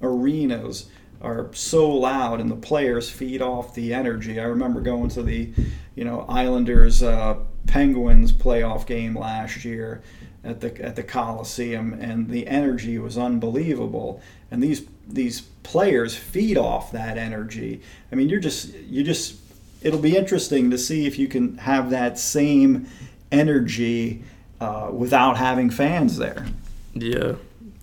arenas 0.00 0.88
are 1.20 1.50
so 1.52 1.90
loud 1.90 2.40
and 2.40 2.50
the 2.50 2.56
players 2.56 3.10
feed 3.10 3.42
off 3.42 3.74
the 3.74 3.92
energy. 3.92 4.40
I 4.40 4.44
remember 4.44 4.80
going 4.80 5.10
to 5.10 5.22
the, 5.22 5.52
you 5.94 6.04
know, 6.04 6.24
Islanders 6.28 7.02
uh, 7.02 7.36
Penguins 7.66 8.32
playoff 8.32 8.86
game 8.86 9.18
last 9.18 9.64
year 9.64 10.02
at 10.42 10.60
the 10.60 10.80
at 10.80 10.96
the 10.96 11.02
Coliseum 11.02 11.92
and 11.92 12.30
the 12.30 12.46
energy 12.46 12.98
was 12.98 13.18
unbelievable. 13.18 14.22
And 14.50 14.62
these 14.62 14.86
these 15.06 15.40
players 15.40 16.16
feed 16.16 16.56
off 16.56 16.92
that 16.92 17.18
energy. 17.18 17.82
I 18.10 18.14
mean, 18.14 18.28
you're 18.28 18.40
just 18.40 18.74
you 18.74 19.02
just 19.02 19.39
it'll 19.82 20.00
be 20.00 20.16
interesting 20.16 20.70
to 20.70 20.78
see 20.78 21.06
if 21.06 21.18
you 21.18 21.28
can 21.28 21.58
have 21.58 21.90
that 21.90 22.18
same 22.18 22.88
energy 23.32 24.22
uh, 24.60 24.90
without 24.92 25.36
having 25.36 25.70
fans 25.70 26.18
there. 26.18 26.46
Yeah, 26.94 27.34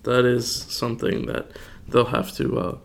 that 0.04 0.24
is 0.24 0.50
something 0.50 1.26
that 1.26 1.50
they'll 1.88 2.06
have 2.06 2.32
to 2.36 2.58
uh, 2.58 2.78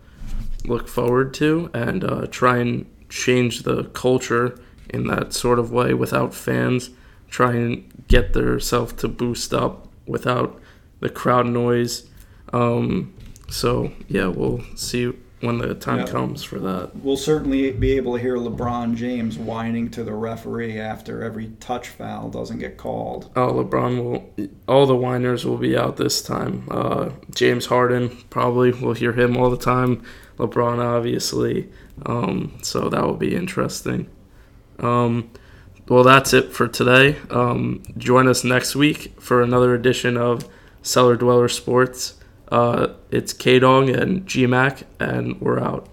look 0.65 0.87
forward 0.87 1.33
to 1.35 1.69
and 1.73 2.03
uh, 2.03 2.27
try 2.27 2.57
and 2.57 2.85
change 3.09 3.63
the 3.63 3.85
culture 3.85 4.59
in 4.89 5.07
that 5.07 5.33
sort 5.33 5.59
of 5.59 5.71
way 5.71 5.93
without 5.93 6.33
fans. 6.33 6.89
Try 7.29 7.53
and 7.53 8.05
get 8.07 8.33
themselves 8.33 8.93
to 8.93 9.07
boost 9.07 9.53
up 9.53 9.87
without 10.05 10.59
the 10.99 11.09
crowd 11.09 11.47
noise. 11.47 12.09
Um, 12.51 13.13
so 13.49 13.91
yeah, 14.07 14.27
we'll 14.27 14.63
see 14.75 15.13
when 15.43 15.57
the 15.57 15.73
time 15.75 15.99
Yeah. 15.99 16.05
comes 16.07 16.41
for 16.43 16.57
that. 16.59 16.91
We'll 17.03 17.17
certainly 17.17 17.71
be 17.71 17.91
able 17.93 18.15
to 18.15 18.21
hear 18.21 18.37
LeBron 18.37 18.95
James 18.95 19.37
whining 19.37 19.89
to 19.91 20.03
the 20.03 20.13
referee 20.13 20.79
after 20.79 21.21
every 21.21 21.51
touch 21.59 21.89
foul 21.89 22.29
doesn't 22.29 22.59
get 22.59 22.77
called. 22.77 23.29
Oh, 23.35 23.53
LeBron 23.53 24.03
will. 24.03 24.47
All 24.67 24.85
the 24.85 24.95
whiners 24.95 25.45
will 25.45 25.57
be 25.57 25.75
out 25.77 25.97
this 25.97 26.21
time. 26.21 26.63
Uh, 26.71 27.09
James 27.35 27.65
Harden 27.65 28.09
probably 28.29 28.71
will 28.71 28.93
hear 28.93 29.13
him 29.13 29.35
all 29.37 29.49
the 29.49 29.57
time. 29.57 30.01
LeBron, 30.37 30.79
obviously. 30.79 31.69
Um, 32.05 32.53
so 32.61 32.89
that 32.89 33.03
will 33.03 33.17
be 33.17 33.35
interesting. 33.35 34.07
Um, 34.79 35.29
well, 35.89 36.03
that's 36.03 36.33
it 36.33 36.53
for 36.53 36.67
today. 36.67 37.17
Um, 37.29 37.83
join 37.97 38.27
us 38.27 38.43
next 38.43 38.75
week 38.75 39.13
for 39.19 39.41
another 39.41 39.73
edition 39.75 40.15
of 40.17 40.47
Cellar 40.81 41.15
Dweller 41.17 41.49
Sports. 41.49 42.15
Uh, 42.49 42.93
it's 43.11 43.33
K 43.33 43.59
Dog 43.59 43.89
and 43.89 44.25
G 44.27 44.45
Mac, 44.47 44.83
and 44.99 45.39
we're 45.41 45.59
out. 45.59 45.87